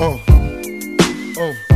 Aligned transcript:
Oh, 0.00 0.22
oh, 1.38 1.67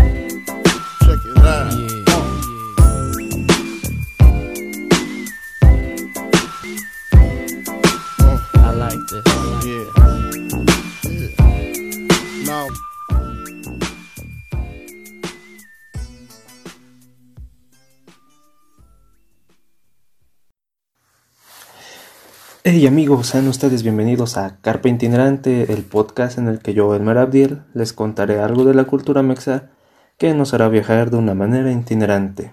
Hey 22.74 22.86
amigos, 22.86 23.26
sean 23.26 23.48
ustedes 23.48 23.82
bienvenidos 23.82 24.38
a 24.38 24.56
Carpa 24.62 24.88
Itinerante, 24.88 25.74
el 25.74 25.82
podcast 25.82 26.38
en 26.38 26.48
el 26.48 26.60
que 26.60 26.72
yo, 26.72 26.94
Elmer 26.94 27.18
Abdiel, 27.18 27.64
les 27.74 27.92
contaré 27.92 28.40
algo 28.40 28.64
de 28.64 28.72
la 28.72 28.84
cultura 28.84 29.22
mexa 29.22 29.68
que 30.16 30.32
nos 30.32 30.54
hará 30.54 30.70
viajar 30.70 31.10
de 31.10 31.18
una 31.18 31.34
manera 31.34 31.70
itinerante. 31.70 32.50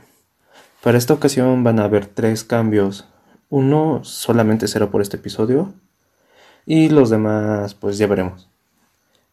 Para 0.84 0.98
esta 0.98 1.14
ocasión 1.14 1.64
van 1.64 1.80
a 1.80 1.86
haber 1.86 2.06
tres 2.06 2.44
cambios. 2.44 3.08
Uno 3.48 4.02
solamente 4.04 4.68
será 4.68 4.92
por 4.92 5.02
este 5.02 5.16
episodio 5.16 5.74
y 6.66 6.90
los 6.90 7.10
demás 7.10 7.74
pues 7.74 7.98
ya 7.98 8.08
veremos. 8.08 8.50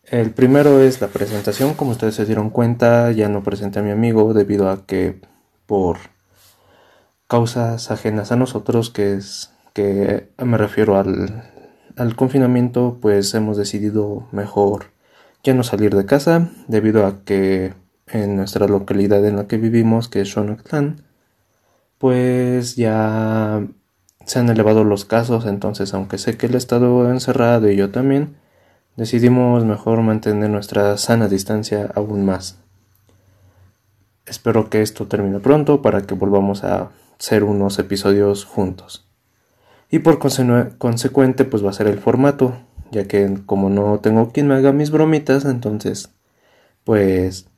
El 0.05 0.30
primero 0.30 0.78
es 0.80 1.00
la 1.00 1.08
presentación, 1.08 1.74
como 1.74 1.91
ustedes 1.91 2.14
se 2.14 2.27
dieron 2.27 2.48
cuenta, 2.48 3.10
ya 3.10 3.28
no 3.28 3.42
presenté 3.42 3.80
a 3.80 3.82
mi 3.82 3.91
amigo 3.91 4.34
debido 4.34 4.70
a 4.70 4.86
que 4.86 5.20
por 5.66 5.98
causas 7.27 7.91
ajenas 7.91 8.30
a 8.30 8.36
nosotros, 8.36 8.91
que 8.91 9.14
es 9.14 9.50
que 9.77 10.30
me 10.38 10.56
refiero 10.56 10.96
al, 10.96 12.16
confinamiento, 12.16 12.96
pues 12.98 13.34
hemos 13.34 13.58
decidido 13.58 14.27
mejor 14.33 14.86
ya 15.44 15.52
no 15.52 15.64
salir 15.64 15.94
de 15.94 16.06
casa 16.06 16.48
debido 16.66 17.05
a 17.05 17.22
que 17.24 17.74
en 18.06 18.36
nuestra 18.36 18.68
localidad 18.68 19.22
en 19.27 19.36
la 19.36 19.46
que 19.46 19.58
vivimos, 19.58 20.08
que 20.08 20.22
es 20.22 20.30
Xonatlán, 20.30 21.02
pues 21.98 22.77
ya 22.77 23.66
se 24.24 24.38
han 24.38 24.48
elevado 24.48 24.83
los 24.83 25.05
casos, 25.05 25.44
entonces 25.44 25.92
aunque 25.92 26.16
sé 26.16 26.38
que 26.38 26.46
ha 26.46 26.56
estado 26.56 27.11
encerrado 27.11 27.70
y 27.70 27.77
yo 27.77 27.90
también, 27.90 28.38
decidimos 28.96 29.66
mejor 29.66 30.00
mantener 30.00 30.48
nuestra 30.48 30.96
sana 30.96 31.28
distancia 31.28 31.90
aún 31.94 32.24
más. 32.24 32.58
Espero 34.24 34.70
que 34.70 34.80
esto 34.80 35.06
termine 35.06 35.38
pronto 35.38 35.83
para 35.83 36.00
que 36.00 36.14
volvamos 36.14 36.64
a 36.64 36.92
hacer 37.20 37.44
unos 37.44 37.78
episodios 37.78 38.46
juntos. 38.46 39.05
Y 39.97 40.00
por 40.00 40.19
consecuente, 40.19 41.47
pues 41.47 41.64
va 41.64 41.70
a 41.70 41.72
ser 41.72 41.86
el 41.86 41.98
formato, 41.98 42.55
ya 42.91 43.08
que 43.08 43.39
como 43.47 43.70
no 43.70 43.98
tengo 44.00 44.30
quien 44.30 44.47
me 44.47 44.55
haga 44.55 44.70
mis 44.72 44.91
bromitas, 44.91 45.47
entonces, 45.47 46.11
pues 46.84 47.48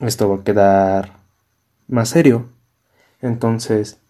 esto 0.00 0.28
va 0.28 0.38
a 0.38 0.42
quedar 0.42 1.12
más 1.86 2.08
serio. 2.08 2.48
Entonces, 3.22 4.00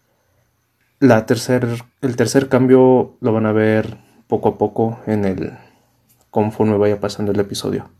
la 0.99 1.27
tercer, 1.27 1.67
el 2.01 2.15
tercer 2.15 2.49
cambio 2.49 3.15
lo 3.21 3.31
van 3.31 3.45
a 3.45 3.51
ver 3.51 3.99
poco 4.25 4.49
a 4.49 4.57
poco 4.57 4.99
en 5.05 5.25
el 5.25 5.53
conforme 6.31 6.77
vaya 6.77 6.99
pasando 6.99 7.31
el 7.31 7.39
episodio. 7.39 7.91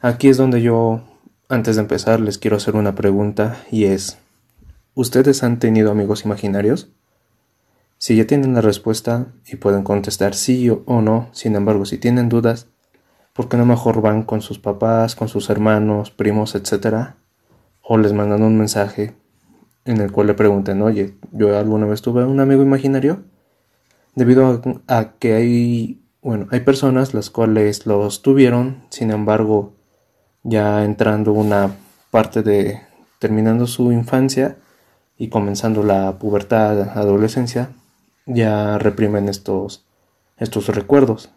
Aquí 0.00 0.28
es 0.30 0.38
donde 0.38 0.62
yo, 0.62 1.02
antes 1.50 1.76
de 1.76 1.82
empezar, 1.82 2.20
les 2.20 2.38
quiero 2.38 2.56
hacer 2.56 2.74
una 2.74 2.94
pregunta 2.94 3.58
y 3.70 3.84
es, 3.84 4.16
¿ustedes 4.94 5.42
han 5.42 5.58
tenido 5.58 5.90
amigos 5.90 6.24
imaginarios? 6.24 6.95
Si 8.06 8.14
ya 8.14 8.24
tienen 8.24 8.54
la 8.54 8.60
respuesta 8.60 9.26
y 9.44 9.56
pueden 9.56 9.82
contestar 9.82 10.34
sí 10.36 10.70
o 10.70 11.02
no, 11.02 11.28
sin 11.32 11.56
embargo, 11.56 11.84
si 11.86 11.98
tienen 11.98 12.28
dudas, 12.28 12.68
¿por 13.32 13.48
qué 13.48 13.56
no 13.56 13.66
mejor 13.66 14.00
van 14.00 14.22
con 14.22 14.42
sus 14.42 14.60
papás, 14.60 15.16
con 15.16 15.26
sus 15.26 15.50
hermanos, 15.50 16.12
primos, 16.12 16.54
etcétera? 16.54 17.16
O 17.82 17.98
les 17.98 18.12
mandan 18.12 18.44
un 18.44 18.56
mensaje 18.56 19.16
en 19.84 20.00
el 20.00 20.12
cual 20.12 20.28
le 20.28 20.34
pregunten, 20.34 20.82
oye, 20.82 21.16
¿yo 21.32 21.58
alguna 21.58 21.86
vez 21.86 22.00
tuve 22.00 22.24
un 22.24 22.38
amigo 22.38 22.62
imaginario? 22.62 23.24
Debido 24.14 24.62
a, 24.86 25.14
que 25.18 25.34
hay, 25.34 26.00
bueno, 26.22 26.46
hay 26.52 26.60
personas 26.60 27.12
las 27.12 27.28
cuales 27.28 27.86
los 27.86 28.22
tuvieron, 28.22 28.84
sin 28.88 29.10
embargo, 29.10 29.74
ya 30.44 30.84
entrando 30.84 31.32
una 31.32 31.74
parte 32.12 32.44
de 32.44 32.82
terminando 33.18 33.66
su 33.66 33.90
infancia 33.90 34.58
y 35.18 35.28
comenzando 35.28 35.82
la 35.82 36.20
pubertad, 36.20 36.96
adolescencia, 36.96 37.70
ya 38.26 38.78
reprimen 38.78 39.28
estos, 39.28 39.86
estos 40.36 40.68
recuerdos. 40.68 41.30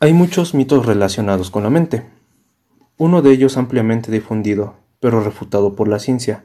Hay 0.00 0.12
muchos 0.12 0.54
mitos 0.54 0.86
relacionados 0.86 1.50
con 1.50 1.64
la 1.64 1.70
mente. 1.70 2.06
Uno 2.96 3.22
de 3.22 3.32
ellos 3.32 3.56
ampliamente 3.56 4.10
difundido, 4.10 4.76
pero 5.00 5.22
refutado 5.22 5.76
por 5.76 5.88
la 5.88 5.98
ciencia, 5.98 6.44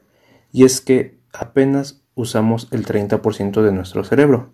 y 0.52 0.66
es 0.66 0.82
que 0.82 1.18
apenas 1.32 2.02
usamos 2.16 2.68
el 2.72 2.86
30% 2.86 3.62
de 3.62 3.72
nuestro 3.72 4.04
cerebro. 4.04 4.52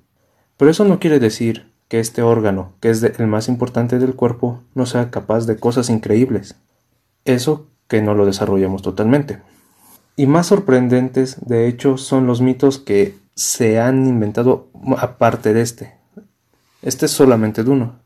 Pero 0.58 0.72
eso 0.72 0.86
no 0.86 1.00
quiere 1.00 1.20
decir 1.20 1.72
que 1.88 2.00
este 2.00 2.22
órgano, 2.22 2.74
que 2.80 2.90
es 2.90 3.04
el 3.04 3.28
más 3.28 3.48
importante 3.50 4.00
del 4.00 4.16
cuerpo, 4.16 4.62
no 4.76 4.86
sea 4.86 5.10
capaz 5.12 5.46
de 5.46 5.58
cosas 5.58 5.90
increíbles. 5.90 6.56
Eso 7.26 7.68
que 7.88 8.02
no 8.02 8.14
lo 8.14 8.26
desarrollamos 8.26 8.82
totalmente. 8.82 9.42
Y 10.20 10.28
más 10.28 10.48
sorprendentes, 10.48 11.38
de 11.48 11.70
hecho, 11.70 11.96
son 11.96 12.28
los 12.28 12.42
mitos 12.42 12.78
que 12.78 13.16
se 13.36 13.80
han 13.80 14.06
inventado 14.06 14.68
aparte 14.98 15.54
de 15.54 15.62
este. 15.62 15.94
Este 16.82 17.06
es 17.06 17.14
solamente 17.14 17.64
de 17.64 17.70
uno. 17.70 18.00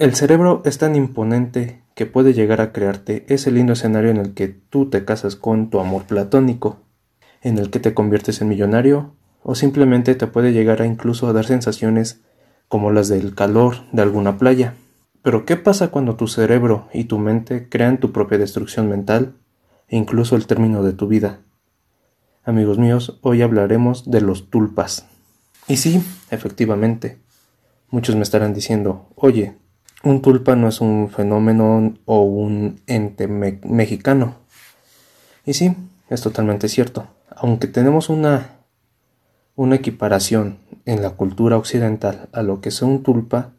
El 0.00 0.16
cerebro 0.16 0.62
es 0.64 0.78
tan 0.78 0.96
imponente 0.96 1.80
que 1.94 2.06
puede 2.06 2.34
llegar 2.34 2.60
a 2.60 2.72
crearte 2.72 3.24
ese 3.28 3.52
lindo 3.52 3.74
escenario 3.74 4.10
en 4.10 4.16
el 4.16 4.34
que 4.34 4.48
tú 4.48 4.90
te 4.90 5.04
casas 5.04 5.36
con 5.36 5.70
tu 5.70 5.78
amor 5.78 6.06
platónico, 6.06 6.78
en 7.40 7.58
el 7.58 7.70
que 7.70 7.78
te 7.78 7.94
conviertes 7.94 8.40
en 8.40 8.48
millonario, 8.48 9.14
o 9.44 9.54
simplemente 9.54 10.16
te 10.16 10.26
puede 10.26 10.52
llegar 10.52 10.82
a 10.82 10.86
incluso 10.86 11.28
a 11.28 11.32
dar 11.32 11.46
sensaciones 11.46 12.20
como 12.66 12.90
las 12.90 13.06
del 13.06 13.36
calor 13.36 13.76
de 13.92 14.02
alguna 14.02 14.38
playa. 14.38 14.74
Pero 15.22 15.44
¿qué 15.44 15.54
pasa 15.54 15.92
cuando 15.92 16.16
tu 16.16 16.26
cerebro 16.26 16.88
y 16.92 17.04
tu 17.04 17.20
mente 17.20 17.68
crean 17.68 17.98
tu 17.98 18.10
propia 18.10 18.38
destrucción 18.38 18.88
mental 18.88 19.34
e 19.88 19.96
incluso 19.96 20.36
el 20.36 20.46
término 20.46 20.82
de 20.82 20.92
tu 20.92 21.06
vida? 21.08 21.40
Amigos 22.44 22.78
míos, 22.78 23.18
hoy 23.22 23.42
hablaremos 23.42 24.10
de 24.10 24.20
los 24.20 24.50
tulpas. 24.50 25.06
Y 25.66 25.78
sí, 25.78 26.02
efectivamente, 26.30 27.18
muchos 27.90 28.16
me 28.16 28.22
estarán 28.22 28.52
diciendo, 28.52 29.08
oye, 29.14 29.56
un 30.02 30.20
tulpa 30.20 30.54
no 30.56 30.68
es 30.68 30.80
un 30.82 31.08
fenómeno 31.08 31.94
o 32.04 32.22
un 32.22 32.80
ente 32.86 33.28
me- 33.28 33.60
mexicano. 33.64 34.36
Y 35.46 35.54
sí, 35.54 35.74
es 36.10 36.20
totalmente 36.20 36.68
cierto. 36.68 37.06
Aunque 37.34 37.66
tenemos 37.66 38.10
una, 38.10 38.58
una 39.56 39.76
equiparación 39.76 40.58
en 40.84 41.00
la 41.00 41.10
cultura 41.10 41.56
occidental 41.56 42.28
a 42.32 42.42
lo 42.42 42.60
que 42.60 42.68
es 42.68 42.82
un 42.82 43.02
tulpa, 43.02 43.52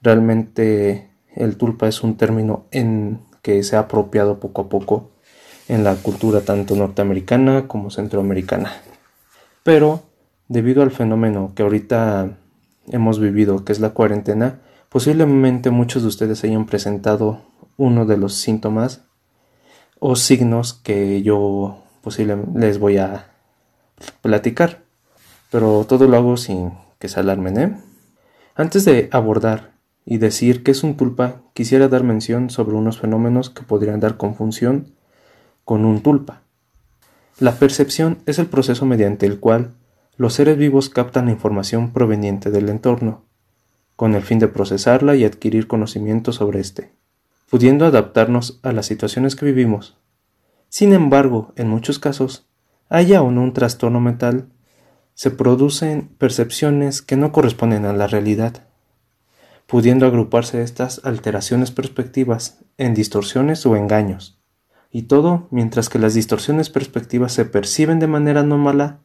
realmente 0.00 1.10
el 1.34 1.58
tulpa 1.58 1.86
es 1.86 2.02
un 2.02 2.16
término 2.16 2.64
en 2.70 3.20
que 3.42 3.62
se 3.62 3.76
ha 3.76 3.80
apropiado 3.80 4.40
poco 4.40 4.62
a 4.62 4.68
poco 4.70 5.10
en 5.68 5.84
la 5.84 5.94
cultura 5.96 6.42
tanto 6.42 6.76
norteamericana 6.76 7.66
como 7.66 7.90
centroamericana. 7.90 8.72
Pero 9.62 10.02
debido 10.48 10.82
al 10.82 10.90
fenómeno 10.90 11.52
que 11.54 11.62
ahorita 11.62 12.36
hemos 12.88 13.18
vivido, 13.18 13.64
que 13.64 13.72
es 13.72 13.80
la 13.80 13.90
cuarentena, 13.90 14.60
posiblemente 14.88 15.70
muchos 15.70 16.02
de 16.02 16.08
ustedes 16.08 16.44
hayan 16.44 16.66
presentado 16.66 17.42
uno 17.76 18.06
de 18.06 18.16
los 18.16 18.34
síntomas 18.34 19.02
o 19.98 20.16
signos 20.16 20.74
que 20.74 21.22
yo 21.22 21.82
posiblemente 22.02 22.58
les 22.58 22.78
voy 22.78 22.98
a 22.98 23.26
platicar. 24.22 24.82
Pero 25.50 25.84
todo 25.88 26.06
lo 26.06 26.16
hago 26.16 26.36
sin 26.36 26.72
que 26.98 27.08
se 27.08 27.20
alarmen, 27.20 27.58
¿eh? 27.58 27.76
Antes 28.54 28.84
de 28.84 29.08
abordar 29.12 29.72
y 30.04 30.18
decir 30.18 30.62
qué 30.62 30.70
es 30.70 30.82
un 30.82 30.96
tulpa, 30.96 31.42
quisiera 31.52 31.88
dar 31.88 32.04
mención 32.04 32.50
sobre 32.50 32.76
unos 32.76 32.98
fenómenos 32.98 33.50
que 33.50 33.62
podrían 33.62 34.00
dar 34.00 34.16
confusión 34.16 34.95
con 35.66 35.84
un 35.84 36.00
tulpa. 36.00 36.42
La 37.40 37.56
percepción 37.56 38.18
es 38.24 38.38
el 38.38 38.46
proceso 38.46 38.86
mediante 38.86 39.26
el 39.26 39.40
cual 39.40 39.72
los 40.16 40.34
seres 40.34 40.56
vivos 40.56 40.88
captan 40.88 41.26
la 41.26 41.32
información 41.32 41.92
proveniente 41.92 42.52
del 42.52 42.68
entorno, 42.68 43.24
con 43.96 44.14
el 44.14 44.22
fin 44.22 44.38
de 44.38 44.46
procesarla 44.46 45.16
y 45.16 45.24
adquirir 45.24 45.66
conocimiento 45.66 46.30
sobre 46.30 46.60
éste, 46.60 46.92
pudiendo 47.50 47.84
adaptarnos 47.84 48.60
a 48.62 48.70
las 48.70 48.86
situaciones 48.86 49.34
que 49.34 49.44
vivimos. 49.44 49.98
Sin 50.68 50.92
embargo, 50.92 51.52
en 51.56 51.68
muchos 51.68 51.98
casos, 51.98 52.46
haya 52.88 53.20
o 53.20 53.32
no 53.32 53.42
un 53.42 53.52
trastorno 53.52 54.00
mental, 54.00 54.46
se 55.14 55.32
producen 55.32 56.10
percepciones 56.16 57.02
que 57.02 57.16
no 57.16 57.32
corresponden 57.32 57.86
a 57.86 57.92
la 57.92 58.06
realidad, 58.06 58.68
pudiendo 59.66 60.06
agruparse 60.06 60.62
estas 60.62 61.00
alteraciones 61.04 61.72
perspectivas 61.72 62.60
en 62.78 62.94
distorsiones 62.94 63.66
o 63.66 63.74
engaños. 63.74 64.35
Y 64.90 65.02
todo 65.02 65.48
mientras 65.50 65.88
que 65.88 65.98
las 65.98 66.14
distorsiones 66.14 66.70
perspectivas 66.70 67.32
se 67.32 67.44
perciben 67.44 67.98
de 67.98 68.06
manera 68.06 68.40
anómala, 68.40 69.00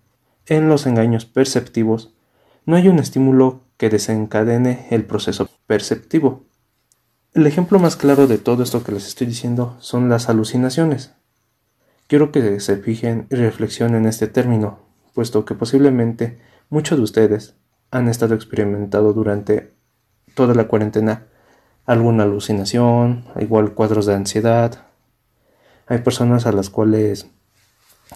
en 0.45 0.69
los 0.69 0.85
engaños 0.85 1.25
perceptivos 1.25 2.13
no 2.65 2.75
hay 2.75 2.87
un 2.87 2.99
estímulo 2.99 3.61
que 3.77 3.89
desencadene 3.89 4.87
el 4.91 5.05
proceso 5.05 5.49
perceptivo. 5.67 6.43
El 7.33 7.47
ejemplo 7.47 7.79
más 7.79 7.95
claro 7.95 8.27
de 8.27 8.37
todo 8.37 8.63
esto 8.63 8.83
que 8.83 8.91
les 8.91 9.07
estoy 9.07 9.27
diciendo 9.27 9.77
son 9.79 10.09
las 10.09 10.29
alucinaciones. 10.29 11.13
Quiero 12.07 12.31
que 12.31 12.59
se 12.59 12.77
fijen 12.77 13.27
y 13.29 13.35
reflexionen 13.35 14.03
en 14.03 14.07
este 14.07 14.27
término, 14.27 14.79
puesto 15.13 15.45
que 15.45 15.55
posiblemente 15.55 16.37
muchos 16.69 16.97
de 16.97 17.03
ustedes 17.03 17.55
han 17.89 18.07
estado 18.09 18.35
experimentando 18.35 19.13
durante 19.13 19.73
toda 20.35 20.53
la 20.53 20.67
cuarentena 20.67 21.27
alguna 21.85 22.23
alucinación, 22.23 23.25
igual 23.39 23.73
cuadros 23.73 24.05
de 24.05 24.15
ansiedad. 24.15 24.87
Hay 25.91 25.97
personas 25.97 26.45
a 26.45 26.53
las 26.53 26.69
cuales, 26.69 27.27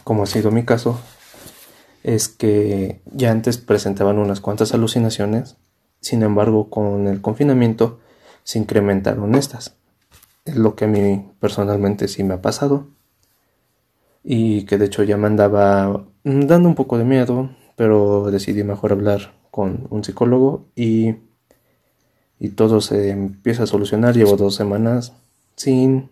como 0.05 0.23
ha 0.23 0.27
sido 0.27 0.49
mi 0.49 0.63
caso, 0.63 0.97
es 2.03 2.29
que 2.29 3.01
ya 3.11 3.31
antes 3.31 3.57
presentaban 3.57 4.17
unas 4.17 4.39
cuantas 4.39 4.73
alucinaciones, 4.73 5.57
sin 5.99 6.23
embargo 6.23 6.69
con 6.69 7.05
el 7.09 7.19
confinamiento 7.19 7.99
se 8.45 8.59
incrementaron 8.59 9.35
estas. 9.35 9.75
Es 10.45 10.55
lo 10.55 10.77
que 10.77 10.85
a 10.85 10.87
mí 10.87 11.29
personalmente 11.41 12.07
sí 12.07 12.23
me 12.23 12.35
ha 12.35 12.41
pasado 12.41 12.87
y 14.23 14.63
que 14.63 14.77
de 14.77 14.85
hecho 14.85 15.03
ya 15.03 15.17
me 15.17 15.27
andaba 15.27 16.05
dando 16.23 16.69
un 16.69 16.75
poco 16.75 16.97
de 16.97 17.03
miedo, 17.03 17.49
pero 17.75 18.31
decidí 18.31 18.63
mejor 18.63 18.93
hablar 18.93 19.33
con 19.51 19.87
un 19.89 20.01
psicólogo 20.01 20.63
y, 20.77 21.15
y 22.39 22.49
todo 22.51 22.79
se 22.79 23.09
empieza 23.09 23.63
a 23.63 23.67
solucionar. 23.67 24.15
Llevo 24.15 24.37
dos 24.37 24.55
semanas 24.55 25.11
sin 25.57 26.09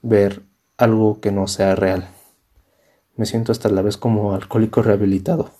ver 0.00 0.48
algo 0.78 1.20
que 1.20 1.32
no 1.32 1.46
sea 1.46 1.74
real. 1.74 2.08
Me 3.16 3.26
siento 3.26 3.52
hasta 3.52 3.68
la 3.68 3.82
vez 3.82 3.96
como 3.96 4.32
alcohólico 4.32 4.80
rehabilitado. 4.80 5.50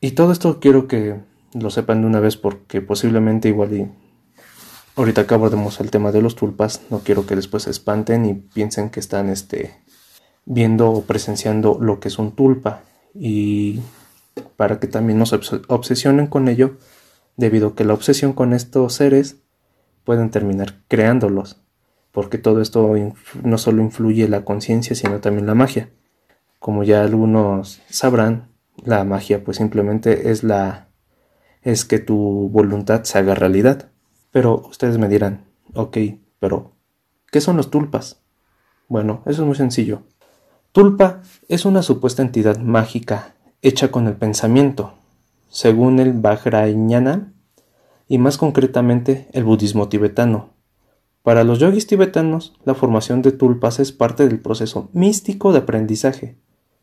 Y 0.00 0.12
todo 0.12 0.32
esto 0.32 0.60
quiero 0.60 0.86
que 0.86 1.20
lo 1.52 1.70
sepan 1.70 2.00
de 2.02 2.06
una 2.06 2.20
vez 2.20 2.36
porque 2.36 2.80
posiblemente 2.80 3.48
igual 3.48 3.76
y 3.76 3.90
ahorita 4.96 5.26
que 5.26 5.34
abordemos 5.34 5.80
el 5.80 5.90
tema 5.90 6.12
de 6.12 6.22
los 6.22 6.36
tulpas, 6.36 6.82
no 6.90 7.00
quiero 7.00 7.26
que 7.26 7.36
después 7.36 7.64
se 7.64 7.70
espanten 7.70 8.24
y 8.24 8.34
piensen 8.34 8.90
que 8.90 9.00
están 9.00 9.28
este 9.28 9.74
viendo 10.44 10.90
o 10.90 11.02
presenciando 11.02 11.78
lo 11.80 12.00
que 12.00 12.08
es 12.08 12.18
un 12.18 12.32
tulpa 12.32 12.82
y 13.14 13.80
para 14.56 14.78
que 14.78 14.86
también 14.86 15.18
no 15.18 15.26
se 15.26 15.38
obsesionen 15.68 16.28
con 16.28 16.48
ello, 16.48 16.76
debido 17.36 17.68
a 17.68 17.74
que 17.74 17.84
la 17.84 17.94
obsesión 17.94 18.32
con 18.32 18.52
estos 18.52 18.94
seres 18.94 19.36
pueden 20.04 20.30
terminar 20.30 20.76
creándolos, 20.88 21.60
porque 22.18 22.36
todo 22.36 22.60
esto 22.60 22.96
no 23.44 23.58
solo 23.58 23.80
influye 23.80 24.26
la 24.26 24.44
conciencia, 24.44 24.96
sino 24.96 25.20
también 25.20 25.46
la 25.46 25.54
magia. 25.54 25.88
Como 26.58 26.82
ya 26.82 27.04
algunos 27.04 27.80
sabrán, 27.90 28.48
la 28.84 29.04
magia 29.04 29.44
pues 29.44 29.58
simplemente 29.58 30.32
es 30.32 30.42
la 30.42 30.88
es 31.62 31.84
que 31.84 32.00
tu 32.00 32.48
voluntad 32.50 33.04
se 33.04 33.18
haga 33.18 33.36
realidad. 33.36 33.90
Pero 34.32 34.66
ustedes 34.68 34.98
me 34.98 35.06
dirán, 35.06 35.44
ok, 35.74 35.96
pero 36.40 36.72
¿qué 37.30 37.40
son 37.40 37.56
los 37.56 37.70
tulpas? 37.70 38.20
Bueno, 38.88 39.22
eso 39.24 39.42
es 39.42 39.46
muy 39.46 39.54
sencillo. 39.54 40.02
Tulpa 40.72 41.22
es 41.48 41.66
una 41.66 41.84
supuesta 41.84 42.22
entidad 42.22 42.58
mágica 42.58 43.36
hecha 43.62 43.92
con 43.92 44.08
el 44.08 44.14
pensamiento, 44.14 44.94
según 45.46 46.00
el 46.00 46.14
Vajrayana 46.14 47.32
y 48.08 48.18
más 48.18 48.38
concretamente 48.38 49.28
el 49.30 49.44
budismo 49.44 49.88
tibetano. 49.88 50.57
Para 51.22 51.44
los 51.44 51.58
yogis 51.58 51.86
tibetanos, 51.86 52.54
la 52.64 52.74
formación 52.74 53.22
de 53.22 53.32
tulpas 53.32 53.80
es 53.80 53.92
parte 53.92 54.26
del 54.26 54.40
proceso 54.40 54.88
místico 54.92 55.52
de 55.52 55.58
aprendizaje, 55.58 56.36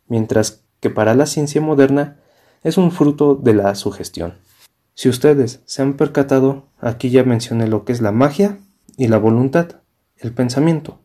mientras 0.07 0.63
que 0.79 0.89
para 0.89 1.15
la 1.15 1.25
ciencia 1.25 1.61
moderna 1.61 2.19
es 2.63 2.77
un 2.77 2.91
fruto 2.91 3.35
de 3.35 3.53
la 3.53 3.73
sugestión. 3.75 4.35
Si 4.93 5.09
ustedes 5.09 5.61
se 5.65 5.81
han 5.81 5.95
percatado, 5.95 6.67
aquí 6.79 7.09
ya 7.09 7.23
mencioné 7.23 7.67
lo 7.67 7.85
que 7.85 7.91
es 7.91 8.01
la 8.01 8.11
magia 8.11 8.59
y 8.97 9.07
la 9.07 9.17
voluntad, 9.17 9.81
el 10.17 10.31
pensamiento. 10.31 10.99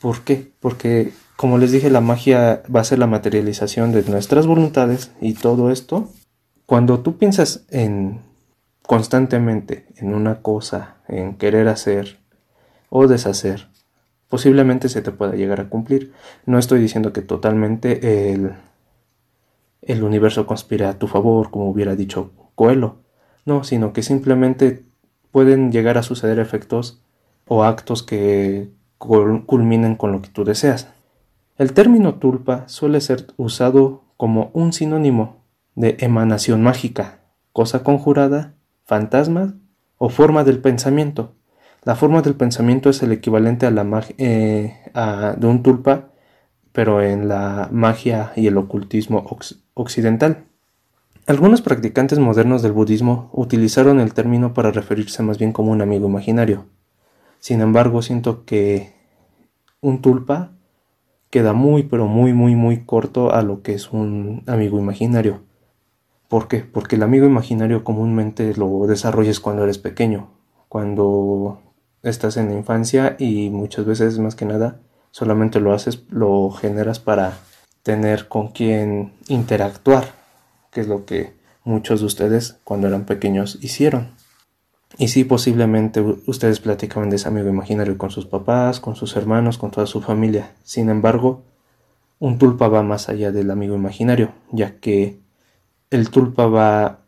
¿Por 0.00 0.20
qué? 0.22 0.52
Porque 0.60 1.12
como 1.40 1.56
les 1.56 1.72
dije, 1.72 1.88
la 1.88 2.02
magia 2.02 2.62
va 2.74 2.80
a 2.80 2.84
ser 2.84 2.98
la 2.98 3.06
materialización 3.06 3.92
de 3.92 4.02
nuestras 4.02 4.46
voluntades 4.46 5.10
y 5.22 5.32
todo 5.32 5.70
esto. 5.70 6.10
Cuando 6.66 7.00
tú 7.00 7.16
piensas 7.16 7.64
en 7.70 8.20
constantemente 8.82 9.86
en 9.96 10.14
una 10.14 10.42
cosa, 10.42 10.98
en 11.08 11.36
querer 11.36 11.68
hacer 11.68 12.19
o 12.90 13.06
deshacer, 13.06 13.68
posiblemente 14.28 14.90
se 14.90 15.00
te 15.00 15.12
pueda 15.12 15.34
llegar 15.34 15.60
a 15.60 15.70
cumplir. 15.70 16.12
No 16.44 16.58
estoy 16.58 16.80
diciendo 16.80 17.12
que 17.14 17.22
totalmente 17.22 18.32
el, 18.32 18.52
el 19.80 20.02
universo 20.02 20.46
conspire 20.46 20.84
a 20.84 20.98
tu 20.98 21.06
favor, 21.06 21.50
como 21.50 21.70
hubiera 21.70 21.96
dicho 21.96 22.32
Coelho. 22.54 22.96
No, 23.46 23.64
sino 23.64 23.94
que 23.94 24.02
simplemente 24.02 24.84
pueden 25.30 25.72
llegar 25.72 25.96
a 25.96 26.02
suceder 26.02 26.38
efectos 26.38 27.02
o 27.46 27.64
actos 27.64 28.02
que 28.02 28.70
culminen 28.98 29.96
con 29.96 30.12
lo 30.12 30.20
que 30.20 30.28
tú 30.28 30.44
deseas. 30.44 30.88
El 31.56 31.72
término 31.72 32.16
tulpa 32.16 32.68
suele 32.68 33.00
ser 33.00 33.26
usado 33.36 34.04
como 34.16 34.50
un 34.52 34.72
sinónimo 34.72 35.44
de 35.74 35.96
emanación 36.00 36.62
mágica, 36.62 37.20
cosa 37.52 37.82
conjurada, 37.82 38.54
fantasma 38.84 39.54
o 39.96 40.10
forma 40.10 40.44
del 40.44 40.58
pensamiento. 40.60 41.34
La 41.82 41.96
forma 41.96 42.20
del 42.20 42.34
pensamiento 42.34 42.90
es 42.90 43.02
el 43.02 43.12
equivalente 43.12 43.64
a 43.64 43.70
la 43.70 43.84
magia 43.84 44.14
eh, 44.18 44.74
de 45.36 45.46
un 45.46 45.62
tulpa, 45.62 46.10
pero 46.72 47.02
en 47.02 47.26
la 47.26 47.68
magia 47.72 48.32
y 48.36 48.46
el 48.46 48.58
ocultismo 48.58 49.24
occidental. 49.74 50.44
Algunos 51.26 51.62
practicantes 51.62 52.18
modernos 52.18 52.62
del 52.62 52.72
budismo 52.72 53.30
utilizaron 53.32 53.98
el 53.98 54.12
término 54.12 54.52
para 54.52 54.72
referirse 54.72 55.22
más 55.22 55.38
bien 55.38 55.52
como 55.52 55.72
un 55.72 55.80
amigo 55.80 56.06
imaginario. 56.06 56.66
Sin 57.38 57.62
embargo, 57.62 58.02
siento 58.02 58.44
que 58.44 58.92
un 59.80 60.02
tulpa 60.02 60.52
queda 61.30 61.54
muy, 61.54 61.84
pero 61.84 62.06
muy, 62.06 62.34
muy, 62.34 62.56
muy 62.56 62.84
corto 62.84 63.32
a 63.32 63.40
lo 63.42 63.62
que 63.62 63.72
es 63.72 63.90
un 63.90 64.42
amigo 64.46 64.78
imaginario. 64.78 65.40
¿Por 66.28 66.46
qué? 66.46 66.58
Porque 66.58 66.96
el 66.96 67.02
amigo 67.02 67.26
imaginario 67.26 67.84
comúnmente 67.84 68.54
lo 68.54 68.86
desarrollas 68.86 69.40
cuando 69.40 69.64
eres 69.64 69.78
pequeño, 69.78 70.28
cuando 70.68 71.60
estás 72.02 72.36
en 72.36 72.48
la 72.48 72.54
infancia 72.54 73.16
y 73.18 73.50
muchas 73.50 73.84
veces 73.84 74.18
más 74.18 74.34
que 74.34 74.44
nada 74.44 74.80
solamente 75.10 75.60
lo 75.60 75.72
haces, 75.72 76.02
lo 76.10 76.50
generas 76.50 77.00
para 77.00 77.38
tener 77.82 78.28
con 78.28 78.48
quien 78.48 79.12
interactuar, 79.28 80.12
que 80.70 80.80
es 80.80 80.88
lo 80.88 81.04
que 81.04 81.32
muchos 81.64 82.00
de 82.00 82.06
ustedes 82.06 82.58
cuando 82.64 82.88
eran 82.88 83.04
pequeños 83.04 83.58
hicieron. 83.60 84.14
Y 84.98 85.08
sí, 85.08 85.24
posiblemente 85.24 86.00
ustedes 86.26 86.60
platicaban 86.60 87.10
de 87.10 87.16
ese 87.16 87.28
amigo 87.28 87.48
imaginario 87.48 87.96
con 87.96 88.10
sus 88.10 88.26
papás, 88.26 88.80
con 88.80 88.96
sus 88.96 89.16
hermanos, 89.16 89.56
con 89.56 89.70
toda 89.70 89.86
su 89.86 90.00
familia. 90.00 90.52
Sin 90.62 90.90
embargo, 90.90 91.42
un 92.18 92.38
tulpa 92.38 92.68
va 92.68 92.82
más 92.82 93.08
allá 93.08 93.32
del 93.32 93.50
amigo 93.50 93.74
imaginario, 93.76 94.32
ya 94.50 94.78
que 94.78 95.18
el 95.90 96.10
tulpa 96.10 96.46
va 96.46 97.00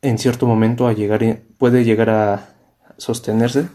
en 0.00 0.18
cierto 0.18 0.46
momento 0.46 0.86
a 0.86 0.92
llegar, 0.92 1.40
puede 1.58 1.84
llegar 1.84 2.10
a 2.10 2.54
sostenerse 2.96 3.68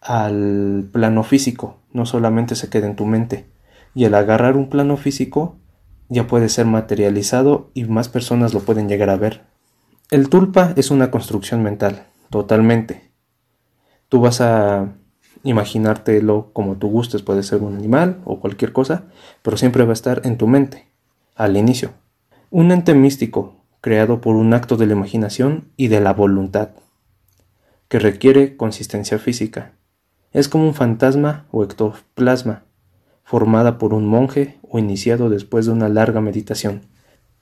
al 0.00 0.88
plano 0.92 1.22
físico, 1.24 1.78
no 1.92 2.06
solamente 2.06 2.54
se 2.54 2.68
queda 2.68 2.86
en 2.86 2.96
tu 2.96 3.06
mente. 3.06 3.46
Y 3.94 4.04
al 4.04 4.14
agarrar 4.14 4.56
un 4.56 4.68
plano 4.68 4.96
físico 4.96 5.56
ya 6.08 6.26
puede 6.26 6.48
ser 6.48 6.66
materializado 6.66 7.70
y 7.74 7.84
más 7.84 8.08
personas 8.08 8.54
lo 8.54 8.60
pueden 8.60 8.88
llegar 8.88 9.10
a 9.10 9.16
ver. 9.16 9.44
El 10.10 10.28
tulpa 10.28 10.72
es 10.76 10.90
una 10.90 11.10
construcción 11.10 11.62
mental, 11.62 12.06
totalmente. 12.30 13.10
Tú 14.08 14.20
vas 14.20 14.40
a 14.40 14.94
imaginártelo 15.44 16.50
como 16.52 16.76
tú 16.76 16.88
gustes, 16.88 17.22
puede 17.22 17.42
ser 17.42 17.62
un 17.62 17.76
animal 17.76 18.20
o 18.24 18.40
cualquier 18.40 18.72
cosa, 18.72 19.04
pero 19.42 19.56
siempre 19.56 19.84
va 19.84 19.90
a 19.90 19.94
estar 19.94 20.22
en 20.24 20.38
tu 20.38 20.46
mente, 20.46 20.86
al 21.34 21.56
inicio. 21.56 21.92
Un 22.50 22.72
ente 22.72 22.94
místico, 22.94 23.56
creado 23.80 24.20
por 24.20 24.36
un 24.36 24.54
acto 24.54 24.76
de 24.76 24.86
la 24.86 24.94
imaginación 24.94 25.68
y 25.76 25.88
de 25.88 26.00
la 26.00 26.12
voluntad, 26.12 26.70
que 27.88 27.98
requiere 27.98 28.56
consistencia 28.56 29.18
física. 29.18 29.72
Es 30.32 30.48
como 30.48 30.64
un 30.66 30.74
fantasma 30.74 31.46
o 31.50 31.64
ectoplasma, 31.64 32.64
formada 33.24 33.78
por 33.78 33.94
un 33.94 34.06
monje 34.06 34.58
o 34.62 34.78
iniciado 34.78 35.30
después 35.30 35.66
de 35.66 35.72
una 35.72 35.88
larga 35.88 36.20
meditación. 36.20 36.82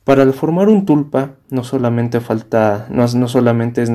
Para 0.04 0.30
formar 0.32 0.68
un 0.68 0.86
tulpa 0.86 1.36
no 1.50 1.64
solamente 1.64 2.20
falta, 2.20 2.86
no, 2.90 3.06
no 3.06 3.28
solamente 3.28 3.82
es, 3.82 3.90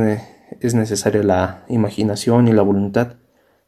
es 0.60 0.75
necesaria 0.75 1.24
la 1.24 1.63
imaginación 1.69 2.48
y 2.48 2.51
la 2.51 2.62
voluntad, 2.63 3.15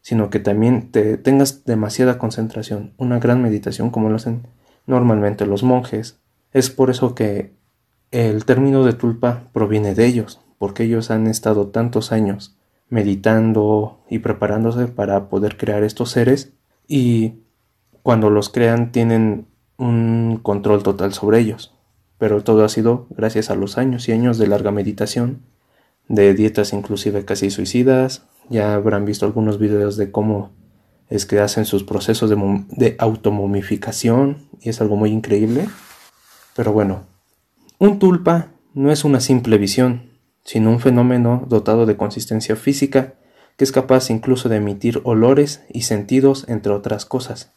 sino 0.01 0.30
que 0.30 0.39
también 0.39 0.92
te 0.92 1.18
tengas 1.18 1.63
demasiada 1.63 2.18
concentración, 2.18 2.94
una 2.98 3.20
gran 3.20 3.42
meditación 3.42 3.89
como 3.89 4.10
lo 4.10 4.18
hacen 4.18 4.48
normalmente 4.86 5.46
los 5.46 5.63
monjes. 5.63 6.20
Es 6.51 6.70
por 6.70 6.89
eso 6.89 7.15
que 7.15 7.53
el 8.12 8.44
término 8.44 8.84
de 8.84 8.94
tulpa 8.94 9.50
proviene 9.53 9.96
de 9.96 10.06
ellos, 10.06 10.42
porque 10.58 10.84
ellos 10.84 11.12
han 11.12 11.27
estado 11.27 11.68
tantos 11.68 12.12
años 12.12 12.58
meditando 12.94 14.04
y 14.08 14.20
preparándose 14.20 14.86
para 14.86 15.28
poder 15.28 15.58
crear 15.58 15.84
estos 15.84 16.12
seres 16.12 16.54
y 16.88 17.40
cuando 18.04 18.30
los 18.30 18.50
crean 18.50 18.92
tienen 18.92 19.48
un 19.80 20.40
control 20.44 20.84
total 20.84 21.12
sobre 21.12 21.40
ellos. 21.40 21.74
Pero 22.20 22.44
todo 22.44 22.64
ha 22.64 22.70
sido 22.70 23.08
gracias 23.10 23.50
a 23.50 23.56
los 23.56 23.80
años 23.80 24.08
y 24.08 24.12
años 24.12 24.38
de 24.38 24.46
larga 24.46 24.70
meditación 24.70 25.42
de 26.08 26.36
dietas 26.36 26.72
inclusive 26.72 27.26
casi 27.26 27.50
suicidas, 27.50 28.28
Ya 28.48 28.76
habrán 28.76 29.06
visto 29.06 29.26
algunos 29.26 29.58
videos 29.58 29.98
de 29.98 30.12
cómo 30.12 30.52
es 31.10 31.26
que 31.26 31.40
hacen 31.40 31.66
sus 31.66 31.84
procesos 31.84 32.30
de, 32.30 32.38
de 32.70 32.96
automomificación 33.00 34.50
y 34.62 34.70
es 34.70 34.82
algo 34.82 34.98
muy 34.98 35.10
increíble. 35.10 35.68
Pero 36.56 36.74
bueno, 36.74 37.06
un 37.80 37.98
tulpa 37.98 38.50
no 38.76 38.92
es 38.92 39.04
una 39.04 39.20
simple 39.20 39.58
visión, 39.58 40.12
sino 40.44 40.70
un 40.70 40.80
fenómeno 40.80 41.44
dotado 41.48 41.86
de 41.86 41.98
consistencia 41.98 42.56
física 42.56 43.16
que 43.58 43.64
es 43.64 43.72
capaz 43.72 44.10
incluso 44.10 44.50
de 44.50 44.58
emitir 44.58 45.02
olores 45.04 45.64
y 45.70 45.84
sentidos, 45.84 46.46
entre 46.48 46.72
otras 46.72 47.06
cosas. 47.06 47.52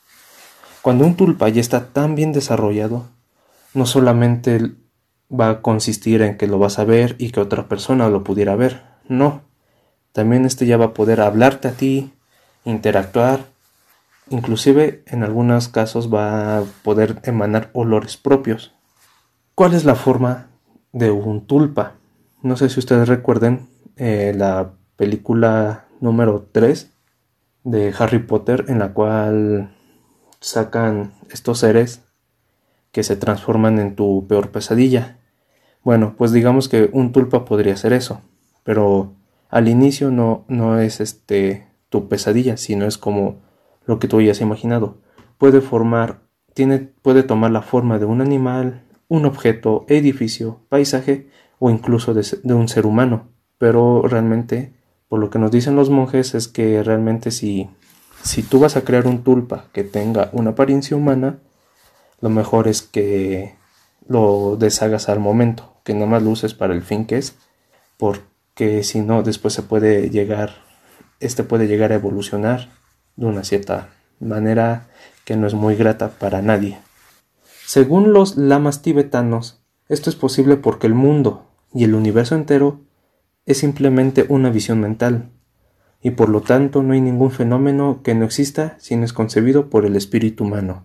Cuando 0.82 1.04
un 1.04 1.16
tulpa 1.16 1.48
ya 1.48 1.60
está 1.60 1.88
tan 1.92 2.14
bien 2.14 2.32
desarrollado, 2.32 3.08
no 3.74 3.86
solamente 3.86 4.72
va 5.28 5.50
a 5.50 5.62
consistir 5.62 6.22
en 6.22 6.36
que 6.36 6.46
lo 6.46 6.58
vas 6.58 6.78
a 6.78 6.84
ver 6.84 7.16
y 7.18 7.30
que 7.30 7.40
otra 7.40 7.68
persona 7.68 8.08
lo 8.08 8.22
pudiera 8.24 8.54
ver, 8.56 8.82
no. 9.08 9.42
También 10.12 10.44
este 10.44 10.66
ya 10.66 10.76
va 10.76 10.86
a 10.86 10.94
poder 10.94 11.20
hablarte 11.20 11.68
a 11.68 11.72
ti, 11.72 12.12
interactuar, 12.64 13.46
inclusive 14.30 15.02
en 15.06 15.22
algunos 15.22 15.68
casos 15.68 16.12
va 16.12 16.58
a 16.58 16.64
poder 16.82 17.20
emanar 17.24 17.70
olores 17.72 18.16
propios. 18.16 18.72
¿Cuál 19.54 19.74
es 19.74 19.84
la 19.84 19.94
forma 19.94 20.48
de 20.92 21.10
un 21.10 21.46
tulpa? 21.46 21.94
No 22.46 22.56
sé 22.56 22.68
si 22.68 22.78
ustedes 22.78 23.08
recuerden 23.08 23.66
eh, 23.96 24.32
la 24.32 24.74
película 24.94 25.86
número 26.00 26.46
3 26.52 26.92
de 27.64 27.92
Harry 27.98 28.20
Potter 28.20 28.66
en 28.68 28.78
la 28.78 28.92
cual 28.92 29.74
sacan 30.38 31.12
estos 31.28 31.58
seres 31.58 32.02
que 32.92 33.02
se 33.02 33.16
transforman 33.16 33.80
en 33.80 33.96
tu 33.96 34.28
peor 34.28 34.52
pesadilla. 34.52 35.18
Bueno, 35.82 36.14
pues 36.16 36.30
digamos 36.30 36.68
que 36.68 36.88
un 36.92 37.10
tulpa 37.10 37.44
podría 37.44 37.76
ser 37.76 37.92
eso, 37.92 38.22
pero 38.62 39.16
al 39.48 39.66
inicio 39.66 40.12
no, 40.12 40.44
no 40.46 40.78
es 40.78 41.00
este 41.00 41.66
tu 41.88 42.08
pesadilla, 42.08 42.56
sino 42.56 42.86
es 42.86 42.96
como 42.96 43.40
lo 43.86 43.98
que 43.98 44.06
tú 44.06 44.20
hayas 44.20 44.40
imaginado. 44.40 44.98
Puede 45.36 45.62
formar, 45.62 46.20
tiene, 46.54 46.78
puede 46.78 47.24
tomar 47.24 47.50
la 47.50 47.62
forma 47.62 47.98
de 47.98 48.04
un 48.04 48.20
animal, 48.20 48.84
un 49.08 49.26
objeto, 49.26 49.84
edificio, 49.88 50.60
paisaje 50.68 51.28
o 51.58 51.70
incluso 51.70 52.14
de, 52.14 52.54
un 52.54 52.68
ser 52.68 52.86
humano, 52.86 53.28
pero 53.58 54.02
realmente 54.02 54.72
por 55.08 55.20
lo 55.20 55.30
que 55.30 55.38
nos 55.38 55.50
dicen 55.50 55.76
los 55.76 55.90
monjes 55.90 56.34
es 56.34 56.48
que 56.48 56.82
realmente 56.82 57.30
si, 57.30 57.70
si 58.22 58.42
tú 58.42 58.58
vas 58.58 58.76
a 58.76 58.82
crear 58.82 59.06
un 59.06 59.22
tulpa 59.22 59.66
que 59.72 59.84
tenga 59.84 60.30
una 60.32 60.50
apariencia 60.50 60.96
humana, 60.96 61.38
lo 62.20 62.28
mejor 62.28 62.68
es 62.68 62.82
que 62.82 63.54
lo 64.08 64.56
deshagas 64.58 65.08
al 65.08 65.20
momento, 65.20 65.74
que 65.84 65.94
no 65.94 66.06
más 66.06 66.22
lo 66.22 66.30
uses 66.30 66.54
para 66.54 66.74
el 66.74 66.82
fin 66.82 67.06
que 67.06 67.18
es, 67.18 67.36
porque 67.96 68.82
si 68.82 69.00
no, 69.00 69.22
después 69.22 69.54
se 69.54 69.62
puede 69.62 70.10
llegar, 70.10 70.64
este 71.20 71.44
puede 71.44 71.66
llegar 71.66 71.92
a 71.92 71.96
evolucionar 71.96 72.70
de 73.16 73.26
una 73.26 73.44
cierta 73.44 73.90
manera 74.20 74.88
que 75.24 75.36
no 75.36 75.46
es 75.46 75.54
muy 75.54 75.76
grata 75.76 76.10
para 76.10 76.42
nadie. 76.42 76.78
Según 77.64 78.12
los 78.12 78.36
lamas 78.36 78.82
tibetanos, 78.82 79.60
esto 79.88 80.10
es 80.10 80.16
posible 80.16 80.56
porque 80.56 80.86
el 80.86 80.94
mundo 80.94 81.45
y 81.76 81.84
el 81.84 81.94
universo 81.94 82.34
entero 82.34 82.80
es 83.44 83.58
simplemente 83.58 84.24
una 84.30 84.48
visión 84.48 84.80
mental, 84.80 85.28
y 86.02 86.12
por 86.12 86.30
lo 86.30 86.40
tanto 86.40 86.82
no 86.82 86.94
hay 86.94 87.02
ningún 87.02 87.30
fenómeno 87.30 88.00
que 88.02 88.14
no 88.14 88.24
exista 88.24 88.76
si 88.78 88.96
no 88.96 89.04
es 89.04 89.12
concebido 89.12 89.68
por 89.68 89.84
el 89.84 89.94
espíritu 89.94 90.44
humano. 90.44 90.84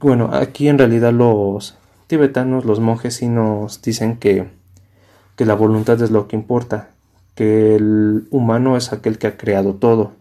Bueno, 0.00 0.30
aquí 0.32 0.68
en 0.68 0.78
realidad 0.78 1.12
los 1.12 1.76
tibetanos, 2.06 2.64
los 2.64 2.80
monjes 2.80 3.14
sí 3.14 3.28
nos 3.28 3.82
dicen 3.82 4.16
que, 4.16 4.48
que 5.36 5.44
la 5.44 5.54
voluntad 5.54 6.00
es 6.00 6.10
lo 6.10 6.26
que 6.26 6.36
importa, 6.36 6.88
que 7.34 7.76
el 7.76 8.26
humano 8.30 8.76
es 8.76 8.92
aquel 8.92 9.18
que 9.18 9.26
ha 9.26 9.36
creado 9.36 9.74
todo. 9.74 10.12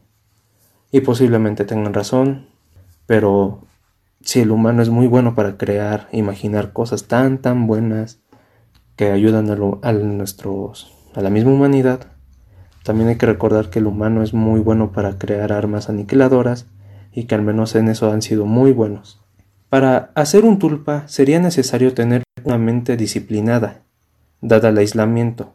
Y 0.91 1.01
posiblemente 1.01 1.63
tengan 1.63 1.93
razón, 1.93 2.47
pero 3.05 3.61
si 4.21 4.41
el 4.41 4.51
humano 4.51 4.81
es 4.81 4.89
muy 4.89 5.07
bueno 5.07 5.35
para 5.35 5.57
crear, 5.57 6.09
imaginar 6.11 6.73
cosas 6.73 7.05
tan 7.05 7.37
tan 7.37 7.65
buenas, 7.65 8.19
que 8.99 9.11
ayudan 9.13 9.49
a, 9.49 9.53
a 9.53 11.21
la 11.21 11.29
misma 11.29 11.51
humanidad, 11.53 12.07
también 12.83 13.07
hay 13.07 13.15
que 13.15 13.27
recordar 13.27 13.69
que 13.69 13.79
el 13.79 13.87
humano 13.87 14.23
es 14.23 14.33
muy 14.33 14.59
bueno 14.59 14.91
para 14.91 15.17
crear 15.17 15.53
armas 15.53 15.87
aniquiladoras 15.87 16.65
y 17.13 17.23
que 17.23 17.33
al 17.33 17.41
menos 17.41 17.75
en 17.75 17.87
eso 17.87 18.11
han 18.11 18.21
sido 18.21 18.45
muy 18.45 18.73
buenos. 18.73 19.21
Para 19.69 20.11
hacer 20.15 20.43
un 20.43 20.59
tulpa 20.59 21.07
sería 21.07 21.39
necesario 21.39 21.93
tener 21.93 22.23
una 22.43 22.57
mente 22.57 22.97
disciplinada, 22.97 23.83
dada 24.41 24.67
el 24.67 24.77
aislamiento, 24.77 25.53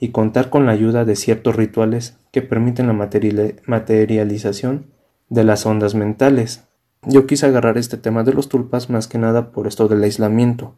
y 0.00 0.08
contar 0.08 0.50
con 0.50 0.66
la 0.66 0.72
ayuda 0.72 1.04
de 1.04 1.14
ciertos 1.14 1.54
rituales 1.54 2.18
que 2.32 2.42
permiten 2.42 2.88
la 2.88 2.94
materialización 2.94 4.86
de 5.28 5.44
las 5.44 5.66
ondas 5.66 5.94
mentales. 5.94 6.64
Yo 7.02 7.28
quise 7.28 7.46
agarrar 7.46 7.78
este 7.78 7.96
tema 7.96 8.24
de 8.24 8.32
los 8.32 8.48
tulpas 8.48 8.90
más 8.90 9.06
que 9.06 9.18
nada 9.18 9.52
por 9.52 9.68
esto 9.68 9.86
del 9.86 10.02
aislamiento, 10.02 10.74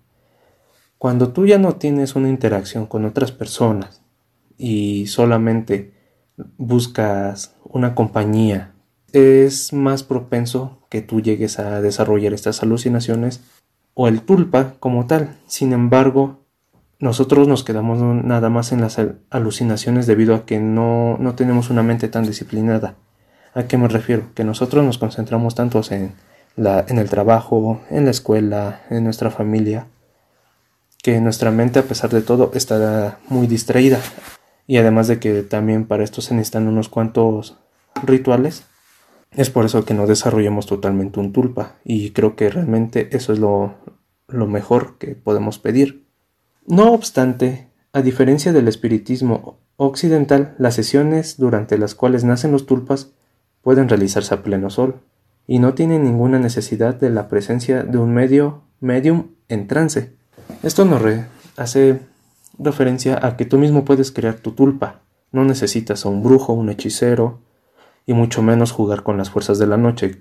cuando 1.04 1.28
tú 1.28 1.44
ya 1.44 1.58
no 1.58 1.75
tienes 1.75 2.16
una 2.16 2.30
interacción 2.30 2.87
con 2.87 3.04
otras 3.04 3.30
personas 3.30 4.00
y 4.56 5.06
solamente 5.06 5.92
buscas 6.56 7.56
una 7.62 7.94
compañía, 7.94 8.73
es 9.12 9.75
más 9.75 10.02
propenso 10.02 10.78
que 10.88 11.02
tú 11.02 11.20
llegues 11.20 11.58
a 11.58 11.82
desarrollar 11.82 12.32
estas 12.32 12.62
alucinaciones 12.62 13.42
o 13.92 14.08
el 14.08 14.23
tulpa 14.23 14.76
como 14.80 15.06
tal. 15.06 15.37
Sin 15.46 15.75
embargo, 15.75 16.38
nosotros 17.00 17.49
nos 17.49 17.64
quedamos 17.64 17.99
nada 18.25 18.49
más 18.49 18.73
en 18.73 18.80
las 18.80 18.99
alucinaciones 19.28 20.06
debido 20.06 20.34
a 20.34 20.46
que 20.46 20.58
no, 20.58 21.18
no 21.18 21.34
tenemos 21.34 21.68
una 21.68 21.82
mente 21.82 22.08
tan 22.08 22.25
disciplinada. 22.25 22.94
¿A 23.52 23.64
qué 23.64 23.76
me 23.76 23.88
refiero? 23.88 24.30
Que 24.34 24.44
nosotros 24.44 24.82
nos 24.82 24.96
concentramos 24.96 25.54
tanto 25.54 25.82
en, 25.90 26.14
la, 26.56 26.82
en 26.88 26.99
el 26.99 27.11
trabajo, 27.11 27.82
en 27.90 28.06
la 28.06 28.11
escuela, 28.11 28.80
en 28.88 29.04
nuestra 29.04 29.30
familia, 29.30 29.87
que 31.04 31.20
nuestra 31.20 31.50
mente 31.50 31.78
a 31.78 31.82
pesar 31.82 32.08
de 32.08 32.23
todo 32.23 32.50
está 32.54 33.18
muy 33.28 33.46
distraída 33.46 34.00
y 34.66 34.78
además 34.78 35.06
de 35.06 35.18
que 35.18 35.42
también 35.42 35.87
para 35.87 36.02
esto 36.02 36.23
se 36.23 36.34
necesitan 36.34 36.66
unos 36.66 36.88
cuantos 36.88 37.58
rituales 38.02 38.64
es 39.30 39.50
por 39.50 39.66
eso 39.66 39.84
que 39.84 39.92
no 39.92 40.06
desarrollamos 40.06 40.64
totalmente 40.64 41.20
un 41.20 41.34
tulpa 41.34 41.76
y 41.84 42.12
creo 42.12 42.37
que 42.37 42.49
realmente 42.49 43.14
eso 43.14 43.34
es 43.34 43.38
lo, 43.38 43.75
lo 44.28 44.46
mejor 44.46 44.96
que 44.96 45.08
podemos 45.08 45.58
pedir. 45.58 46.06
No 46.66 46.94
obstante, 46.94 47.68
a 47.92 48.00
diferencia 48.00 48.54
del 48.54 48.66
espiritismo 48.66 49.58
occidental, 49.76 50.54
las 50.58 50.75
sesiones 50.75 51.37
durante 51.37 51.76
las 51.76 51.94
cuales 51.94 52.25
nacen 52.25 52.50
los 52.50 52.64
tulpas 52.64 53.12
pueden 53.61 53.90
realizarse 53.90 54.32
a 54.32 54.42
pleno 54.42 54.70
sol 54.70 55.02
y 55.46 55.58
no 55.58 55.75
tienen 55.75 56.02
ninguna 56.02 56.38
necesidad 56.38 56.94
de 56.94 57.11
la 57.11 57.28
presencia 57.28 57.82
de 57.82 57.99
un 57.99 58.14
medio 58.14 58.62
medium 58.80 59.32
en 59.49 59.66
trance. 59.66 60.14
Esto 60.64 60.87
nos 60.87 61.02
hace 61.59 62.00
referencia 62.59 63.18
a 63.23 63.37
que 63.37 63.44
tú 63.44 63.59
mismo 63.59 63.85
puedes 63.85 64.11
crear 64.11 64.37
tu 64.37 64.52
tulpa. 64.52 65.02
No 65.30 65.44
necesitas 65.44 66.06
a 66.06 66.09
un 66.09 66.23
brujo, 66.23 66.54
un 66.54 66.71
hechicero, 66.71 67.40
y 68.06 68.14
mucho 68.14 68.42
menos 68.42 68.73
jugar 68.73 69.02
con 69.02 69.18
las 69.18 69.28
fuerzas 69.28 69.59
de 69.59 69.66
la 69.66 69.76
noche. 69.76 70.18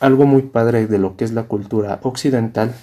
Algo 0.00 0.24
muy 0.24 0.42
padre 0.42 0.86
de 0.86 0.98
lo 0.98 1.16
que 1.18 1.24
es 1.24 1.32
la 1.32 1.42
cultura 1.42 2.00
occidental 2.04 2.74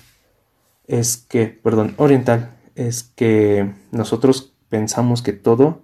es 0.85 1.17
que, 1.17 1.47
perdón, 1.47 1.95
oriental, 1.97 2.51
es 2.75 3.01
que 3.15 3.73
nosotros 3.89 4.53
pensamos 4.69 5.23
que 5.23 5.33
todo 5.33 5.81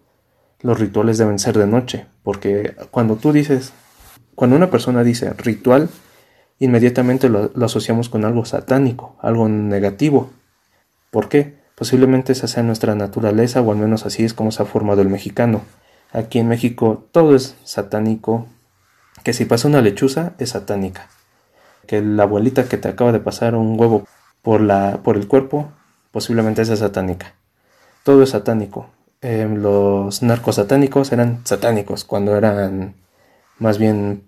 los 0.62 0.79
rituales 0.79 1.17
deben 1.17 1.39
ser 1.39 1.58
de 1.58 1.65
noche, 1.65 2.05
porque 2.22 2.75
cuando 2.91 3.15
tú 3.15 3.32
dices, 3.32 3.74
cuando 4.36 4.55
una 4.55 4.70
persona 4.70 5.03
dice 5.03 5.34
ritual, 5.34 5.89
inmediatamente 6.60 7.29
lo 7.29 7.65
asociamos 7.65 8.10
con 8.10 8.25
algo 8.25 8.46
satánico, 8.46 9.17
algo 9.22 9.50
negativo, 9.50 10.29
¿Por 11.15 11.29
qué? 11.29 11.55
Posiblemente 11.75 12.34
esa 12.34 12.50
sea 12.50 12.62
nuestra 12.62 12.93
naturaleza 12.93 13.62
o 13.62 13.72
al 13.72 13.77
menos 13.77 14.05
así 14.05 14.25
es 14.25 14.34
como 14.34 14.51
se 14.51 14.62
ha 14.62 14.65
formado 14.65 15.01
el 15.01 15.07
mexicano. 15.07 15.62
Aquí 16.12 16.39
en 16.39 16.50
México 16.50 17.05
todo 17.13 17.38
es 17.38 17.55
satánico, 17.63 18.48
que 19.24 19.31
si 19.31 19.45
pasa 19.45 19.69
una 19.69 19.79
lechuza 19.79 20.34
es 20.39 20.50
satánica, 20.50 21.07
que 21.88 22.01
la 22.01 22.24
abuelita 22.24 22.67
que 22.67 22.75
te 22.75 22.89
acaba 22.89 23.13
de 23.13 23.22
pasar 23.22 23.55
un 23.55 23.79
huevo 23.79 24.05
por, 24.41 24.60
la, 24.60 25.00
por 25.03 25.15
el 25.15 25.29
cuerpo 25.29 25.72
posiblemente 26.12 26.63
es 26.63 26.67
satánica. 26.77 27.36
Todo 28.03 28.22
es 28.22 28.31
satánico. 28.31 28.89
Em, 29.22 29.55
los 29.62 30.22
narcos 30.22 30.55
satánicos 30.55 31.13
eran 31.13 31.39
satánicos 31.45 32.03
cuando 32.03 32.36
eran 32.36 32.93
más 33.57 33.77
bien 33.77 34.22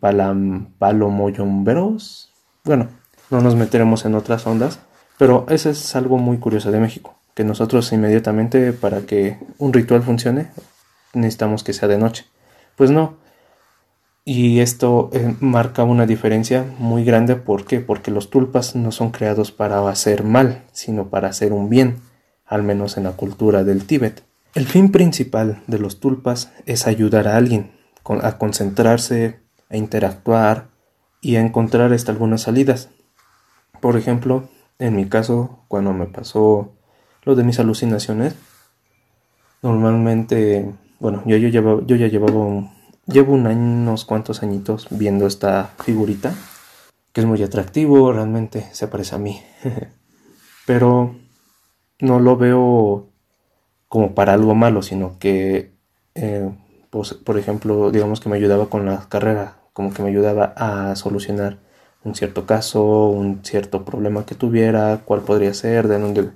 palomoyomberos. 0.79 2.32
Bueno, 2.63 2.88
no 3.29 3.41
nos 3.41 3.56
meteremos 3.56 4.06
en 4.06 4.15
otras 4.15 4.48
ondas, 4.48 4.79
pero 5.17 5.45
eso 5.50 5.69
es 5.69 5.95
algo 5.95 6.17
muy 6.17 6.38
curioso 6.38 6.71
de 6.71 6.79
México, 6.79 7.15
que 7.33 7.43
nosotros 7.43 7.91
inmediatamente 7.91 8.74
para 8.74 9.01
que 9.01 9.38
un 9.57 9.74
ritual 9.74 10.03
funcione 10.03 10.47
necesitamos 11.13 11.63
que 11.63 11.74
sea 11.74 11.88
de 11.88 11.97
noche. 11.97 12.25
Pues 12.75 12.91
no. 12.91 13.17
Y 14.24 14.59
esto 14.59 15.09
eh, 15.13 15.36
marca 15.39 15.83
una 15.83 16.05
diferencia 16.05 16.65
muy 16.79 17.03
grande. 17.05 17.36
¿Por 17.36 17.65
qué? 17.65 17.79
Porque 17.79 18.12
los 18.12 18.29
tulpas 18.29 18.75
no 18.75 18.91
son 18.91 19.12
creados 19.12 19.51
para 19.51 19.88
hacer 19.89 20.24
mal, 20.24 20.63
sino 20.74 21.09
para 21.09 21.29
hacer 21.29 21.53
un 21.53 21.69
bien, 21.69 22.01
al 22.45 22.62
menos 22.63 22.97
en 22.97 23.05
la 23.05 23.12
cultura 23.12 23.63
del 23.63 23.86
Tíbet. 23.86 24.24
El 24.53 24.67
fin 24.67 24.91
principal 24.91 25.62
de 25.67 25.79
los 25.79 26.00
tulpas 26.00 26.51
es 26.65 26.88
ayudar 26.88 27.27
a 27.27 27.38
alguien 27.38 27.77
a 28.21 28.38
concentrarse, 28.38 29.39
a 29.69 29.77
interactuar 29.77 30.69
y 31.21 31.36
a 31.36 31.41
encontrar 31.41 31.93
hasta 31.93 32.12
algunas 32.12 32.41
salidas. 32.41 32.89
Por 33.81 33.97
ejemplo, 33.97 34.50
en 34.79 34.96
mi 34.96 35.07
caso, 35.10 35.63
cuando 35.67 35.93
me 35.93 36.05
pasó 36.05 36.74
lo 37.24 37.36
de 37.36 37.43
mis 37.43 37.60
alucinaciones, 37.60 38.36
normalmente, 39.62 40.74
bueno, 41.00 41.24
yo, 41.25 41.38
yo, 41.38 41.81
yo 41.86 41.96
ya 41.96 42.07
llevaba 42.07 42.69
llevo 43.07 43.34
un 43.34 43.48
año, 43.48 43.62
unos 43.62 44.05
cuantos 44.05 44.43
añitos 44.43 44.88
viendo 44.91 45.25
esta 45.27 45.72
figurita, 45.84 46.34
que 47.13 47.22
es 47.22 47.27
muy 47.27 47.41
atractivo, 47.41 48.12
realmente 48.12 48.67
se 48.74 48.88
parece 48.88 49.15
a 49.15 49.17
mí. 49.17 49.41
Pero 50.65 51.15
no 52.00 52.19
lo 52.19 52.38
veo 52.38 53.07
como 53.88 54.13
para 54.13 54.34
algo 54.34 54.53
malo, 54.53 54.81
sino 54.81 55.17
que, 55.17 55.72
eh, 56.15 56.50
pues, 56.89 57.13
por 57.13 57.38
ejemplo, 57.38 57.89
digamos 57.91 58.19
que 58.19 58.29
me 58.29 58.36
ayudaba 58.36 58.69
con 58.69 58.86
la 58.86 59.07
carrera, 59.07 59.57
como 59.74 59.93
que 59.93 60.03
me 60.03 60.10
ayudaba 60.10 60.53
a 60.57 60.96
solucionar 60.96 61.60
un 62.08 62.16
cierto 62.16 62.46
caso, 62.46 63.10
un 63.10 63.44
cierto 63.44 63.84
problema 63.86 64.26
que 64.26 64.36
tuviera, 64.36 65.02
cuál 65.06 65.22
podría 65.22 65.54
ser, 65.54 65.88
de 65.88 66.00
dónde, 66.00 66.32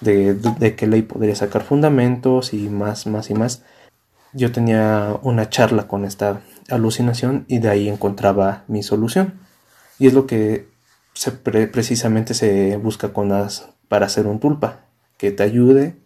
de, 0.00 0.74
qué 0.76 0.86
ley 0.86 1.02
podría 1.02 1.34
sacar 1.34 1.62
fundamentos 1.62 2.52
y 2.52 2.68
más, 2.68 3.06
más 3.06 3.30
y 3.30 3.34
más. 3.34 3.62
Yo 4.32 4.52
tenía 4.52 5.18
una 5.22 5.48
charla 5.48 5.88
con 5.88 6.04
esta 6.04 6.42
alucinación 6.68 7.44
y 7.48 7.58
de 7.58 7.70
ahí 7.70 7.88
encontraba 7.88 8.64
mi 8.68 8.82
solución. 8.82 9.40
Y 9.98 10.06
es 10.08 10.14
lo 10.14 10.26
que 10.26 10.68
precisamente 11.72 12.34
se 12.34 12.76
busca 12.76 13.12
con 13.12 13.28
las 13.30 13.70
para 13.88 14.06
hacer 14.06 14.26
un 14.26 14.40
tulpa, 14.40 14.86
que 15.16 15.30
te 15.30 15.42
ayude 15.42 15.96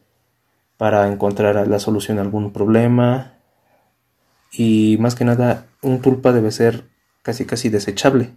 para 0.76 1.08
encontrar 1.08 1.66
la 1.66 1.78
solución 1.78 2.18
a 2.18 2.22
algún 2.22 2.52
problema 2.52 3.38
y 4.52 4.96
más 5.00 5.14
que 5.14 5.24
nada 5.24 5.66
un 5.82 6.00
tulpa 6.00 6.32
debe 6.32 6.50
ser 6.50 6.88
casi 7.22 7.46
casi 7.46 7.68
desechable 7.68 8.34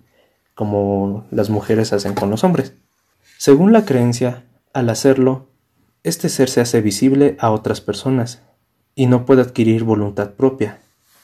como 0.56 1.26
las 1.32 1.50
mujeres 1.50 1.94
hacen 1.94 2.14
con 2.14 2.30
los 2.30 2.44
hombres. 2.44 2.74
Según 3.38 3.74
la 3.74 3.86
creencia, 3.86 4.46
al 4.74 4.90
hacerlo, 4.90 5.48
este 6.04 6.30
ser 6.30 6.50
se 6.50 6.62
hace 6.62 6.82
visible 6.82 7.36
a 7.40 7.52
otras 7.52 7.82
personas 7.82 8.42
y 8.96 9.08
no 9.08 9.26
puede 9.26 9.42
adquirir 9.42 9.84
voluntad 9.84 10.32
propia. 10.32 10.80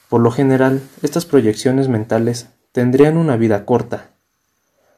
Por 0.09 0.21
lo 0.21 0.31
general, 0.31 0.81
estas 1.01 1.25
proyecciones 1.25 1.87
mentales 1.89 2.49
tendrían 2.71 3.17
una 3.17 3.37
vida 3.37 3.65
corta. 3.65 4.11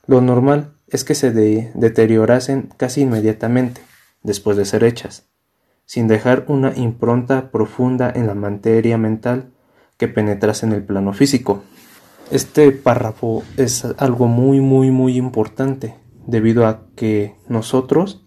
Lo 0.05 0.21
normal 0.21 0.74
es 0.88 1.03
que 1.03 1.15
se 1.15 1.31
deteriorasen 1.31 2.69
casi 2.77 3.01
inmediatamente 3.01 3.81
después 4.24 4.57
de 4.57 4.65
ser 4.65 4.83
hechas 4.83 5.29
sin 5.89 6.07
dejar 6.07 6.45
una 6.50 6.71
impronta 6.75 7.50
profunda 7.50 8.13
en 8.15 8.27
la 8.27 8.36
materia 8.36 9.00
mental 9.00 9.50
que 9.98 10.07
penetrase 10.07 10.67
en 10.67 10.74
el 10.74 10.83
plano 10.83 11.13
físico. 11.13 11.63
Este 12.31 12.71
párrafo 12.71 13.43
es 13.57 13.86
algo 13.98 14.27
muy 14.27 14.62
muy 14.62 14.91
muy 14.91 15.17
importante 15.17 15.95
debido 16.27 16.67
a 16.67 16.86
que 16.95 17.36
nosotros 17.48 18.25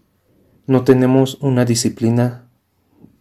no 0.67 0.83
tenemos 0.83 1.37
una 1.41 1.65
disciplina 1.65 2.49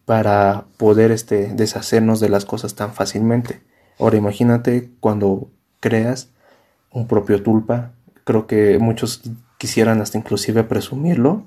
para 0.05 0.67
poder 0.77 1.13
este, 1.13 1.55
deshacernos 1.55 2.21
de 2.21 2.29
las 2.29 2.45
cosas 2.45 2.75
tan 2.75 2.93
fácilmente. 2.93 3.63
Ahora 3.99 4.17
imagínate 4.17 4.91
cuando 5.01 5.51
creas 5.81 6.31
un 6.91 7.07
propio 7.07 7.43
tulpa, 7.43 7.93
creo 8.25 8.47
que 8.47 8.79
muchos 8.79 9.23
quisieran 9.59 10.01
hasta 10.01 10.19
inclusive 10.19 10.65
presumirlo 10.65 11.47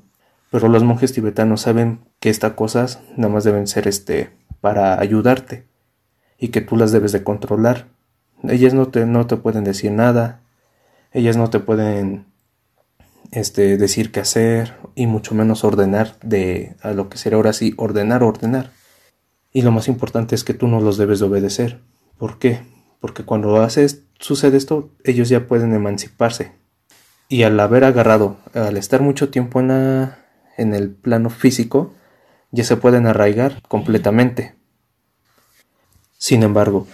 pero 0.55 0.69
los 0.69 0.85
monjes 0.85 1.11
tibetanos 1.11 1.59
saben 1.61 1.99
que 2.21 2.29
estas 2.29 2.53
cosas 2.53 3.01
nada 3.17 3.33
más 3.33 3.43
deben 3.43 3.67
ser 3.67 3.89
este 3.89 4.31
para 4.61 4.99
ayudarte 5.01 5.67
y 6.37 6.47
que 6.47 6.61
tú 6.61 6.77
las 6.77 6.93
debes 6.93 7.11
de 7.11 7.25
controlar. 7.25 7.87
Ellas 8.43 8.73
no 8.73 8.87
te, 8.87 9.05
no 9.05 9.27
te 9.27 9.37
pueden 9.37 9.63
decir 9.63 9.91
nada, 9.91 10.41
ellas 11.11 11.37
no 11.37 11.49
te 11.49 11.59
pueden 11.59 12.25
este, 13.31 13.77
decir 13.77 14.11
qué 14.11 14.19
hacer 14.19 14.75
y 14.95 15.07
mucho 15.07 15.35
menos 15.35 15.63
ordenar 15.63 16.15
de 16.21 16.75
a 16.81 16.91
lo 16.91 17.09
que 17.09 17.17
será 17.17 17.37
ahora 17.37 17.53
sí 17.53 17.73
ordenar, 17.77 18.23
ordenar. 18.23 18.71
Y 19.51 19.61
lo 19.61 19.71
más 19.71 19.87
importante 19.87 20.35
es 20.35 20.43
que 20.43 20.53
tú 20.53 20.67
no 20.67 20.81
los 20.81 20.97
debes 20.97 21.19
de 21.19 21.25
obedecer. 21.25 21.81
¿Por 22.17 22.39
qué? 22.39 22.61
Porque 22.99 23.23
cuando 23.23 23.61
haces, 23.61 24.03
sucede 24.19 24.57
esto, 24.57 24.89
ellos 25.03 25.29
ya 25.29 25.47
pueden 25.47 25.73
emanciparse. 25.73 26.51
Y 27.29 27.43
al 27.43 27.59
haber 27.59 27.83
agarrado, 27.83 28.37
al 28.53 28.77
estar 28.77 29.01
mucho 29.01 29.29
tiempo 29.29 29.59
en 29.59 29.69
la, 29.69 30.19
en 30.57 30.73
el 30.73 30.91
plano 30.91 31.29
físico 31.29 31.93
ya 32.51 32.63
se 32.63 32.77
pueden 32.77 33.07
arraigar 33.07 33.61
completamente. 33.67 34.55
Sin 36.17 36.43
embargo, 36.43 36.87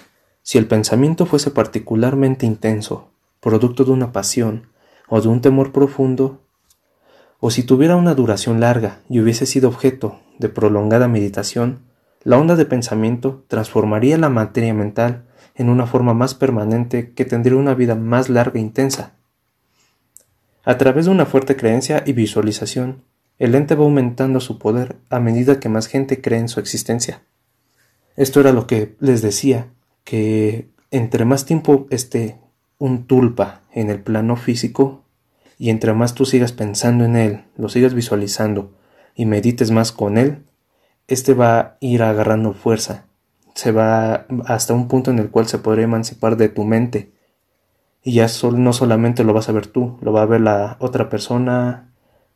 si 0.51 0.57
el 0.57 0.67
pensamiento 0.67 1.25
fuese 1.25 1.49
particularmente 1.49 2.45
intenso, 2.45 3.07
producto 3.39 3.85
de 3.85 3.91
una 3.91 4.11
pasión 4.11 4.67
o 5.07 5.21
de 5.21 5.29
un 5.29 5.39
temor 5.39 5.71
profundo, 5.71 6.41
o 7.39 7.51
si 7.51 7.63
tuviera 7.63 7.95
una 7.95 8.15
duración 8.15 8.59
larga 8.59 8.99
y 9.07 9.21
hubiese 9.21 9.45
sido 9.45 9.69
objeto 9.69 10.19
de 10.39 10.49
prolongada 10.49 11.07
meditación, 11.07 11.83
la 12.25 12.37
onda 12.37 12.57
de 12.57 12.65
pensamiento 12.65 13.45
transformaría 13.47 14.17
la 14.17 14.27
materia 14.27 14.73
mental 14.73 15.23
en 15.55 15.69
una 15.69 15.87
forma 15.87 16.13
más 16.13 16.35
permanente 16.35 17.13
que 17.13 17.23
tendría 17.23 17.57
una 17.57 17.73
vida 17.73 17.95
más 17.95 18.27
larga 18.27 18.59
e 18.59 18.63
intensa. 18.63 19.13
A 20.65 20.77
través 20.77 21.05
de 21.05 21.11
una 21.11 21.25
fuerte 21.25 21.55
creencia 21.55 22.03
y 22.05 22.11
visualización, 22.11 23.03
el 23.39 23.55
ente 23.55 23.75
va 23.75 23.85
aumentando 23.85 24.41
su 24.41 24.59
poder 24.59 24.97
a 25.09 25.21
medida 25.21 25.61
que 25.61 25.69
más 25.69 25.87
gente 25.87 26.19
cree 26.19 26.39
en 26.39 26.49
su 26.49 26.59
existencia. 26.59 27.21
Esto 28.17 28.41
era 28.41 28.51
lo 28.51 28.67
que 28.67 28.97
les 28.99 29.21
decía, 29.21 29.69
que 30.03 30.69
entre 30.91 31.25
más 31.25 31.45
tiempo 31.45 31.87
esté 31.89 32.39
un 32.77 33.05
tulpa 33.05 33.61
en 33.73 33.89
el 33.89 34.01
plano 34.01 34.35
físico, 34.35 35.03
y 35.57 35.69
entre 35.69 35.93
más 35.93 36.15
tú 36.15 36.25
sigas 36.25 36.51
pensando 36.51 37.05
en 37.05 37.15
él, 37.15 37.43
lo 37.55 37.69
sigas 37.69 37.93
visualizando 37.93 38.71
y 39.15 39.25
medites 39.25 39.71
más 39.71 39.91
con 39.91 40.17
él, 40.17 40.45
este 41.07 41.33
va 41.33 41.59
a 41.59 41.77
ir 41.79 42.01
agarrando 42.03 42.53
fuerza, 42.53 43.05
se 43.53 43.71
va 43.71 44.25
hasta 44.45 44.73
un 44.73 44.87
punto 44.87 45.11
en 45.11 45.19
el 45.19 45.29
cual 45.29 45.47
se 45.47 45.59
podría 45.59 45.83
emancipar 45.83 46.37
de 46.37 46.49
tu 46.49 46.63
mente. 46.63 47.11
Y 48.03 48.13
ya 48.13 48.27
no 48.53 48.73
solamente 48.73 49.23
lo 49.23 49.33
vas 49.33 49.49
a 49.49 49.51
ver 49.51 49.67
tú, 49.67 49.99
lo 50.01 50.11
va 50.11 50.23
a 50.23 50.25
ver 50.25 50.41
la 50.41 50.77
otra 50.79 51.09
persona, 51.09 51.91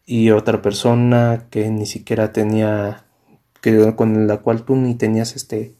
y 0.05 0.29
otra 0.29 0.61
persona 0.61 1.47
que 1.49 1.69
ni 1.69 1.85
siquiera 1.85 2.31
tenía 2.31 3.05
que 3.61 3.95
con 3.95 4.27
la 4.27 4.37
cual 4.37 4.63
tú 4.63 4.75
ni 4.75 4.93
tenías 4.93 5.35
este 5.35 5.73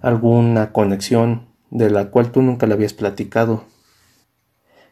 alguna 0.00 0.72
conexión 0.72 1.48
de 1.70 1.90
la 1.90 2.10
cual 2.10 2.32
tú 2.32 2.42
nunca 2.42 2.66
le 2.66 2.74
habías 2.74 2.94
platicado. 2.94 3.64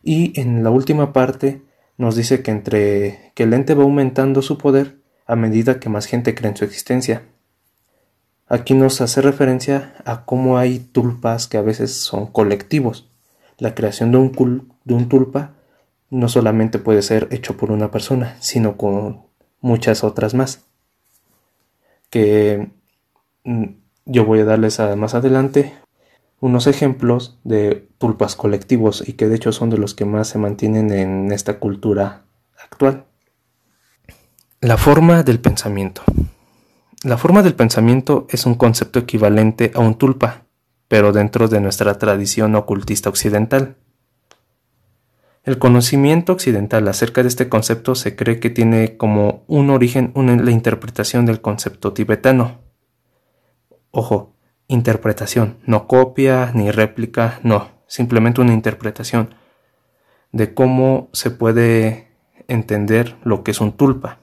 Y 0.03 0.39
en 0.41 0.63
la 0.63 0.71
última 0.71 1.13
parte 1.13 1.63
nos 1.97 2.17
dice 2.17 2.43
que 2.43 2.51
entre 2.51 3.33
que 3.35 3.45
el 3.45 3.55
ente 3.55 3.75
va 3.75 3.85
aumentando 3.85 4.43
su 4.43 4.59
poder 4.59 4.99
a 5.27 5.37
medida 5.37 5.81
que 5.81 5.89
más 5.89 6.07
gente 6.07 6.35
cree 6.35 6.51
en 6.51 6.57
su 6.57 6.65
existencia. 6.65 7.23
Aquí 8.49 8.75
nos 8.75 9.01
hace 9.01 9.23
referencia 9.23 9.95
a 10.05 10.25
cómo 10.25 10.59
hay 10.59 10.79
tulpas 10.79 11.49
que 11.49 11.57
a 11.57 11.63
veces 11.63 11.93
son 11.93 12.27
colectivos. 12.27 13.11
La 13.59 13.75
creación 13.75 14.13
de 14.13 14.19
un, 14.19 14.77
de 14.85 14.95
un 14.95 15.09
tulpa 15.09 15.55
no 16.11 16.29
solamente 16.29 16.79
puede 16.79 17.03
ser 17.03 17.27
hecho 17.33 17.57
por 17.57 17.73
una 17.73 17.91
persona, 17.91 18.37
sino 18.41 18.77
con 18.77 19.27
muchas 19.61 20.05
otras 20.05 20.35
más. 20.35 20.65
Que 22.11 22.71
mm, 23.43 23.65
yo 24.07 24.25
voy 24.25 24.41
a 24.41 24.45
darles 24.45 24.81
más 24.97 25.15
adelante 25.15 25.75
unos 26.41 26.67
ejemplos 26.67 27.39
de 27.45 27.89
tulpas 27.99 28.37
colectivos 28.37 29.07
y 29.07 29.15
que 29.15 29.29
de 29.29 29.37
hecho 29.37 29.53
son 29.53 29.71
de 29.71 29.79
los 29.79 29.95
que 29.95 30.05
más 30.05 30.29
se 30.29 30.39
mantienen 30.39 30.91
en 30.91 31.33
esta 31.33 31.59
cultura 31.59 32.25
actual. 32.63 33.05
La 34.61 34.77
forma 34.77 35.23
del 35.23 35.41
pensamiento. 35.41 36.03
La 37.03 37.19
forma 37.19 37.43
del 37.43 37.55
pensamiento 37.55 38.27
es 38.31 38.47
un 38.47 38.55
concepto 38.55 38.99
equivalente 38.99 39.71
a 39.75 39.81
un 39.81 39.97
tulpa, 39.97 40.45
pero 40.89 41.13
dentro 41.13 41.49
de 41.49 41.61
nuestra 41.61 41.99
tradición 41.99 42.55
ocultista 42.55 43.09
occidental. 43.09 43.77
El 45.45 45.59
conocimiento 45.59 46.33
occidental 46.33 46.89
acerca 46.89 47.23
de 47.23 47.29
este 47.29 47.49
concepto 47.49 47.95
se 47.95 48.17
cree 48.17 48.41
que 48.41 48.51
tiene 48.51 48.97
como 48.97 49.45
un 49.47 49.71
origen 49.71 50.13
en 50.17 50.45
la 50.45 50.51
interpretación 50.51 51.27
del 51.27 51.41
concepto 51.41 51.93
tibetano. 51.93 52.66
Ojo, 53.99 54.35
interpretación, 54.69 55.57
no 55.65 55.87
copia 55.87 56.51
ni 56.53 56.71
réplica, 56.71 57.41
no, 57.43 57.71
simplemente 57.87 58.43
una 58.43 58.53
interpretación 58.53 59.35
de 60.33 60.53
cómo 60.53 61.09
se 61.15 61.31
puede 61.31 62.09
entender 62.47 63.17
lo 63.25 63.43
que 63.43 63.53
es 63.53 63.61
un 63.63 63.73
tulpa. 63.73 64.19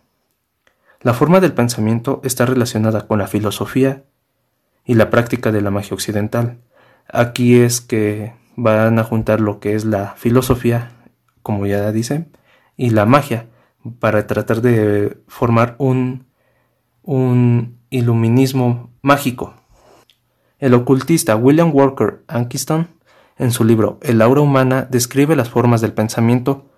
La 1.01 1.15
forma 1.15 1.39
del 1.39 1.53
pensamiento 1.53 2.21
está 2.23 2.45
relacionada 2.45 3.07
con 3.07 3.17
la 3.17 3.25
filosofía 3.25 4.03
y 4.85 4.93
la 4.93 5.09
práctica 5.09 5.51
de 5.51 5.61
la 5.61 5.71
magia 5.71 5.95
occidental. 5.95 6.59
Aquí 7.11 7.59
es 7.59 7.81
que 7.81 8.35
van 8.55 8.99
a 8.99 9.03
juntar 9.03 9.41
lo 9.41 9.59
que 9.59 9.73
es 9.73 9.85
la 9.85 10.13
filosofía 10.17 10.91
como 11.41 11.65
ya 11.65 11.91
dice, 11.91 12.27
y 12.77 12.91
la 12.91 13.07
magia, 13.07 13.47
para 13.99 14.27
tratar 14.27 14.61
de 14.61 15.17
formar 15.27 15.73
un, 15.79 16.27
un 17.01 17.79
iluminismo 17.89 18.91
mágico. 19.01 19.62
El 20.63 20.75
ocultista 20.75 21.35
William 21.35 21.71
Walker 21.75 22.23
Ankiston, 22.29 22.87
en 23.37 23.51
su 23.51 23.65
libro 23.65 23.99
El 24.01 24.21
aura 24.21 24.39
humana, 24.39 24.87
describe 24.89 25.35
las 25.35 25.49
formas 25.49 25.81
del 25.81 25.91
pensamiento 25.91 26.69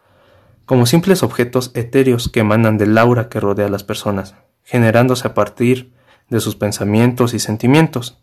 como 0.65 0.87
simples 0.87 1.21
objetos 1.21 1.69
etéreos 1.75 2.27
que 2.27 2.39
emanan 2.39 2.79
del 2.79 2.97
aura 2.97 3.29
que 3.29 3.39
rodea 3.39 3.67
a 3.67 3.69
las 3.69 3.83
personas, 3.83 4.33
generándose 4.63 5.27
a 5.27 5.35
partir 5.35 5.93
de 6.29 6.39
sus 6.39 6.55
pensamientos 6.55 7.35
y 7.35 7.39
sentimientos. 7.39 8.19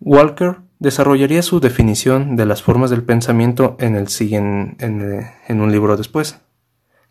Walker 0.00 0.56
desarrollaría 0.78 1.40
su 1.40 1.60
definición 1.60 2.36
de 2.36 2.44
las 2.44 2.62
formas 2.62 2.90
del 2.90 3.04
pensamiento 3.04 3.74
en, 3.80 3.96
el 3.96 4.08
en, 4.20 4.76
en 5.48 5.60
un 5.62 5.72
libro 5.72 5.96
después, 5.96 6.40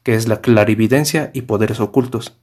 que 0.03 0.13
es 0.13 0.27
la 0.27 0.41
clarividencia 0.41 1.31
y 1.33 1.41
poderes 1.41 1.79
ocultos. 1.79 2.37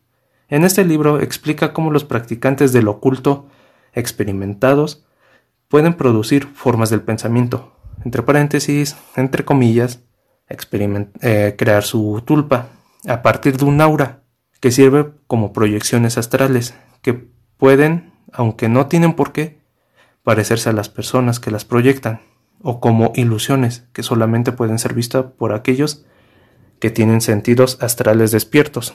En 0.48 0.64
este 0.64 0.84
libro 0.84 1.20
explica 1.20 1.72
cómo 1.72 1.92
los 1.92 2.02
practicantes 2.02 2.72
del 2.72 2.88
oculto 2.88 3.46
experimentados 3.92 5.04
pueden 5.68 5.94
producir 5.94 6.46
formas 6.46 6.90
del 6.90 7.02
pensamiento, 7.02 7.72
entre 8.04 8.22
paréntesis, 8.22 8.96
entre 9.16 9.44
comillas, 9.44 10.00
eh, 10.48 11.54
crear 11.56 11.84
su 11.84 12.22
tulpa 12.24 12.68
a 13.06 13.22
partir 13.22 13.56
de 13.56 13.64
un 13.64 13.80
aura 13.80 14.22
que 14.60 14.72
sirve 14.72 15.12
como 15.26 15.52
proyecciones 15.52 16.18
astrales 16.18 16.74
que 17.02 17.28
pueden, 17.56 18.12
aunque 18.32 18.68
no 18.68 18.86
tienen 18.86 19.14
por 19.14 19.32
qué, 19.32 19.60
parecerse 20.22 20.68
a 20.70 20.72
las 20.72 20.88
personas 20.88 21.40
que 21.40 21.50
las 21.50 21.64
proyectan, 21.64 22.20
o 22.62 22.80
como 22.80 23.12
ilusiones 23.14 23.84
que 23.92 24.02
solamente 24.02 24.52
pueden 24.52 24.78
ser 24.78 24.92
vistas 24.92 25.26
por 25.38 25.52
aquellos 25.54 26.04
que 26.78 26.90
tienen 26.90 27.20
sentidos 27.20 27.78
astrales 27.80 28.32
despiertos. 28.32 28.94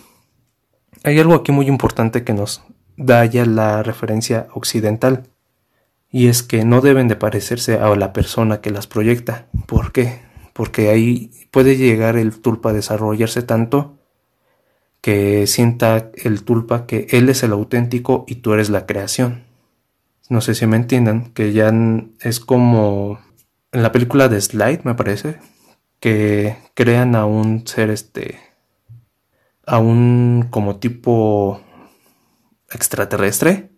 Hay 1.03 1.19
algo 1.19 1.33
aquí 1.33 1.51
muy 1.51 1.67
importante 1.67 2.23
que 2.23 2.33
nos 2.33 2.63
da 2.97 3.25
ya 3.25 3.45
la 3.45 3.83
referencia 3.83 4.47
occidental, 4.53 5.23
y 6.11 6.27
es 6.27 6.43
que 6.43 6.63
no 6.63 6.81
deben 6.81 7.07
de 7.07 7.15
parecerse 7.15 7.75
a 7.79 7.93
la 7.95 8.13
persona 8.13 8.61
que 8.61 8.71
las 8.71 8.87
proyecta. 8.87 9.47
¿Por 9.65 9.91
qué? 9.91 10.21
Porque 10.53 10.89
ahí 10.89 11.31
puede 11.51 11.75
llegar 11.75 12.15
el 12.15 12.39
tulpa 12.39 12.69
a 12.69 12.73
desarrollarse 12.73 13.41
tanto 13.41 13.97
que 15.01 15.45
sienta 15.45 16.09
el 16.15 16.43
tulpa 16.43 16.87
que 16.87 17.05
él 17.11 17.29
es 17.29 17.43
el 17.43 17.51
auténtico 17.51 18.25
y 18.27 18.35
tú 18.35 18.53
eres 18.53 18.69
la 18.69 18.85
creación. 18.85 19.43
No 20.29 20.41
sé 20.41 20.55
si 20.55 20.65
me 20.65 20.77
entiendan, 20.77 21.31
que 21.33 21.53
ya 21.53 21.71
es 22.21 22.39
como 22.39 23.19
en 23.71 23.83
la 23.83 23.91
película 23.91 24.29
de 24.29 24.41
Slide, 24.41 24.81
me 24.83 24.95
parece, 24.95 25.37
que 25.99 26.57
crean 26.73 27.13
a 27.15 27.25
un 27.25 27.67
ser 27.67 27.89
este 27.89 28.39
a 29.67 29.79
un 29.79 30.47
como 30.49 30.77
tipo 30.77 31.61
extraterrestre. 32.75 33.71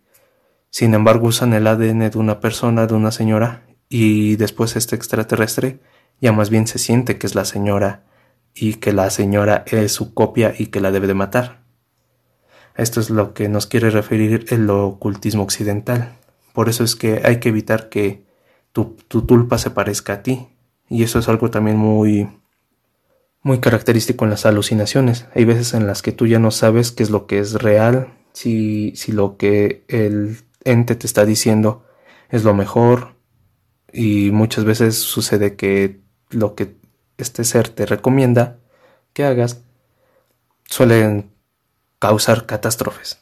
Sin 0.70 0.94
embargo, 0.94 1.28
usan 1.28 1.54
el 1.54 1.66
ADN 1.66 2.10
de 2.10 2.18
una 2.18 2.40
persona, 2.40 2.86
de 2.86 2.94
una 2.94 3.10
señora, 3.10 3.62
y 3.88 4.36
después 4.36 4.76
este 4.76 4.96
extraterrestre 4.96 5.80
ya 6.20 6.32
más 6.32 6.50
bien 6.50 6.66
se 6.66 6.78
siente 6.78 7.18
que 7.18 7.26
es 7.26 7.34
la 7.34 7.44
señora 7.44 8.04
y 8.54 8.74
que 8.74 8.92
la 8.92 9.08
señora 9.10 9.64
es 9.66 9.92
su 9.92 10.14
copia 10.14 10.54
y 10.58 10.66
que 10.66 10.80
la 10.80 10.90
debe 10.90 11.06
de 11.06 11.14
matar. 11.14 11.62
Esto 12.76 13.00
es 13.00 13.10
lo 13.10 13.34
que 13.34 13.48
nos 13.48 13.66
quiere 13.66 13.90
referir 13.90 14.46
el 14.50 14.68
ocultismo 14.70 15.42
occidental. 15.42 16.16
Por 16.52 16.68
eso 16.68 16.84
es 16.84 16.96
que 16.96 17.22
hay 17.24 17.40
que 17.40 17.48
evitar 17.48 17.88
que 17.88 18.24
tu, 18.72 18.96
tu 19.08 19.22
tulpa 19.22 19.58
se 19.58 19.70
parezca 19.70 20.14
a 20.14 20.22
ti. 20.22 20.48
Y 20.88 21.02
eso 21.02 21.18
es 21.18 21.28
algo 21.28 21.50
también 21.50 21.76
muy 21.76 22.28
muy 23.42 23.60
característico 23.60 24.24
en 24.24 24.30
las 24.30 24.46
alucinaciones. 24.46 25.26
Hay 25.34 25.44
veces 25.44 25.74
en 25.74 25.86
las 25.86 26.02
que 26.02 26.12
tú 26.12 26.26
ya 26.26 26.38
no 26.38 26.50
sabes 26.50 26.92
qué 26.92 27.02
es 27.02 27.10
lo 27.10 27.26
que 27.26 27.38
es 27.38 27.54
real, 27.54 28.08
si, 28.38 28.92
si 28.94 29.10
lo 29.10 29.36
que 29.36 29.82
el 29.88 30.38
ente 30.62 30.94
te 30.94 31.08
está 31.08 31.24
diciendo 31.24 31.84
es 32.30 32.44
lo 32.44 32.54
mejor 32.54 33.14
y 33.92 34.30
muchas 34.30 34.64
veces 34.64 34.96
sucede 34.96 35.56
que 35.56 35.98
lo 36.30 36.54
que 36.54 36.76
este 37.16 37.42
ser 37.42 37.68
te 37.68 37.84
recomienda 37.84 38.58
que 39.12 39.24
hagas 39.24 39.62
suelen 40.66 41.32
causar 41.98 42.46
catástrofes. 42.46 43.18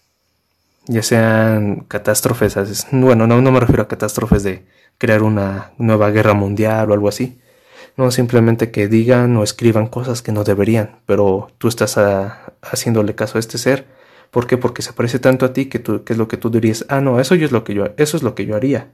Ya 0.86 1.02
sean 1.02 1.86
catástrofes, 1.88 2.86
bueno, 2.92 3.26
no, 3.26 3.40
no 3.40 3.52
me 3.52 3.60
refiero 3.60 3.84
a 3.84 3.88
catástrofes 3.88 4.42
de 4.42 4.66
crear 4.98 5.22
una 5.22 5.72
nueva 5.78 6.10
guerra 6.10 6.34
mundial 6.34 6.90
o 6.90 6.94
algo 6.94 7.08
así, 7.08 7.40
no 7.96 8.10
simplemente 8.10 8.70
que 8.70 8.86
digan 8.86 9.34
o 9.38 9.42
escriban 9.42 9.86
cosas 9.86 10.20
que 10.20 10.32
no 10.32 10.44
deberían, 10.44 11.00
pero 11.06 11.50
tú 11.56 11.68
estás 11.68 11.96
ah, 11.96 12.52
haciéndole 12.60 13.14
caso 13.14 13.38
a 13.38 13.40
este 13.40 13.56
ser. 13.56 13.95
¿Por 14.30 14.46
qué? 14.46 14.56
Porque 14.58 14.82
se 14.82 14.92
parece 14.92 15.18
tanto 15.18 15.46
a 15.46 15.52
ti 15.52 15.68
que, 15.68 15.78
tú, 15.78 16.02
es 16.06 16.16
lo 16.18 16.28
que 16.28 16.36
tú 16.36 16.50
dirías, 16.50 16.84
ah, 16.88 17.00
no, 17.00 17.20
eso, 17.20 17.34
es 17.34 17.52
lo 17.52 17.64
que 17.64 17.74
yo, 17.74 17.86
eso 17.96 18.16
es 18.16 18.22
lo 18.22 18.34
que 18.34 18.46
yo 18.46 18.56
haría. 18.56 18.92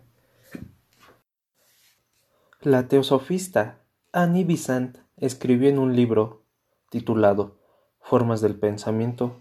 La 2.61 2.87
teosofista 2.87 3.81
Annie 4.12 4.45
Besant 4.45 4.99
escribió 5.16 5.68
en 5.68 5.79
un 5.79 5.97
libro 5.97 6.45
titulado 6.90 7.59
Formas 8.01 8.40
del 8.40 8.55
Pensamiento. 8.55 9.40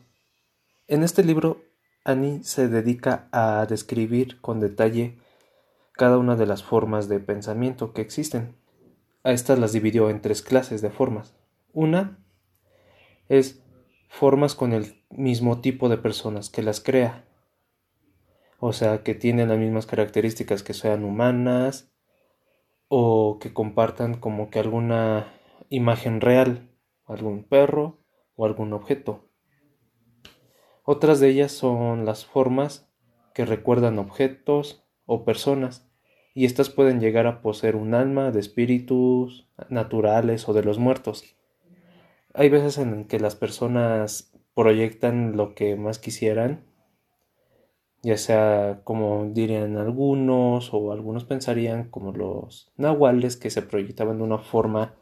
En 0.87 1.03
este 1.03 1.23
libro, 1.23 1.61
Annie 2.03 2.43
se 2.43 2.67
dedica 2.67 3.27
a 3.31 3.65
describir 3.67 4.41
con 4.41 4.59
detalle 4.59 5.19
cada 5.93 6.17
una 6.17 6.35
de 6.35 6.47
las 6.47 6.63
formas 6.63 7.09
de 7.09 7.19
pensamiento 7.19 7.93
que 7.93 8.01
existen. 8.01 8.55
A 9.23 9.31
estas 9.31 9.59
las 9.59 9.71
dividió 9.71 10.09
en 10.09 10.21
tres 10.21 10.41
clases 10.41 10.81
de 10.81 10.89
formas. 10.89 11.35
Una 11.73 12.17
es 13.29 13.61
formas 14.09 14.55
con 14.55 14.73
el 14.73 15.00
mismo 15.11 15.61
tipo 15.61 15.89
de 15.89 15.97
personas 15.97 16.49
que 16.49 16.61
las 16.61 16.81
crea. 16.81 17.25
O 18.59 18.73
sea, 18.73 19.03
que 19.03 19.15
tienen 19.15 19.49
las 19.49 19.57
mismas 19.57 19.85
características 19.85 20.63
que 20.63 20.73
sean 20.73 21.03
humanas 21.03 21.91
o 22.87 23.39
que 23.39 23.53
compartan 23.53 24.15
como 24.15 24.49
que 24.49 24.59
alguna 24.59 25.33
imagen 25.69 26.21
real, 26.21 26.69
algún 27.05 27.43
perro 27.43 27.99
o 28.35 28.45
algún 28.45 28.73
objeto. 28.73 29.29
Otras 30.83 31.19
de 31.19 31.29
ellas 31.29 31.51
son 31.51 32.05
las 32.05 32.25
formas 32.25 32.89
que 33.33 33.45
recuerdan 33.45 33.99
objetos 33.99 34.83
o 35.05 35.23
personas 35.25 35.87
y 36.33 36.45
éstas 36.45 36.69
pueden 36.69 36.99
llegar 36.99 37.27
a 37.27 37.41
poseer 37.41 37.75
un 37.75 37.93
alma 37.93 38.31
de 38.31 38.39
espíritus 38.39 39.47
naturales 39.69 40.47
o 40.47 40.53
de 40.53 40.63
los 40.63 40.79
muertos. 40.79 41.35
Hay 42.33 42.49
veces 42.49 42.77
en 42.77 43.05
que 43.05 43.19
las 43.19 43.35
personas 43.35 44.30
proyectan 44.55 45.37
lo 45.37 45.55
que 45.55 45.75
más 45.75 45.99
quisieran, 45.99 46.65
ya 48.03 48.17
sea 48.17 48.81
como 48.83 49.29
dirían 49.31 49.77
algunos 49.77 50.73
o 50.73 50.91
algunos 50.91 51.25
pensarían 51.25 51.89
como 51.89 52.11
los 52.11 52.71
nahuales 52.77 53.37
que 53.37 53.49
se 53.49 53.61
proyectaban 53.61 54.17
de 54.17 54.23
una 54.23 54.39
forma 54.39 54.95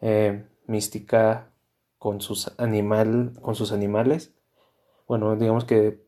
eh, 0.00 0.46
mística 0.66 1.52
con 1.98 2.20
sus, 2.20 2.52
animal, 2.58 3.32
con 3.40 3.54
sus 3.54 3.72
animales. 3.72 4.34
Bueno, 5.06 5.36
digamos 5.36 5.64
que 5.64 6.04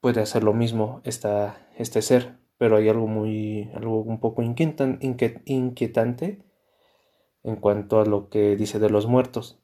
puede 0.00 0.20
hacer 0.20 0.44
lo 0.44 0.54
mismo 0.54 1.00
esta, 1.04 1.68
este 1.76 2.02
ser 2.02 2.38
pero 2.58 2.76
hay 2.76 2.88
algo 2.88 3.06
muy, 3.06 3.70
algo 3.74 4.02
un 4.02 4.20
poco 4.20 4.42
inquietante 4.42 6.44
en 7.44 7.56
cuanto 7.56 8.00
a 8.00 8.04
lo 8.04 8.28
que 8.28 8.56
dice 8.56 8.80
de 8.80 8.90
los 8.90 9.06
muertos. 9.06 9.62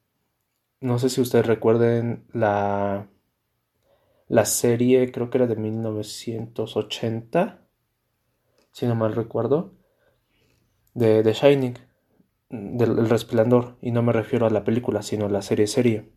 No 0.81 0.99
sé 0.99 1.09
si 1.09 1.21
ustedes 1.21 1.47
recuerden 1.47 2.25
la, 2.33 3.09
la 4.29 4.45
serie, 4.45 5.11
creo 5.13 5.31
que 5.31 5.39
era 5.39 5.47
de 5.47 5.57
1980, 5.57 7.63
si 8.73 8.87
no 8.87 8.95
mal 8.95 9.15
recuerdo, 9.15 9.73
de 10.95 11.23
The 11.23 11.33
Shining, 11.33 11.79
del 12.51 13.09
Resplandor, 13.09 13.77
y 13.81 13.93
no 13.93 14.03
me 14.03 14.13
refiero 14.13 14.47
a 14.47 14.51
la 14.51 14.65
película, 14.65 15.03
sino 15.03 15.27
a 15.27 15.31
la 15.31 15.43
serie 15.43 15.67
serie. 15.67 16.11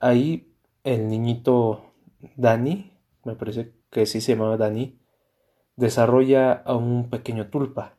Ahí 0.00 0.52
el 0.84 1.08
niñito 1.08 1.92
Danny, 2.36 2.92
me 3.24 3.36
parece 3.36 3.72
que 3.90 4.06
sí 4.06 4.20
se 4.20 4.32
llamaba 4.32 4.56
Danny, 4.56 4.98
desarrolla 5.76 6.52
a 6.52 6.74
un 6.74 7.10
pequeño 7.10 7.48
tulpa, 7.48 7.98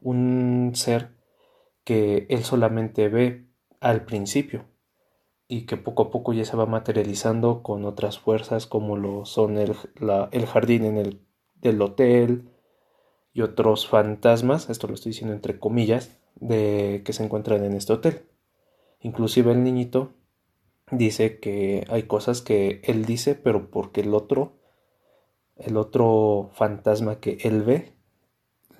un 0.00 0.72
ser 0.74 1.14
que 1.84 2.26
él 2.30 2.44
solamente 2.44 3.08
ve 3.08 3.46
al 3.80 4.04
principio 4.04 4.64
y 5.48 5.66
que 5.66 5.76
poco 5.76 6.04
a 6.04 6.10
poco 6.10 6.32
ya 6.32 6.44
se 6.44 6.56
va 6.56 6.66
materializando 6.66 7.62
con 7.62 7.84
otras 7.84 8.18
fuerzas 8.18 8.66
como 8.66 8.96
lo 8.96 9.24
son 9.24 9.58
el, 9.58 9.76
el 10.32 10.46
jardín 10.46 10.84
en 10.84 10.96
el 10.98 11.20
del 11.56 11.80
hotel 11.80 12.50
y 13.32 13.42
otros 13.42 13.86
fantasmas, 13.86 14.70
esto 14.70 14.86
lo 14.86 14.94
estoy 14.94 15.10
diciendo 15.10 15.34
entre 15.34 15.58
comillas, 15.58 16.18
de 16.36 17.02
que 17.04 17.12
se 17.12 17.24
encuentran 17.24 17.64
en 17.64 17.74
este 17.74 17.92
hotel. 17.92 18.22
Inclusive 19.00 19.52
el 19.52 19.62
niñito 19.62 20.12
dice 20.90 21.38
que 21.38 21.86
hay 21.88 22.04
cosas 22.04 22.42
que 22.42 22.80
él 22.84 23.04
dice, 23.04 23.34
pero 23.34 23.70
porque 23.70 24.00
el 24.00 24.14
otro 24.14 24.56
el 25.56 25.76
otro 25.76 26.50
fantasma 26.52 27.18
que 27.18 27.38
él 27.42 27.62
ve 27.62 27.92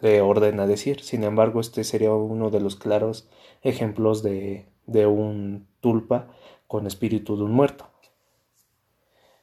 le 0.02 0.20
ordena 0.20 0.66
decir. 0.66 1.00
Sin 1.02 1.24
embargo, 1.24 1.61
este 1.61 1.85
sería 1.85 2.12
uno 2.12 2.50
de 2.50 2.61
los 2.61 2.76
claros 2.76 3.29
ejemplos 3.62 4.22
de, 4.22 4.68
de 4.87 5.07
un 5.07 5.66
tulpa 5.81 6.29
con 6.66 6.87
espíritu 6.87 7.37
de 7.37 7.44
un 7.44 7.52
muerto. 7.52 7.90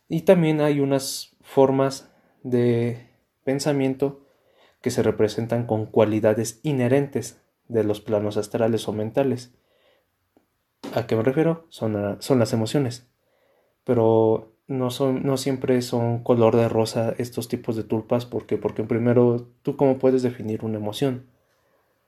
Y 0.09 0.21
también 0.21 0.61
hay 0.61 0.79
unas 0.79 1.35
formas 1.41 2.11
de 2.43 3.09
pensamiento 3.43 4.21
que 4.81 4.91
se 4.91 5.01
representan 5.01 5.65
con 5.65 5.85
cualidades 5.85 6.59
inherentes 6.63 7.41
de 7.67 7.83
los 7.83 8.01
planos 8.01 8.37
astrales 8.37 8.87
o 8.87 8.93
mentales. 8.93 9.53
¿A 10.93 11.07
qué 11.07 11.15
me 11.15 11.23
refiero? 11.23 11.65
Son, 11.69 12.17
son 12.19 12.39
las 12.39 12.53
emociones. 12.53 13.07
Pero 13.83 14.53
no, 14.67 14.91
son, 14.91 15.23
no 15.23 15.37
siempre 15.37 15.81
son 15.81 16.23
color 16.23 16.55
de 16.55 16.69
rosa 16.69 17.15
estos 17.17 17.47
tipos 17.47 17.75
de 17.75 17.83
tulpas. 17.83 18.25
porque 18.25 18.57
Porque 18.57 18.83
primero, 18.83 19.47
¿tú 19.61 19.77
cómo 19.77 19.97
puedes 19.97 20.21
definir 20.21 20.63
una 20.63 20.77
emoción? 20.77 21.27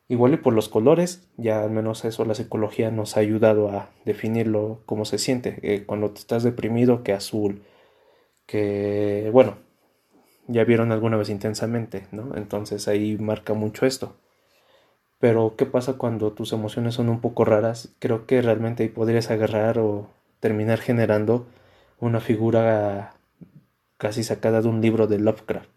Igual 0.08 0.34
y 0.34 0.38
por 0.38 0.54
los 0.54 0.70
colores, 0.70 1.28
ya 1.38 1.63
al 1.63 1.72
menos 1.72 2.06
eso 2.06 2.26
la 2.26 2.36
psicología 2.36 2.91
nos 2.91 3.18
ha 3.18 3.22
ayudado 3.22 3.70
a 3.70 3.89
definirlo 4.06 4.82
cómo 4.86 5.04
se 5.06 5.18
siente. 5.18 5.60
Eh, 5.63 5.84
cuando 5.86 6.13
estás 6.13 6.44
deprimido, 6.44 7.04
que 7.04 7.13
azul, 7.13 7.63
que 8.46 9.30
bueno, 9.34 9.58
ya 10.48 10.63
vieron 10.63 10.91
alguna 10.91 11.18
vez 11.18 11.30
intensamente, 11.30 12.08
¿no? 12.12 12.36
Entonces 12.36 12.88
ahí 12.88 13.18
marca 13.18 13.54
mucho 13.54 13.86
esto. 13.86 14.15
Pero, 15.20 15.56
¿qué 15.58 15.65
pasa 15.65 15.94
cuando 15.94 16.34
tus 16.34 16.54
emociones 16.54 16.96
son 16.96 17.10
un 17.10 17.22
poco 17.22 17.46
raras? 17.46 17.96
Creo 18.00 18.28
que 18.28 18.41
realmente 18.41 18.84
ahí 18.84 18.89
podrías 18.89 19.32
agarrar 19.32 19.80
o 19.80 20.08
terminar 20.39 20.80
generando 20.80 21.48
una 22.00 22.20
figura 22.20 23.15
casi 23.98 24.24
sacada 24.24 24.62
de 24.62 24.68
un 24.68 24.82
libro 24.82 25.08
de 25.08 25.20
Lovecraft. 25.20 25.70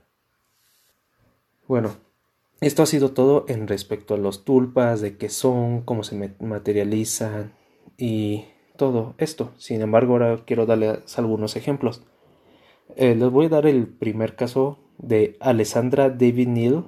Bueno, 1.67 1.97
esto 2.61 2.83
ha 2.83 2.87
sido 2.87 3.13
todo 3.13 3.45
en 3.49 3.69
respecto 3.69 4.15
a 4.15 4.19
los 4.19 4.45
tulpas, 4.45 5.01
de 5.01 5.17
qué 5.17 5.29
son, 5.29 5.83
cómo 5.83 6.03
se 6.03 6.35
materializan 6.41 7.53
y 7.97 8.47
todo 8.77 9.15
esto. 9.19 9.53
Sin 9.59 9.81
embargo, 9.81 10.15
ahora 10.15 10.45
quiero 10.45 10.67
darles 10.67 11.19
algunos 11.19 11.57
ejemplos. 11.57 12.03
Eh, 12.97 13.15
les 13.15 13.31
voy 13.31 13.47
a 13.47 13.51
dar 13.51 13.67
el 13.67 13.87
primer 13.87 14.35
caso 14.35 14.79
de 14.99 15.37
Alessandra 15.41 16.11
David 16.11 16.49
Neal. 16.49 16.85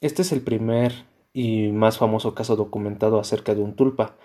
Este 0.00 0.22
es 0.22 0.32
el 0.32 0.40
primer 0.40 1.06
y 1.32 1.68
más 1.68 1.98
famoso 1.98 2.34
caso 2.34 2.56
documentado 2.56 3.20
acerca 3.20 3.54
de 3.54 3.62
un 3.62 3.76
tulpa 3.76 4.16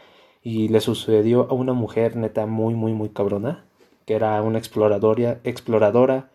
y 0.41 0.70
le 0.70 0.80
sucedió 0.80 1.48
a 1.50 1.54
una 1.54 1.74
mujer 1.74 2.15
neta 2.15 2.46
muy 2.46 2.74
muy 2.74 2.94
muy 2.94 3.10
cabrona 3.10 3.65
que 4.06 4.15
era 4.15 4.41
una 4.41 4.58
exploradora, 4.58 5.41
exploradora 5.44 6.32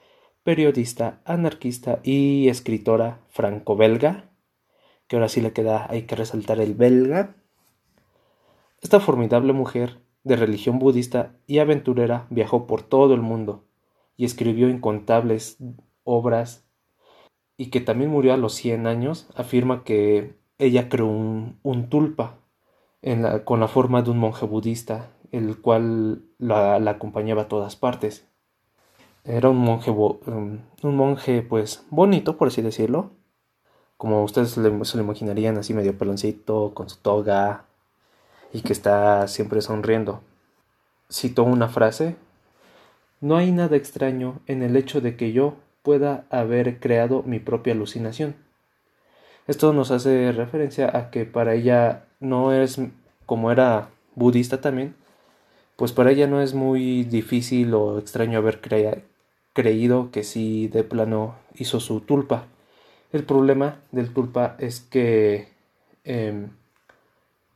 periodista, 0.46 1.20
anarquista 1.24 1.98
y 2.04 2.48
escritora 2.48 3.18
franco-belga, 3.30 4.30
que 5.08 5.16
ahora 5.16 5.28
sí 5.28 5.40
le 5.40 5.52
queda, 5.52 5.88
hay 5.90 6.02
que 6.02 6.14
resaltar 6.14 6.60
el 6.60 6.74
belga. 6.74 7.34
Esta 8.80 9.00
formidable 9.00 9.52
mujer 9.52 9.98
de 10.22 10.36
religión 10.36 10.78
budista 10.78 11.34
y 11.48 11.58
aventurera 11.58 12.28
viajó 12.30 12.68
por 12.68 12.82
todo 12.82 13.12
el 13.12 13.22
mundo 13.22 13.64
y 14.16 14.24
escribió 14.24 14.68
incontables 14.68 15.58
obras 16.04 16.64
y 17.56 17.70
que 17.70 17.80
también 17.80 18.12
murió 18.12 18.32
a 18.32 18.36
los 18.36 18.54
100 18.54 18.86
años, 18.86 19.28
afirma 19.34 19.82
que 19.82 20.36
ella 20.58 20.88
creó 20.88 21.08
un, 21.08 21.88
tulpa 21.90 22.38
con 23.44 23.58
la 23.58 23.66
forma 23.66 24.02
de 24.02 24.10
un 24.10 24.18
monje 24.18 24.46
budista, 24.46 25.10
el 25.32 25.60
cual 25.60 26.22
la 26.38 26.76
acompañaba 26.88 27.42
a 27.42 27.48
todas 27.48 27.74
partes. 27.74 28.25
Era 29.28 29.48
un 29.48 29.56
monje, 29.56 29.90
um, 29.90 30.60
un 30.82 30.96
monje 30.96 31.42
pues 31.42 31.84
bonito, 31.90 32.36
por 32.36 32.48
así 32.48 32.62
decirlo. 32.62 33.10
Como 33.96 34.22
ustedes 34.22 34.50
se 34.50 34.60
lo 34.60 35.02
imaginarían, 35.02 35.58
así 35.58 35.74
medio 35.74 35.98
peloncito, 35.98 36.72
con 36.74 36.88
su 36.88 36.98
toga 36.98 37.64
y 38.52 38.60
que 38.60 38.72
está 38.72 39.26
siempre 39.26 39.62
sonriendo. 39.62 40.20
Citó 41.10 41.42
una 41.42 41.68
frase. 41.68 42.14
No 43.20 43.36
hay 43.36 43.50
nada 43.50 43.76
extraño 43.76 44.40
en 44.46 44.62
el 44.62 44.76
hecho 44.76 45.00
de 45.00 45.16
que 45.16 45.32
yo 45.32 45.56
pueda 45.82 46.26
haber 46.30 46.78
creado 46.78 47.24
mi 47.24 47.40
propia 47.40 47.72
alucinación. 47.72 48.36
Esto 49.48 49.72
nos 49.72 49.90
hace 49.90 50.30
referencia 50.30 50.96
a 50.96 51.10
que 51.10 51.24
para 51.24 51.54
ella 51.54 52.04
no 52.20 52.52
es, 52.52 52.80
como 53.24 53.50
era 53.50 53.88
budista 54.14 54.60
también, 54.60 54.94
pues 55.74 55.92
para 55.92 56.12
ella 56.12 56.28
no 56.28 56.40
es 56.40 56.54
muy 56.54 57.02
difícil 57.04 57.74
o 57.74 57.98
extraño 57.98 58.38
haber 58.38 58.60
creado 58.60 59.02
creído 59.56 60.10
que 60.10 60.22
sí 60.22 60.68
de 60.68 60.84
plano 60.84 61.34
hizo 61.54 61.80
su 61.80 62.00
tulpa. 62.02 62.46
El 63.10 63.24
problema 63.24 63.80
del 63.90 64.12
tulpa 64.12 64.54
es 64.58 64.80
que 64.80 65.48
em, 66.04 66.50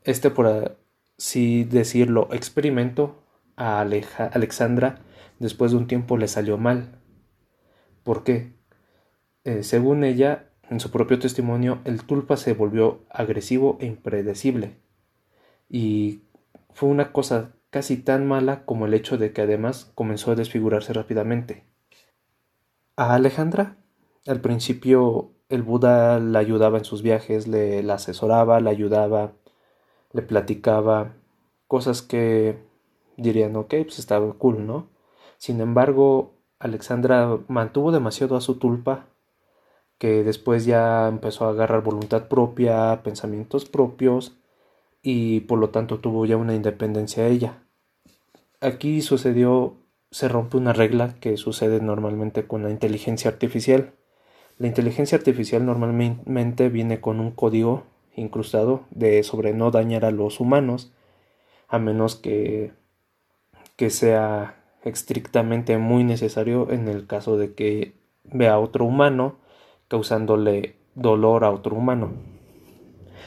este, 0.04 0.30
por 0.30 0.76
así 1.18 1.64
decirlo, 1.64 2.28
experimento 2.32 3.22
a 3.54 3.80
Alexandra 3.80 5.00
después 5.38 5.72
de 5.72 5.76
un 5.76 5.86
tiempo 5.86 6.16
le 6.16 6.26
salió 6.26 6.56
mal. 6.56 6.98
¿Por 8.02 8.24
qué? 8.24 8.54
Eh, 9.44 9.62
según 9.62 10.02
ella, 10.02 10.48
en 10.70 10.80
su 10.80 10.90
propio 10.90 11.18
testimonio, 11.18 11.80
el 11.84 12.04
tulpa 12.04 12.38
se 12.38 12.54
volvió 12.54 13.04
agresivo 13.10 13.76
e 13.78 13.86
impredecible. 13.86 14.76
Y 15.68 16.22
fue 16.72 16.88
una 16.88 17.12
cosa 17.12 17.52
casi 17.68 17.98
tan 17.98 18.26
mala 18.26 18.64
como 18.64 18.86
el 18.86 18.94
hecho 18.94 19.18
de 19.18 19.34
que 19.34 19.42
además 19.42 19.92
comenzó 19.94 20.30
a 20.30 20.34
desfigurarse 20.36 20.94
rápidamente. 20.94 21.69
A 23.00 23.14
Alejandra, 23.14 23.78
al 24.26 24.42
principio 24.42 25.30
el 25.48 25.62
Buda 25.62 26.20
la 26.20 26.38
ayudaba 26.38 26.76
en 26.76 26.84
sus 26.84 27.00
viajes, 27.00 27.48
le 27.48 27.82
la 27.82 27.94
asesoraba, 27.94 28.60
la 28.60 28.68
ayudaba, 28.68 29.32
le 30.12 30.20
platicaba 30.20 31.14
cosas 31.66 32.02
que 32.02 32.58
dirían, 33.16 33.56
ok, 33.56 33.70
pues 33.84 33.98
estaba 33.98 34.30
cool, 34.34 34.66
¿no? 34.66 34.90
Sin 35.38 35.62
embargo, 35.62 36.34
Alexandra 36.58 37.38
mantuvo 37.48 37.90
demasiado 37.90 38.36
a 38.36 38.42
su 38.42 38.56
tulpa, 38.58 39.06
que 39.96 40.22
después 40.22 40.66
ya 40.66 41.08
empezó 41.08 41.46
a 41.46 41.52
agarrar 41.52 41.82
voluntad 41.82 42.28
propia, 42.28 43.00
pensamientos 43.02 43.64
propios, 43.64 44.36
y 45.00 45.40
por 45.40 45.58
lo 45.58 45.70
tanto 45.70 46.00
tuvo 46.00 46.26
ya 46.26 46.36
una 46.36 46.54
independencia 46.54 47.26
ella. 47.26 47.62
Aquí 48.60 49.00
sucedió 49.00 49.79
se 50.10 50.28
rompe 50.28 50.56
una 50.56 50.72
regla 50.72 51.14
que 51.20 51.36
sucede 51.36 51.80
normalmente 51.80 52.46
con 52.46 52.62
la 52.62 52.70
inteligencia 52.70 53.30
artificial. 53.30 53.92
La 54.58 54.66
inteligencia 54.66 55.16
artificial 55.16 55.64
normalmente 55.64 56.68
viene 56.68 57.00
con 57.00 57.20
un 57.20 57.30
código 57.30 57.84
incrustado 58.16 58.82
de 58.90 59.22
sobre 59.22 59.54
no 59.54 59.70
dañar 59.70 60.04
a 60.04 60.10
los 60.10 60.40
humanos, 60.40 60.92
a 61.68 61.78
menos 61.78 62.16
que, 62.16 62.72
que 63.76 63.90
sea 63.90 64.56
estrictamente 64.84 65.78
muy 65.78 66.04
necesario 66.04 66.70
en 66.70 66.88
el 66.88 67.06
caso 67.06 67.38
de 67.38 67.54
que 67.54 67.94
vea 68.24 68.54
a 68.54 68.58
otro 68.58 68.84
humano 68.84 69.36
causándole 69.88 70.76
dolor 70.94 71.44
a 71.44 71.50
otro 71.50 71.76
humano. 71.76 72.10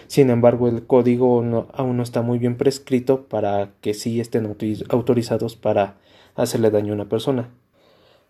Sin 0.07 0.29
embargo, 0.29 0.67
el 0.67 0.85
código 0.85 1.67
aún 1.73 1.97
no 1.97 2.03
está 2.03 2.21
muy 2.21 2.39
bien 2.39 2.57
prescrito 2.57 3.23
para 3.23 3.71
que 3.81 3.93
sí 3.93 4.19
estén 4.19 4.45
autorizados 4.89 5.55
para 5.55 5.97
hacerle 6.35 6.71
daño 6.71 6.93
a 6.93 6.95
una 6.95 7.09
persona. 7.09 7.49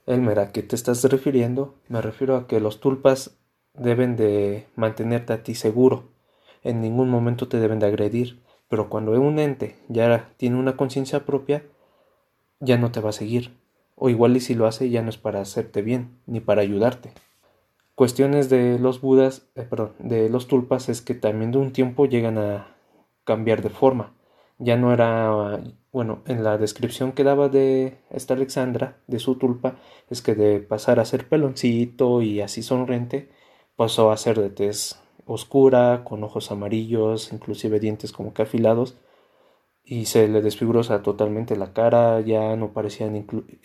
Elmer, 0.06 0.40
¿a 0.40 0.52
qué 0.52 0.64
te 0.64 0.76
estás 0.76 1.04
refiriendo? 1.06 1.76
Me 1.88 2.02
refiero 2.02 2.36
a 2.36 2.48
que 2.48 2.60
los 2.60 2.80
tulpas 2.80 3.38
deben 3.74 4.16
de 4.16 4.68
mantenerte 4.76 5.34
a 5.34 5.44
ti 5.44 5.56
seguro. 5.56 6.12
En 6.62 6.82
ningún 6.82 7.10
momento 7.10 7.48
te 7.48 7.60
deben 7.60 7.80
de 7.80 7.88
agredir. 7.88 8.44
Pero 8.68 8.90
cuando 8.90 9.12
un 9.12 9.38
ente 9.38 9.76
ya 9.88 10.32
tiene 10.38 10.58
una 10.58 10.76
conciencia 10.76 11.26
propia, 11.26 11.64
ya 12.60 12.78
no 12.78 12.92
te 12.92 13.02
va 13.02 13.10
a 13.10 13.14
seguir. 13.14 13.56
O 13.96 14.10
igual 14.10 14.36
y 14.36 14.40
si 14.40 14.56
lo 14.56 14.66
hace 14.66 14.90
ya 14.90 15.02
no 15.04 15.10
es 15.10 15.18
para 15.18 15.42
hacerte 15.42 15.82
bien, 15.82 16.18
ni 16.26 16.40
para 16.40 16.64
ayudarte. 16.64 17.14
Cuestiones 17.96 18.50
de 18.50 18.80
los 18.80 19.02
budas, 19.02 19.48
eh, 19.54 19.62
perdón, 19.62 19.94
de 20.00 20.28
los 20.30 20.48
tulpas 20.48 20.90
es 20.90 21.02
que 21.04 21.14
también 21.14 21.52
de 21.52 21.60
un 21.60 21.72
tiempo 21.72 22.08
llegan 22.08 22.40
a 22.40 22.76
cambiar 23.24 23.62
de 23.62 23.70
forma. 23.70 24.14
Ya 24.58 24.76
no 24.76 24.92
era 24.92 25.62
bueno, 25.94 26.24
en 26.26 26.44
la 26.44 26.58
descripción 26.58 27.12
que 27.12 27.24
daba 27.24 27.50
de 27.50 28.00
esta 28.10 28.34
Alexandra, 28.34 28.98
de 29.08 29.20
su 29.20 29.36
tulpa, 29.36 29.78
es 30.10 30.24
que 30.24 30.34
de 30.34 30.60
pasar 30.60 31.00
a 31.00 31.06
ser 31.06 31.30
peloncito 31.30 32.24
y 32.24 32.42
así 32.42 32.64
sonriente, 32.64 33.30
pasó 33.76 34.12
a 34.12 34.18
ser 34.18 34.40
de 34.40 34.50
tez 34.50 35.00
oscura, 35.26 36.04
con 36.04 36.24
ojos 36.24 36.52
amarillos, 36.52 37.32
inclusive 37.32 37.80
dientes 37.80 38.12
como 38.12 38.34
que 38.34 38.42
afilados, 38.42 38.98
y 39.86 40.06
se 40.06 40.28
le 40.28 40.42
desfiguró 40.42 40.82
totalmente 41.02 41.56
la 41.56 41.74
cara, 41.74 42.22
ya 42.22 42.56
no 42.56 42.74
parecía, 42.74 43.12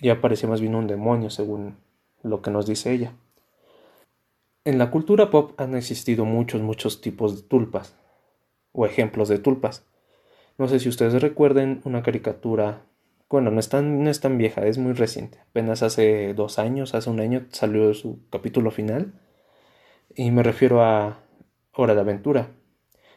ya 0.01 0.21
parecía 0.21 0.51
más 0.51 0.61
bien 0.61 0.75
un 0.75 0.87
demonio, 0.87 1.31
según 1.31 1.77
lo 2.23 2.43
que 2.43 2.51
nos 2.51 2.67
dice 2.67 2.93
ella. 2.93 3.15
En 4.65 4.77
la 4.77 4.91
cultura 4.91 5.31
pop 5.31 5.59
han 5.59 5.75
existido 5.75 6.27
muchos, 6.27 6.61
muchos 6.61 7.01
tipos 7.01 7.37
de 7.37 7.49
tulpas, 7.49 7.97
o 8.73 8.85
ejemplos 8.85 9.31
de 9.31 9.39
tulpas. 9.39 9.88
No 10.59 10.67
sé 10.67 10.81
si 10.81 10.89
ustedes 10.89 11.23
recuerden 11.23 11.81
una 11.85 12.03
caricatura, 12.03 12.83
bueno, 13.31 13.53
no 13.53 13.61
es 13.61 13.69
tan, 13.69 14.03
no 14.03 14.11
es 14.11 14.19
tan 14.19 14.39
vieja, 14.39 14.67
es 14.67 14.77
muy 14.77 14.93
reciente, 14.93 15.39
apenas 15.51 15.85
hace 15.85 16.35
dos 16.35 16.59
años, 16.59 16.95
hace 16.95 17.09
un 17.09 17.21
año 17.21 17.47
salió 17.51 17.95
su 17.95 18.19
capítulo 18.29 18.73
final, 18.73 19.13
y 20.17 20.33
me 20.33 20.43
refiero 20.43 20.83
a 20.83 21.21
Hora 21.73 21.95
de 21.95 22.01
Aventura. 22.01 22.51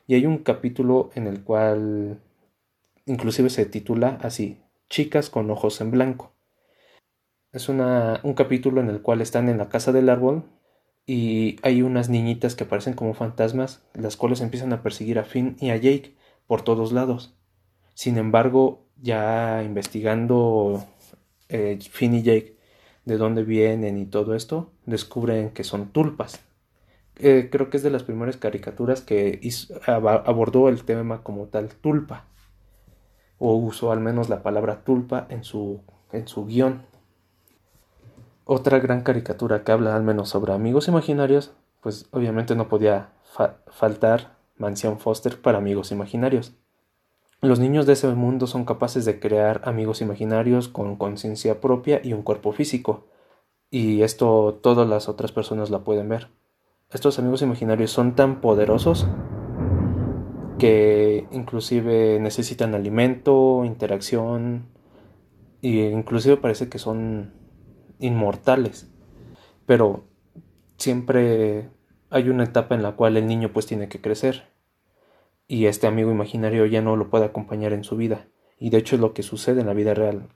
Y 0.05 0.13
hay 0.13 0.27
un 0.27 0.39
capítulo 0.39 1.09
en 1.15 1.25
el 1.25 1.43
cual 1.43 2.21
inclusive 3.07 3.49
se 3.49 3.65
titula 3.65 4.19
así, 4.21 4.61
Chicas 4.87 5.31
con 5.31 5.49
ojos 5.49 5.81
en 5.81 5.89
blanco. 5.89 6.33
Es 7.53 7.69
una, 7.69 8.19
un 8.23 8.35
capítulo 8.35 8.81
en 8.81 8.89
el 8.89 9.01
cual 9.01 9.19
están 9.19 9.49
en 9.49 9.57
la 9.57 9.69
casa 9.69 9.91
del 9.91 10.09
árbol 10.09 10.43
y 11.07 11.57
hay 11.63 11.81
unas 11.81 12.09
niñitas 12.09 12.55
que 12.55 12.65
aparecen 12.65 12.93
como 12.93 13.15
fantasmas, 13.15 13.83
las 13.95 14.15
cuales 14.15 14.41
empiezan 14.41 14.73
a 14.73 14.83
perseguir 14.83 15.17
a 15.17 15.23
Finn 15.23 15.55
y 15.59 15.71
a 15.71 15.77
Jake 15.77 16.13
por 16.47 16.61
todos 16.61 16.91
lados. 16.91 17.33
Sin 17.93 18.17
embargo, 18.17 18.85
ya 19.01 19.63
investigando 19.63 20.85
eh, 21.49 21.79
Finn 21.81 22.13
y 22.15 22.23
Jake 22.23 22.57
de 23.05 23.17
dónde 23.17 23.43
vienen 23.43 23.97
y 23.97 24.05
todo 24.05 24.35
esto, 24.35 24.71
descubren 24.85 25.51
que 25.51 25.63
son 25.63 25.89
tulpas. 25.89 26.39
Eh, 27.17 27.49
creo 27.51 27.69
que 27.69 27.77
es 27.77 27.83
de 27.83 27.89
las 27.89 28.03
primeras 28.03 28.37
caricaturas 28.37 29.01
que 29.01 29.39
abordó 29.85 30.69
el 30.69 30.83
tema 30.83 31.23
como 31.23 31.47
tal 31.47 31.69
tulpa, 31.69 32.25
o 33.37 33.55
usó 33.55 33.91
al 33.91 33.99
menos 33.99 34.29
la 34.29 34.43
palabra 34.43 34.83
tulpa 34.83 35.27
en 35.29 35.43
su, 35.43 35.81
en 36.11 36.27
su 36.27 36.45
guion. 36.45 36.83
Otra 38.45 38.79
gran 38.79 39.01
caricatura 39.01 39.63
que 39.63 39.71
habla 39.71 39.95
al 39.95 40.03
menos 40.03 40.29
sobre 40.29 40.53
amigos 40.53 40.87
imaginarios, 40.87 41.53
pues 41.81 42.07
obviamente 42.11 42.55
no 42.55 42.67
podía 42.67 43.09
faltar 43.67 44.35
Mansión 44.61 44.99
Foster 44.99 45.41
para 45.41 45.57
amigos 45.57 45.91
imaginarios. 45.91 46.53
Los 47.41 47.59
niños 47.59 47.87
de 47.87 47.93
ese 47.93 48.07
mundo 48.09 48.45
son 48.45 48.63
capaces 48.63 49.03
de 49.03 49.19
crear 49.19 49.61
amigos 49.65 50.01
imaginarios 50.01 50.69
con 50.69 50.95
conciencia 50.95 51.59
propia 51.59 51.99
y 52.03 52.13
un 52.13 52.21
cuerpo 52.21 52.51
físico, 52.53 53.07
y 53.71 54.03
esto 54.03 54.59
todas 54.61 54.87
las 54.87 55.09
otras 55.09 55.31
personas 55.31 55.71
la 55.71 55.79
pueden 55.79 56.07
ver. 56.07 56.27
Estos 56.91 57.17
amigos 57.17 57.41
imaginarios 57.41 57.89
son 57.89 58.15
tan 58.15 58.39
poderosos 58.41 59.07
que 60.59 61.27
inclusive 61.31 62.19
necesitan 62.19 62.75
alimento, 62.75 63.65
interacción, 63.65 64.67
e 65.63 65.89
inclusive 65.89 66.37
parece 66.37 66.69
que 66.69 66.77
son 66.77 67.33
inmortales. 67.99 68.91
Pero 69.65 70.03
siempre 70.77 71.69
hay 72.11 72.29
una 72.29 72.43
etapa 72.43 72.75
en 72.75 72.83
la 72.83 72.91
cual 72.91 73.17
el 73.17 73.25
niño 73.25 73.51
pues 73.51 73.65
tiene 73.65 73.89
que 73.89 74.01
crecer 74.01 74.43
y 75.47 75.65
este 75.65 75.87
amigo 75.87 76.11
imaginario 76.11 76.65
ya 76.65 76.81
no 76.81 76.95
lo 76.95 77.09
puede 77.09 77.25
acompañar 77.25 77.73
en 77.73 77.83
su 77.83 77.97
vida. 77.97 78.27
Y 78.57 78.69
de 78.69 78.77
hecho 78.77 78.95
es 78.95 79.01
lo 79.01 79.13
que 79.13 79.23
sucede 79.23 79.59
en 79.61 79.67
la 79.67 79.73
vida 79.73 79.93
real. 79.93 80.29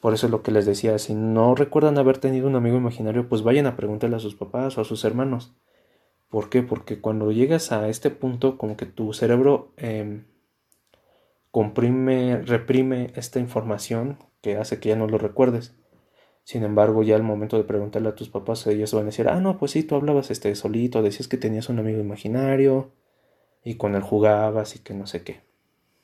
Por 0.00 0.14
eso 0.14 0.26
es 0.26 0.30
lo 0.30 0.42
que 0.42 0.52
les 0.52 0.66
decía, 0.66 0.98
si 0.98 1.14
no 1.14 1.54
recuerdan 1.54 1.98
haber 1.98 2.18
tenido 2.18 2.46
un 2.46 2.54
amigo 2.54 2.76
imaginario, 2.76 3.28
pues 3.28 3.42
vayan 3.42 3.66
a 3.66 3.74
preguntarle 3.74 4.16
a 4.16 4.20
sus 4.20 4.34
papás 4.36 4.76
o 4.76 4.82
a 4.82 4.84
sus 4.84 5.04
hermanos. 5.04 5.54
¿Por 6.28 6.50
qué? 6.50 6.62
Porque 6.62 7.00
cuando 7.00 7.32
llegas 7.32 7.72
a 7.72 7.88
este 7.88 8.10
punto, 8.10 8.58
como 8.58 8.76
que 8.76 8.86
tu 8.86 9.12
cerebro 9.14 9.72
em, 9.78 10.26
comprime, 11.50 12.42
reprime 12.42 13.12
esta 13.16 13.40
información 13.40 14.18
que 14.42 14.58
hace 14.58 14.78
que 14.78 14.90
ya 14.90 14.96
no 14.96 15.06
lo 15.06 15.18
recuerdes. 15.18 15.74
Sin 16.44 16.62
embargo, 16.62 17.02
ya 17.02 17.16
al 17.16 17.22
momento 17.22 17.56
de 17.56 17.64
preguntarle 17.64 18.10
a 18.10 18.14
tus 18.14 18.28
papás, 18.28 18.66
ellos 18.66 18.92
van 18.92 19.04
a 19.04 19.06
decir, 19.06 19.28
ah, 19.28 19.40
no, 19.40 19.58
pues 19.58 19.72
sí, 19.72 19.82
tú 19.82 19.96
hablabas 19.96 20.30
este 20.30 20.54
solito, 20.54 21.02
decías 21.02 21.26
que 21.26 21.38
tenías 21.38 21.68
un 21.68 21.78
amigo 21.78 22.00
imaginario, 22.00 22.92
y 23.64 23.76
con 23.76 23.94
él 23.94 24.02
jugabas 24.02 24.76
y 24.76 24.80
que 24.80 24.94
no 24.94 25.06
sé 25.06 25.24
qué. 25.24 25.40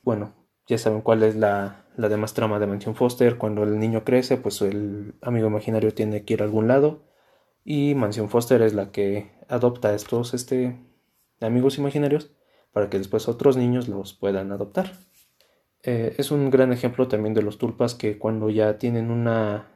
Bueno, 0.01 0.33
ya 0.67 0.77
saben 0.77 1.01
cuál 1.01 1.21
es 1.23 1.35
la, 1.35 1.85
la 1.95 2.09
demás 2.09 2.33
trama 2.33 2.59
de 2.59 2.65
Mansión 2.65 2.95
Foster. 2.95 3.37
Cuando 3.37 3.63
el 3.63 3.79
niño 3.79 4.03
crece, 4.03 4.37
pues 4.37 4.61
el 4.61 5.13
amigo 5.21 5.47
imaginario 5.47 5.93
tiene 5.93 6.25
que 6.25 6.33
ir 6.33 6.41
a 6.41 6.45
algún 6.45 6.67
lado. 6.67 7.03
Y 7.63 7.93
Mansión 7.93 8.29
Foster 8.29 8.63
es 8.63 8.73
la 8.73 8.91
que 8.91 9.31
adopta 9.47 9.89
a 9.89 9.93
estos 9.93 10.33
este, 10.33 10.75
amigos 11.39 11.77
imaginarios 11.77 12.31
para 12.73 12.89
que 12.89 12.97
después 12.97 13.27
otros 13.27 13.57
niños 13.57 13.87
los 13.87 14.13
puedan 14.13 14.51
adoptar. 14.51 14.93
Eh, 15.83 16.15
es 16.17 16.31
un 16.31 16.49
gran 16.49 16.73
ejemplo 16.73 17.07
también 17.07 17.33
de 17.35 17.43
los 17.43 17.57
tulpas 17.59 17.93
que 17.93 18.17
cuando 18.17 18.49
ya 18.49 18.77
tienen 18.77 19.11
una 19.11 19.67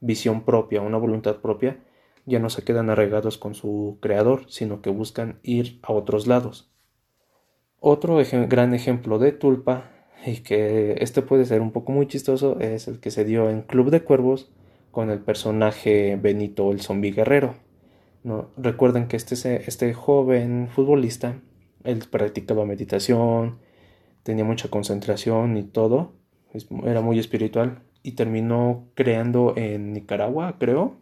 visión 0.00 0.42
propia, 0.42 0.80
una 0.80 0.98
voluntad 0.98 1.36
propia, 1.36 1.78
ya 2.26 2.38
no 2.38 2.50
se 2.50 2.62
quedan 2.62 2.90
arraigados 2.90 3.38
con 3.38 3.54
su 3.54 3.98
creador, 4.00 4.42
sino 4.48 4.82
que 4.82 4.90
buscan 4.90 5.38
ir 5.42 5.80
a 5.82 5.92
otros 5.92 6.26
lados. 6.26 6.70
Otro 7.80 8.18
gran 8.48 8.74
ejemplo 8.74 9.18
de 9.18 9.32
tulpa, 9.32 9.90
y 10.26 10.38
que 10.38 10.96
este 11.00 11.22
puede 11.22 11.44
ser 11.44 11.60
un 11.60 11.72
poco 11.72 11.92
muy 11.92 12.06
chistoso, 12.06 12.58
es 12.60 12.88
el 12.88 13.00
que 13.00 13.10
se 13.10 13.24
dio 13.24 13.48
en 13.48 13.62
Club 13.62 13.90
de 13.90 14.02
Cuervos 14.02 14.50
con 14.90 15.10
el 15.10 15.20
personaje 15.20 16.18
Benito 16.20 16.70
el 16.72 16.80
Zombie 16.80 17.12
Guerrero. 17.12 17.54
Recuerden 18.56 19.08
que 19.08 19.16
este, 19.16 19.62
este 19.66 19.94
joven 19.94 20.68
futbolista, 20.68 21.40
él 21.84 22.04
practicaba 22.10 22.66
meditación, 22.66 23.58
tenía 24.22 24.44
mucha 24.44 24.68
concentración 24.68 25.56
y 25.56 25.62
todo, 25.62 26.12
era 26.84 27.00
muy 27.00 27.18
espiritual 27.18 27.82
y 28.02 28.12
terminó 28.12 28.88
creando 28.94 29.54
en 29.56 29.92
Nicaragua, 29.92 30.56
creo, 30.58 30.96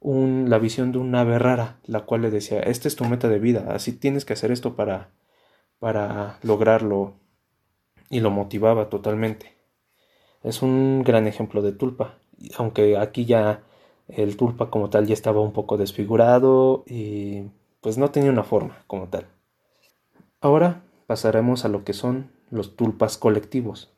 la 0.00 0.58
visión 0.58 0.92
de 0.92 0.98
un 0.98 1.14
ave 1.14 1.38
rara, 1.38 1.78
la 1.86 2.00
cual 2.00 2.22
le 2.22 2.30
decía, 2.30 2.60
esta 2.60 2.88
es 2.88 2.96
tu 2.96 3.04
meta 3.04 3.28
de 3.28 3.38
vida, 3.38 3.66
así 3.70 3.92
tienes 3.92 4.24
que 4.24 4.32
hacer 4.32 4.50
esto 4.50 4.74
para 4.74 5.10
para 5.82 6.38
lograrlo 6.42 7.14
y 8.08 8.20
lo 8.20 8.30
motivaba 8.30 8.88
totalmente. 8.88 9.56
Es 10.44 10.62
un 10.62 11.02
gran 11.02 11.26
ejemplo 11.26 11.60
de 11.60 11.72
tulpa, 11.72 12.20
aunque 12.56 12.96
aquí 12.96 13.24
ya 13.24 13.64
el 14.06 14.36
tulpa 14.36 14.70
como 14.70 14.90
tal 14.90 15.08
ya 15.08 15.14
estaba 15.14 15.40
un 15.40 15.52
poco 15.52 15.78
desfigurado 15.78 16.84
y 16.86 17.50
pues 17.80 17.98
no 17.98 18.12
tenía 18.12 18.30
una 18.30 18.44
forma 18.44 18.84
como 18.86 19.08
tal. 19.08 19.26
Ahora 20.40 20.84
pasaremos 21.08 21.64
a 21.64 21.68
lo 21.68 21.82
que 21.82 21.94
son 21.94 22.30
los 22.48 22.76
tulpas 22.76 23.18
colectivos. 23.18 23.92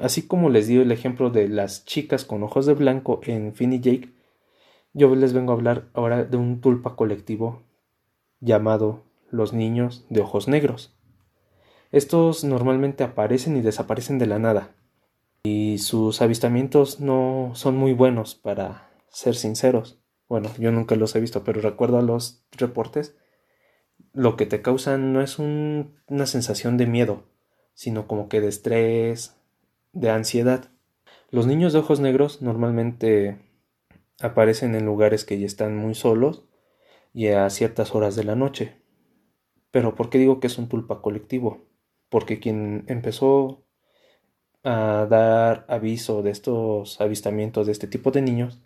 Así 0.00 0.26
como 0.26 0.48
les 0.48 0.66
di 0.66 0.78
el 0.78 0.92
ejemplo 0.92 1.28
de 1.28 1.48
las 1.48 1.84
chicas 1.84 2.24
con 2.24 2.42
ojos 2.42 2.64
de 2.64 2.72
blanco 2.74 3.20
en 3.24 3.54
Finn 3.54 3.74
y 3.74 3.80
Jake, 3.80 4.14
yo 4.94 5.14
les 5.14 5.34
vengo 5.34 5.52
a 5.52 5.56
hablar 5.56 5.88
ahora 5.92 6.24
de 6.24 6.36
un 6.38 6.60
tulpa 6.60 6.96
colectivo 6.96 7.62
llamado 8.40 9.04
los 9.30 9.52
niños 9.52 10.06
de 10.08 10.22
ojos 10.22 10.48
negros. 10.48 10.96
Estos 11.92 12.44
normalmente 12.44 13.04
aparecen 13.04 13.56
y 13.56 13.60
desaparecen 13.60 14.18
de 14.18 14.26
la 14.26 14.38
nada, 14.38 14.74
y 15.42 15.78
sus 15.78 16.22
avistamientos 16.22 17.00
no 17.00 17.50
son 17.54 17.76
muy 17.76 17.92
buenos, 17.92 18.34
para 18.34 18.90
ser 19.10 19.34
sinceros. 19.34 19.98
Bueno, 20.28 20.48
yo 20.58 20.72
nunca 20.72 20.96
los 20.96 21.14
he 21.14 21.20
visto, 21.20 21.44
pero 21.44 21.60
recuerdo 21.60 21.98
a 21.98 22.02
los 22.02 22.44
reportes. 22.52 23.16
Lo 24.12 24.36
que 24.36 24.46
te 24.46 24.62
causan 24.62 25.12
no 25.12 25.20
es 25.20 25.38
una 25.38 26.26
sensación 26.26 26.76
de 26.78 26.86
miedo, 26.86 27.24
sino 27.74 28.06
como 28.06 28.28
que 28.28 28.40
de 28.40 28.48
estrés, 28.48 29.39
de 29.92 30.10
ansiedad. 30.10 30.70
Los 31.30 31.46
niños 31.46 31.72
de 31.72 31.80
ojos 31.80 32.00
negros 32.00 32.42
normalmente 32.42 33.38
aparecen 34.20 34.74
en 34.74 34.86
lugares 34.86 35.24
que 35.24 35.38
ya 35.38 35.46
están 35.46 35.76
muy 35.76 35.94
solos 35.94 36.44
y 37.12 37.28
a 37.28 37.48
ciertas 37.50 37.94
horas 37.94 38.16
de 38.16 38.24
la 38.24 38.36
noche. 38.36 38.76
Pero 39.70 39.94
¿por 39.94 40.10
qué 40.10 40.18
digo 40.18 40.40
que 40.40 40.48
es 40.48 40.58
un 40.58 40.68
tulpa 40.68 41.00
colectivo? 41.02 41.66
Porque 42.08 42.40
quien 42.40 42.84
empezó 42.88 43.64
a 44.62 45.06
dar 45.08 45.64
aviso 45.68 46.22
de 46.22 46.30
estos 46.30 47.00
avistamientos 47.00 47.66
de 47.66 47.72
este 47.72 47.86
tipo 47.86 48.10
de 48.10 48.22
niños 48.22 48.62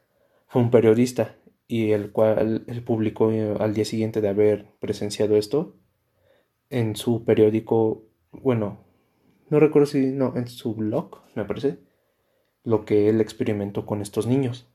fue 0.46 0.62
un 0.62 0.70
periodista 0.70 1.36
y 1.66 1.92
el 1.92 2.12
cual 2.12 2.64
publicó 2.84 3.30
al 3.60 3.74
día 3.74 3.84
siguiente 3.84 4.20
de 4.20 4.28
haber 4.28 4.66
presenciado 4.80 5.36
esto 5.36 5.76
en 6.70 6.96
su 6.96 7.24
periódico, 7.24 8.04
bueno, 8.32 8.84
no 9.50 9.60
recuerdo 9.60 9.86
si 9.86 10.06
no, 10.06 10.36
en 10.36 10.48
su 10.48 10.74
blog, 10.74 11.22
me 11.34 11.44
parece, 11.44 11.78
lo 12.64 12.84
que 12.84 13.08
él 13.08 13.20
experimentó 13.20 13.86
con 13.86 14.02
estos 14.02 14.26
niños. 14.26 14.68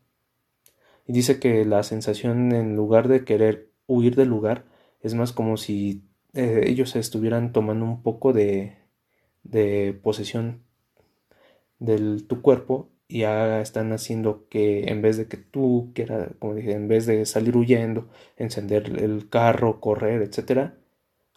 Y 1.06 1.14
dice 1.14 1.40
que 1.40 1.66
la 1.66 1.84
sensación 1.84 2.52
en 2.52 2.76
lugar 2.76 3.08
de 3.08 3.26
querer 3.26 3.72
huir 3.88 4.16
del 4.16 4.30
lugar 4.30 4.66
es 5.02 5.16
más 5.16 5.34
como 5.34 5.58
si 5.58 6.04
eh, 6.34 6.66
ellos 6.68 6.96
estuvieran 6.96 7.52
tomando 7.52 7.86
un 7.86 8.04
poco 8.04 8.34
de, 8.34 8.78
de 9.44 10.00
posesión 10.04 10.64
de 11.80 12.22
tu 12.22 12.42
cuerpo 12.42 12.90
y 13.08 13.20
ya 13.22 13.62
están 13.62 13.92
haciendo 13.92 14.48
que 14.50 14.90
en 14.90 15.02
vez 15.02 15.18
de 15.18 15.28
que 15.28 15.38
tú 15.38 15.92
quieras, 15.96 16.30
como 16.40 16.54
dije, 16.54 16.74
en 16.74 16.88
vez 16.88 17.08
de 17.08 17.26
salir 17.26 17.58
huyendo, 17.58 18.08
encender 18.38 19.00
el 19.00 19.30
carro, 19.30 19.80
correr, 19.82 20.22
etcétera, 20.22 20.79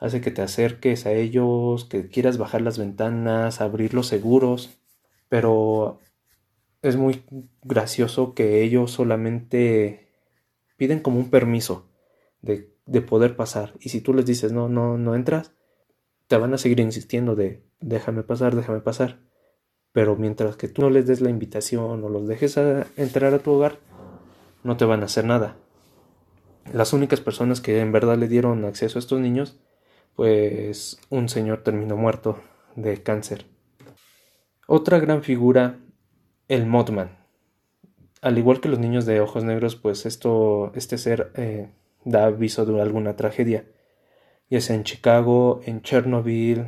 hace 0.03 0.21
que 0.21 0.31
te 0.31 0.43
acerques 0.43 1.07
a 1.07 1.13
ellos, 1.13 1.87
que 1.87 2.09
quieras 2.09 2.37
bajar 2.37 2.61
las 2.61 2.79
ventanas, 2.79 3.61
abrir 3.61 3.95
los 3.95 4.09
seguros, 4.09 4.79
pero 5.29 6.01
es 6.83 6.97
muy 6.97 7.23
gracioso 7.63 8.35
que 8.35 8.63
ellos 8.63 8.91
solamente 8.91 10.09
piden 10.77 11.01
como 11.01 11.19
un 11.19 11.31
permiso 11.31 11.89
de 12.43 12.73
de 12.87 13.01
poder 13.01 13.37
pasar. 13.37 13.73
Y 13.81 13.89
si 13.89 14.01
tú 14.01 14.15
les 14.15 14.27
dices 14.27 14.53
no, 14.53 14.69
no, 14.69 14.99
no 14.99 15.15
entras, 15.15 15.53
te 16.29 16.37
van 16.37 16.55
a 16.55 16.59
seguir 16.59 16.81
insistiendo 16.81 17.37
de 17.37 17.63
déjame 17.81 18.23
pasar, 18.23 18.55
déjame 18.55 18.81
pasar. 18.81 19.19
Pero 19.93 20.17
mientras 20.17 20.57
que 20.57 20.69
tú 20.69 20.83
no 20.83 20.91
les 20.91 21.07
des 21.07 21.21
la 21.21 21.31
invitación 21.31 22.03
o 22.03 22.09
los 22.09 22.27
dejes 22.27 22.57
entrar 22.97 23.35
a 23.35 23.39
tu 23.39 23.53
hogar, 23.53 23.79
no 24.63 24.77
te 24.77 24.85
van 24.85 25.03
a 25.03 25.07
hacer 25.07 25.25
nada. 25.25 25.57
Las 26.73 26.93
únicas 26.93 27.21
personas 27.21 27.61
que 27.61 27.81
en 27.81 27.93
verdad 27.93 28.17
le 28.17 28.29
dieron 28.29 28.65
acceso 28.65 28.99
a 28.99 29.01
estos 29.01 29.21
niños, 29.21 29.61
pues 30.17 31.01
un 31.11 31.29
señor 31.29 31.63
terminó 31.63 31.97
muerto 31.97 32.39
de 32.77 33.03
cáncer. 33.03 33.47
Otra 34.67 34.99
gran 35.01 35.23
figura, 35.23 35.79
el 36.49 36.67
Mothman. 36.67 37.19
al 38.21 38.39
igual 38.39 38.61
que 38.61 38.69
los 38.69 38.79
niños 38.79 39.05
de 39.05 39.21
ojos 39.21 39.43
negros, 39.45 39.75
pues 39.77 40.07
esto, 40.07 40.73
este 40.75 40.97
ser 40.97 41.33
eh, 41.35 41.69
da 42.05 42.27
aviso 42.27 42.65
de 42.65 42.81
alguna 42.81 43.17
tragedia, 43.17 43.67
ya 44.49 44.61
sea 44.61 44.77
en 44.77 44.85
Chicago, 44.85 45.61
en 45.65 45.83
Chernobyl, 45.83 46.67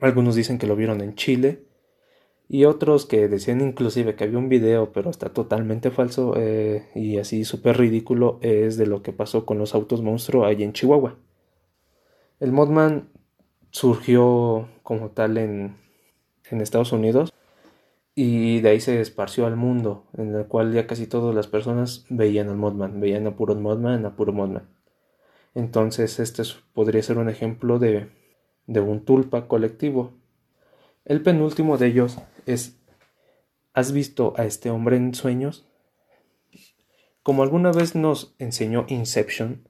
algunos 0.00 0.34
dicen 0.34 0.58
que 0.58 0.66
lo 0.66 0.76
vieron 0.76 1.00
en 1.02 1.14
Chile, 1.14 1.66
y 2.48 2.64
otros 2.64 3.06
que 3.06 3.28
decían 3.28 3.60
inclusive 3.60 4.14
que 4.14 4.24
había 4.24 4.38
un 4.38 4.48
video, 4.48 4.92
pero 4.92 5.10
está 5.10 5.30
totalmente 5.30 5.90
falso 5.90 6.34
eh, 6.36 6.88
y 6.94 7.18
así 7.18 7.44
súper 7.44 7.76
ridículo, 7.76 8.38
es 8.40 8.76
de 8.76 8.86
lo 8.86 9.02
que 9.02 9.12
pasó 9.12 9.44
con 9.44 9.58
los 9.58 9.74
autos 9.74 10.02
monstruo 10.02 10.44
ahí 10.46 10.62
en 10.62 10.72
Chihuahua. 10.72 11.18
El 12.38 12.52
Modman 12.52 13.08
surgió 13.70 14.68
como 14.82 15.10
tal 15.10 15.38
en, 15.38 15.76
en 16.50 16.60
Estados 16.60 16.92
Unidos 16.92 17.32
y 18.14 18.60
de 18.60 18.70
ahí 18.70 18.80
se 18.80 19.00
esparció 19.00 19.46
al 19.46 19.56
mundo, 19.56 20.04
en 20.16 20.34
el 20.34 20.46
cual 20.46 20.72
ya 20.72 20.86
casi 20.86 21.06
todas 21.06 21.34
las 21.34 21.46
personas 21.46 22.06
veían 22.08 22.48
al 22.48 22.56
Modman, 22.56 23.00
veían 23.00 23.26
a 23.26 23.36
puro 23.36 23.54
Modman, 23.54 24.06
a 24.06 24.16
puro 24.16 24.32
Modman. 24.32 24.68
Entonces 25.54 26.18
este 26.18 26.42
podría 26.74 27.02
ser 27.02 27.18
un 27.18 27.28
ejemplo 27.28 27.78
de, 27.78 28.10
de 28.66 28.80
un 28.80 29.04
tulpa 29.04 29.48
colectivo. 29.48 30.12
El 31.04 31.22
penúltimo 31.22 31.78
de 31.78 31.86
ellos 31.86 32.18
es 32.46 32.76
¿Has 33.76 33.92
visto 33.92 34.32
a 34.38 34.46
este 34.46 34.70
hombre 34.70 34.96
en 34.96 35.14
sueños? 35.14 35.66
Como 37.22 37.42
alguna 37.42 37.72
vez 37.72 37.94
nos 37.94 38.34
enseñó 38.38 38.86
Inception 38.88 39.68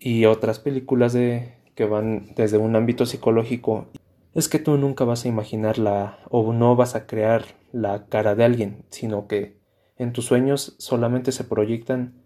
y 0.00 0.24
otras 0.24 0.58
películas 0.58 1.12
de 1.12 1.54
que 1.74 1.84
van 1.84 2.34
desde 2.34 2.58
un 2.58 2.74
ámbito 2.74 3.06
psicológico, 3.06 3.86
es 4.34 4.48
que 4.48 4.58
tú 4.58 4.76
nunca 4.78 5.04
vas 5.04 5.24
a 5.24 5.28
imaginar 5.28 5.78
la 5.78 6.18
o 6.30 6.52
no 6.52 6.74
vas 6.74 6.94
a 6.94 7.06
crear 7.06 7.44
la 7.72 8.06
cara 8.06 8.34
de 8.34 8.44
alguien, 8.44 8.84
sino 8.88 9.28
que 9.28 9.60
en 9.96 10.12
tus 10.12 10.24
sueños 10.24 10.74
solamente 10.78 11.30
se 11.32 11.44
proyectan 11.44 12.24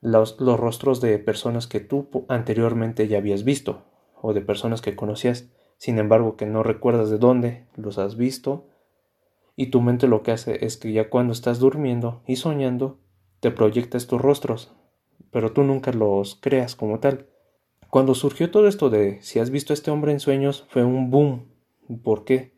los, 0.00 0.40
los 0.40 0.58
rostros 0.58 1.00
de 1.00 1.18
personas 1.18 1.66
que 1.66 1.80
tú 1.80 2.08
anteriormente 2.28 3.06
ya 3.06 3.18
habías 3.18 3.44
visto 3.44 3.84
o 4.22 4.32
de 4.32 4.40
personas 4.40 4.80
que 4.80 4.96
conocías, 4.96 5.50
sin 5.76 5.98
embargo 5.98 6.36
que 6.36 6.46
no 6.46 6.62
recuerdas 6.62 7.10
de 7.10 7.18
dónde 7.18 7.66
los 7.76 7.98
has 7.98 8.16
visto 8.16 8.66
y 9.56 9.66
tu 9.66 9.82
mente 9.82 10.08
lo 10.08 10.22
que 10.22 10.32
hace 10.32 10.64
es 10.64 10.78
que 10.78 10.92
ya 10.92 11.10
cuando 11.10 11.34
estás 11.34 11.58
durmiendo 11.58 12.22
y 12.26 12.36
soñando, 12.36 12.98
te 13.40 13.50
proyectas 13.50 14.06
tus 14.06 14.20
rostros, 14.20 14.72
pero 15.30 15.52
tú 15.52 15.62
nunca 15.62 15.92
los 15.92 16.36
creas 16.36 16.76
como 16.76 17.00
tal. 17.00 17.26
Cuando 17.88 18.14
surgió 18.14 18.50
todo 18.50 18.68
esto 18.68 18.90
de 18.90 19.20
si 19.22 19.38
has 19.38 19.50
visto 19.50 19.72
a 19.72 19.74
este 19.74 19.90
hombre 19.90 20.12
en 20.12 20.20
sueños, 20.20 20.66
fue 20.68 20.84
un 20.84 21.10
boom. 21.10 21.48
¿Por 22.02 22.24
qué? 22.24 22.52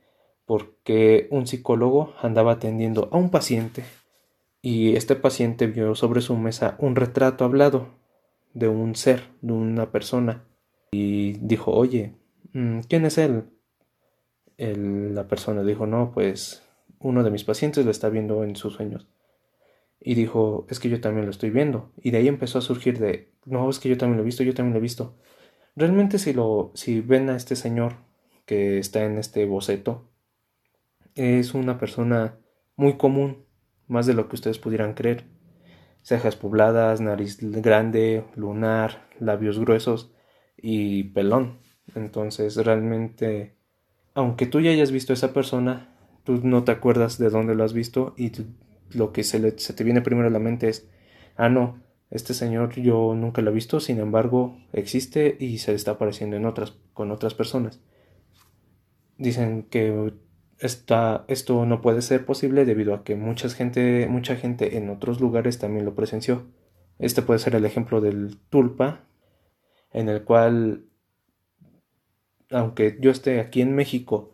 Porque 0.45 1.29
un 1.31 1.47
psicólogo 1.47 2.15
andaba 2.21 2.53
atendiendo 2.53 3.09
a 3.13 3.17
un 3.17 3.31
paciente 3.31 3.85
y 4.61 4.95
este 4.95 5.17
paciente 5.17 5.67
vio 5.67 5.95
sobre 5.95 6.21
su 6.21 6.37
mesa 6.37 6.77
un 6.79 6.95
retrato 6.97 7.45
hablado 7.45 7.89
de 8.55 8.69
un 8.69 8.95
ser, 8.95 9.31
de 9.41 9.53
una 9.53 9.91
persona, 9.91 10.45
y 10.93 11.33
dijo, 11.33 11.73
oye, 11.73 12.15
mm, 12.53 12.81
¿quién 12.89 13.05
es 13.05 13.19
él? 13.19 13.45
la 14.59 15.27
persona 15.27 15.65
dijo, 15.65 15.87
no, 15.87 16.13
pues 16.13 16.63
uno 17.01 17.25
de 17.25 17.33
mis 17.33 17.43
pacientes 17.43 17.85
lo 17.85 17.91
está 17.91 18.11
viendo 18.11 18.45
en 18.45 18.55
sus 18.55 18.75
sueños. 18.75 19.09
Y 20.05 20.15
dijo, 20.15 20.67
es 20.69 20.81
que 20.81 20.89
yo 20.89 21.01
también 21.01 21.27
lo 21.27 21.31
estoy 21.31 21.51
viendo. 21.51 21.93
Y 22.03 22.11
de 22.11 22.19
ahí 22.19 22.29
empezó 22.29 22.59
a 22.59 22.63
surgir 22.63 22.99
de, 22.99 23.31
no, 23.45 23.71
es 23.71 23.79
que 23.79 23.89
yo 23.89 23.97
también 23.97 24.17
lo 24.17 24.23
he 24.23 24.27
visto, 24.27 24.43
yo 24.43 24.55
también 24.55 24.73
lo 24.73 24.79
he 24.79 24.83
visto. 24.83 25.17
Realmente 25.77 26.19
si 26.19 26.33
lo, 26.33 26.73
si 26.75 27.01
ven 27.01 27.31
a 27.31 27.37
este 27.37 27.57
señor 27.57 27.97
que 28.45 28.79
está 28.79 29.05
en 29.05 29.19
este 29.19 29.47
boceto, 29.47 30.11
es 31.15 31.55
una 31.55 31.79
persona 31.79 32.39
muy 32.77 32.97
común, 32.97 33.45
más 33.87 34.07
de 34.07 34.15
lo 34.15 34.29
que 34.29 34.37
ustedes 34.37 34.59
pudieran 34.59 34.95
creer. 34.95 35.25
Cejas 36.03 36.35
pobladas, 36.35 37.01
nariz 37.01 37.39
grande, 37.41 38.25
lunar, 38.35 39.09
labios 39.21 39.59
gruesos 39.59 40.13
y 40.57 41.05
pelón. 41.05 41.61
Entonces 41.95 42.57
realmente, 42.57 43.57
aunque 44.15 44.47
tú 44.47 44.61
ya 44.61 44.71
hayas 44.71 44.91
visto 44.91 45.13
a 45.13 45.15
esa 45.15 45.33
persona, 45.33 45.95
tú 46.25 46.41
no 46.43 46.65
te 46.65 46.73
acuerdas 46.73 47.19
de 47.19 47.31
dónde 47.31 47.55
lo 47.55 47.65
has 47.65 47.73
visto 47.73 48.15
y 48.17 48.33
lo 48.95 49.13
que 49.13 49.25
se, 49.25 49.39
le, 49.39 49.53
te 49.53 49.85
viene 49.85 50.03
primero 50.03 50.29
a 50.29 50.31
la 50.31 50.39
mente 50.39 50.69
es, 50.69 50.89
ah, 51.37 51.49
no, 51.49 51.81
este 52.11 52.35
señor 52.35 52.75
yo 52.75 53.15
nunca 53.15 53.41
lo 53.41 53.51
he 53.51 53.55
visto, 53.55 53.81
sin 53.81 53.99
embargo, 53.99 54.59
existe 54.73 55.37
y 55.41 55.59
se 55.59 55.75
está 55.75 55.93
apareciendo 55.93 56.37
en 56.37 56.45
otras, 56.45 56.75
con 56.93 57.11
otras 57.11 57.35
personas. 57.35 57.81
Dicen 59.17 59.63
que 59.65 60.13
esta, 60.59 61.25
esto 61.29 61.65
no 61.67 61.81
puede 61.81 62.03
ser 62.03 62.25
posible 62.27 62.65
debido 62.65 62.95
a 62.95 63.03
que 63.03 63.17
mucha 63.17 63.49
gente, 63.49 64.07
mucha 64.09 64.37
gente 64.37 64.77
en 64.77 64.91
otros 64.91 65.21
lugares 65.21 65.59
también 65.59 65.85
lo 65.85 65.95
presenció. 65.95 66.47
Este 66.99 67.23
puede 67.23 67.41
ser 67.41 67.55
el 67.55 67.65
ejemplo 67.65 68.01
del 68.01 68.39
tulpa, 68.51 69.05
en 69.93 70.09
el 70.09 70.23
cual, 70.23 70.85
aunque 72.51 72.99
yo 73.01 73.11
esté 73.11 73.41
aquí 73.41 73.61
en 73.61 73.75
México 73.75 74.33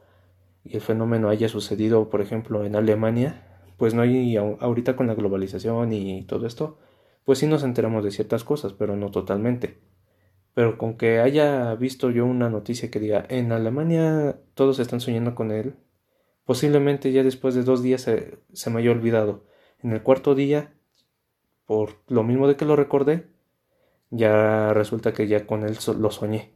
y 0.65 0.75
el 0.75 0.83
fenómeno 0.83 1.29
haya 1.29 1.49
sucedido, 1.49 2.11
por 2.11 2.21
ejemplo, 2.21 2.65
en 2.65 2.77
Alemania, 2.77 3.48
pues 3.79 3.95
no 3.95 4.03
hay 4.03 4.37
ahorita 4.37 4.97
con 4.97 5.07
la 5.07 5.15
globalización 5.15 5.93
y 5.95 6.25
todo 6.25 6.47
esto, 6.47 6.79
pues 7.25 7.39
sí 7.39 7.47
nos 7.47 7.63
enteramos 7.63 8.05
de 8.05 8.11
ciertas 8.11 8.45
cosas, 8.45 8.75
pero 8.75 8.97
no 8.97 9.11
totalmente. 9.11 9.79
Pero 10.53 10.77
con 10.77 10.97
que 10.99 11.21
haya 11.21 11.75
visto 11.77 12.11
yo 12.11 12.27
una 12.27 12.51
noticia 12.51 12.91
que 12.91 12.99
diga 12.99 13.25
en 13.29 13.53
Alemania 13.53 14.41
todos 14.55 14.81
están 14.81 15.01
soñando 15.01 15.35
con 15.35 15.53
él, 15.53 15.77
posiblemente 16.45 17.13
ya 17.13 17.23
después 17.23 17.55
de 17.55 17.63
dos 17.63 17.83
días 17.83 18.03
se, 18.03 18.39
se 18.53 18.69
me 18.69 18.81
haya 18.81 18.91
olvidado. 18.91 19.45
En 19.81 19.93
el 19.93 20.03
cuarto 20.03 20.35
día, 20.35 20.75
por 21.65 22.01
lo 22.09 22.25
mismo 22.25 22.49
de 22.49 22.57
que 22.57 22.65
lo 22.65 22.75
recordé, 22.75 23.29
ya 24.11 24.73
resulta 24.75 25.13
que 25.13 25.29
ya 25.29 25.47
con 25.47 25.63
él 25.63 25.79
lo 25.99 26.11
soñé. 26.11 26.53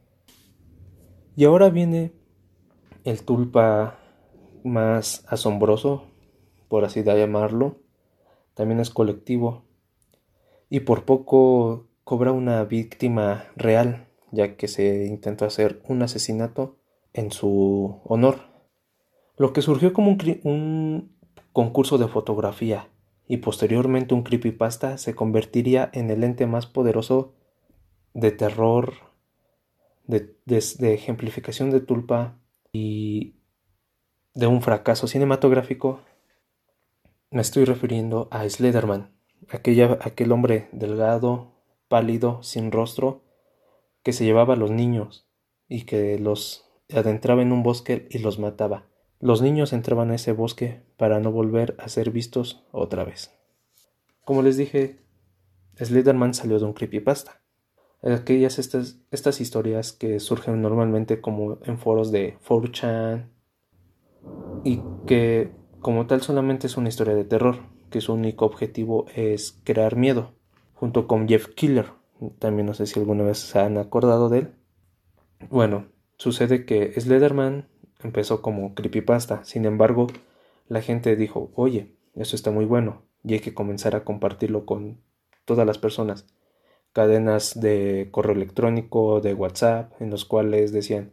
Y 1.37 1.45
ahora 1.45 1.69
viene 1.69 2.11
el 3.05 3.23
tulpa 3.23 3.99
más 4.63 5.25
asombroso, 5.27 6.12
por 6.73 6.85
así 6.85 7.03
llamarlo, 7.03 7.77
también 8.55 8.79
es 8.79 8.89
colectivo 8.89 9.61
y 10.71 10.79
por 10.79 11.05
poco 11.05 11.85
cobra 12.03 12.31
una 12.31 12.63
víctima 12.63 13.45
real, 13.55 14.07
ya 14.31 14.55
que 14.55 14.67
se 14.67 15.05
intentó 15.05 15.45
hacer 15.45 15.83
un 15.87 16.01
asesinato 16.01 16.77
en 17.13 17.31
su 17.31 18.01
honor. 18.05 18.39
Lo 19.37 19.53
que 19.53 19.61
surgió 19.61 19.93
como 19.93 20.17
un, 20.45 21.15
concurso 21.51 21.99
de 21.99 22.07
fotografía 22.07 22.89
y 23.27 23.37
posteriormente 23.37 24.15
un 24.15 24.23
creepypasta 24.23 24.97
se 24.97 25.13
convertiría 25.13 25.91
en 25.93 26.09
el 26.09 26.23
ente 26.23 26.47
más 26.47 26.65
poderoso 26.65 27.35
de 28.15 28.31
terror, 28.31 28.95
de, 30.07 30.33
de 30.47 30.93
ejemplificación 30.95 31.69
de 31.69 31.81
tulpa 31.81 32.39
y 32.71 33.35
de 34.33 34.47
un 34.47 34.63
fracaso 34.63 35.05
cinematográfico, 35.05 36.01
me 37.33 37.41
estoy 37.41 37.65
refiriendo 37.65 38.27
a 38.29 38.47
Slenderman, 38.47 39.09
aquella, 39.49 39.97
aquel 40.01 40.31
hombre 40.31 40.69
delgado, 40.71 41.55
pálido, 41.87 42.43
sin 42.43 42.71
rostro, 42.71 43.23
que 44.03 44.13
se 44.13 44.23
llevaba 44.23 44.53
a 44.53 44.57
los 44.57 44.69
niños 44.69 45.27
y 45.67 45.81
que 45.85 46.19
los 46.19 46.69
adentraba 46.93 47.41
en 47.41 47.51
un 47.51 47.63
bosque 47.63 48.07
y 48.11 48.19
los 48.19 48.37
mataba. 48.37 48.85
Los 49.19 49.41
niños 49.41 49.73
entraban 49.73 50.11
a 50.11 50.15
ese 50.15 50.31
bosque 50.31 50.83
para 50.95 51.19
no 51.19 51.31
volver 51.31 51.75
a 51.79 51.89
ser 51.89 52.11
vistos 52.11 52.63
otra 52.71 53.03
vez. 53.03 53.31
Como 54.25 54.43
les 54.43 54.55
dije, 54.55 54.99
Slenderman 55.81 56.35
salió 56.35 56.59
de 56.59 56.65
un 56.65 56.73
creepypasta. 56.73 57.41
Aquellas 58.03 58.59
estas, 58.59 58.99
estas 59.09 59.41
historias 59.41 59.91
que 59.91 60.19
surgen 60.19 60.61
normalmente 60.61 61.19
como 61.19 61.57
en 61.63 61.79
foros 61.79 62.11
de 62.11 62.37
4chan, 62.47 63.31
y 64.63 64.81
que 65.07 65.62
como 65.83 66.07
tal 66.07 66.21
solamente 66.21 66.65
es 66.65 66.77
una 66.77 66.89
historia 66.89 67.13
de 67.13 67.25
terror, 67.25 67.57
que 67.91 68.01
su 68.01 68.13
único 68.13 68.45
objetivo 68.45 69.05
es 69.13 69.59
crear 69.63 69.95
miedo, 69.95 70.31
junto 70.73 71.07
con 71.07 71.27
Jeff 71.27 71.49
Killer. 71.53 71.87
También 72.39 72.65
no 72.65 72.73
sé 72.73 72.87
si 72.87 72.99
alguna 72.99 73.23
vez 73.23 73.37
se 73.37 73.59
han 73.59 73.77
acordado 73.77 74.29
de 74.29 74.39
él. 74.39 74.53
Bueno, 75.51 75.87
sucede 76.17 76.65
que 76.65 76.99
Slenderman 76.99 77.67
empezó 78.01 78.41
como 78.41 78.73
creepypasta, 78.73 79.43
sin 79.43 79.65
embargo, 79.65 80.07
la 80.69 80.81
gente 80.81 81.15
dijo, 81.15 81.51
oye, 81.53 81.97
eso 82.15 82.35
está 82.35 82.49
muy 82.49 82.65
bueno, 82.65 83.03
y 83.23 83.33
hay 83.33 83.41
que 83.41 83.53
comenzar 83.53 83.95
a 83.95 84.05
compartirlo 84.05 84.65
con 84.65 85.01
todas 85.45 85.67
las 85.67 85.77
personas. 85.77 86.25
Cadenas 86.93 87.59
de 87.59 88.07
correo 88.09 88.35
electrónico, 88.35 89.19
de 89.19 89.33
WhatsApp, 89.33 89.91
en 90.01 90.09
los 90.09 90.23
cuales 90.23 90.71
decían, 90.71 91.11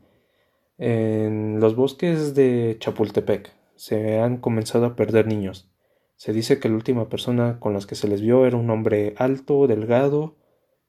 en 0.79 1.59
los 1.59 1.75
bosques 1.75 2.35
de 2.35 2.77
Chapultepec 2.79 3.60
se 3.81 4.19
han 4.19 4.37
comenzado 4.37 4.85
a 4.85 4.95
perder 4.95 5.27
niños. 5.27 5.71
Se 6.17 6.35
dice 6.35 6.61
que 6.61 6.69
la 6.69 6.75
última 6.75 7.09
persona 7.09 7.59
con 7.61 7.73
las 7.73 7.87
que 7.87 7.95
se 7.95 8.09
les 8.09 8.21
vio 8.21 8.45
era 8.45 8.59
un 8.59 8.69
hombre 8.69 9.15
alto, 9.17 9.67
delgado 9.67 10.37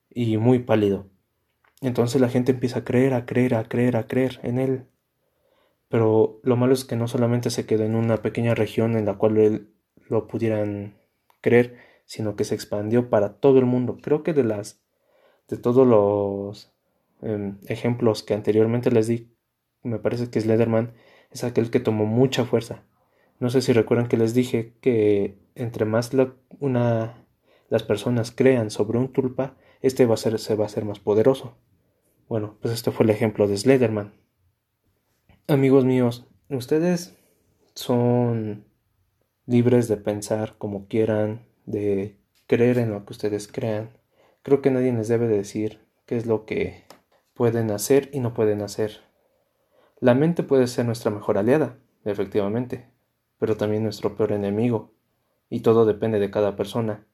y 0.10 0.36
muy 0.36 0.60
pálido. 0.60 1.08
Entonces 1.80 2.20
la 2.20 2.28
gente 2.28 2.52
empieza 2.52 2.80
a 2.80 2.84
creer, 2.84 3.14
a 3.14 3.26
creer, 3.26 3.56
a 3.56 3.64
creer, 3.64 3.96
a 3.96 4.08
creer 4.08 4.42
en 4.44 4.60
él. 4.60 4.88
Pero 5.88 6.42
lo 6.44 6.58
malo 6.58 6.74
es 6.74 6.84
que 6.84 6.98
no 6.98 7.08
solamente 7.08 7.50
se 7.50 7.66
quedó 7.66 7.86
en 7.86 7.96
una 7.96 8.18
pequeña 8.18 8.56
región 8.56 8.98
en 8.98 9.06
la 9.06 9.18
cual 9.18 9.38
él 9.38 9.74
lo 10.10 10.28
pudieran 10.28 10.98
creer, 11.39 11.78
sino 12.04 12.36
que 12.36 12.44
se 12.44 12.56
expandió 12.56 13.10
para 13.10 13.36
todo 13.39 13.58
el 13.58 13.66
mundo. 13.66 14.00
Creo 14.02 14.22
que 14.22 14.34
de 14.34 14.44
las 14.44 14.82
de 15.48 15.56
todos 15.56 15.88
los 15.88 16.74
em, 17.22 17.58
ejemplos 17.68 18.22
que 18.22 18.34
anteriormente 18.34 18.92
les 18.92 19.08
di, 19.08 19.34
me 19.82 19.98
parece 19.98 20.30
que 20.30 20.42
Slenderman 20.42 20.92
es 21.32 21.44
aquel 21.44 21.72
que 21.72 21.80
tomó 21.80 22.06
mucha 22.06 22.46
fuerza. 22.46 22.84
No 23.40 23.50
sé 23.50 23.62
si 23.62 23.74
recuerdan 23.74 24.08
que 24.08 24.18
les 24.18 24.34
dije 24.34 24.74
que 24.82 25.38
entre 25.56 25.86
más 25.86 26.12
una, 26.60 27.26
las 27.70 27.84
personas 27.84 28.32
crean 28.32 28.70
sobre 28.70 29.00
un 29.00 29.12
tulpa, 29.12 29.56
este 29.82 30.06
va 30.06 30.14
a 30.14 30.18
ser, 30.18 30.38
se 30.40 30.56
va 30.56 30.66
a 30.66 30.70
ser 30.70 30.86
más 30.86 31.00
poderoso. 31.00 31.58
Bueno, 32.30 32.58
pues 32.62 32.74
este 32.74 32.92
fue 32.92 33.06
el 33.06 33.10
ejemplo 33.10 33.48
de 33.48 33.58
Slenderman. 33.58 34.14
Amigos 35.48 35.86
míos, 35.86 36.28
ustedes 36.50 37.18
son 37.74 38.66
libres 39.46 39.88
de 39.88 39.98
pensar 39.98 40.56
como 40.58 40.88
quieran, 40.88 41.46
de 41.66 42.18
creer 42.48 42.78
en 42.78 42.92
lo 42.92 43.06
que 43.06 43.14
ustedes 43.14 43.48
crean. 43.48 43.98
Creo 44.44 44.62
que 44.62 44.72
nadie 44.72 44.94
les 44.94 45.08
debe 45.08 45.28
decir 45.28 45.80
qué 46.06 46.16
es 46.16 46.26
lo 46.26 46.46
que 46.46 46.84
pueden 47.34 47.72
hacer 47.72 48.10
y 48.14 48.20
no 48.20 48.34
pueden 48.34 48.62
hacer. 48.62 49.02
La 50.02 50.16
mente 50.16 50.41
puede 50.41 50.66
ser 50.66 50.88
nuestra 50.88 51.12
mejor 51.12 51.38
aliada, 51.38 51.78
efectivamente, 52.06 52.89
pero 53.38 53.56
también 53.56 53.84
nuestro 53.84 54.18
peor 54.18 54.32
enemigo, 54.32 54.89
y 55.47 55.60
todo 55.60 55.86
depende 55.86 56.20
de 56.20 56.32
cada 56.32 56.56
persona. 56.56 57.06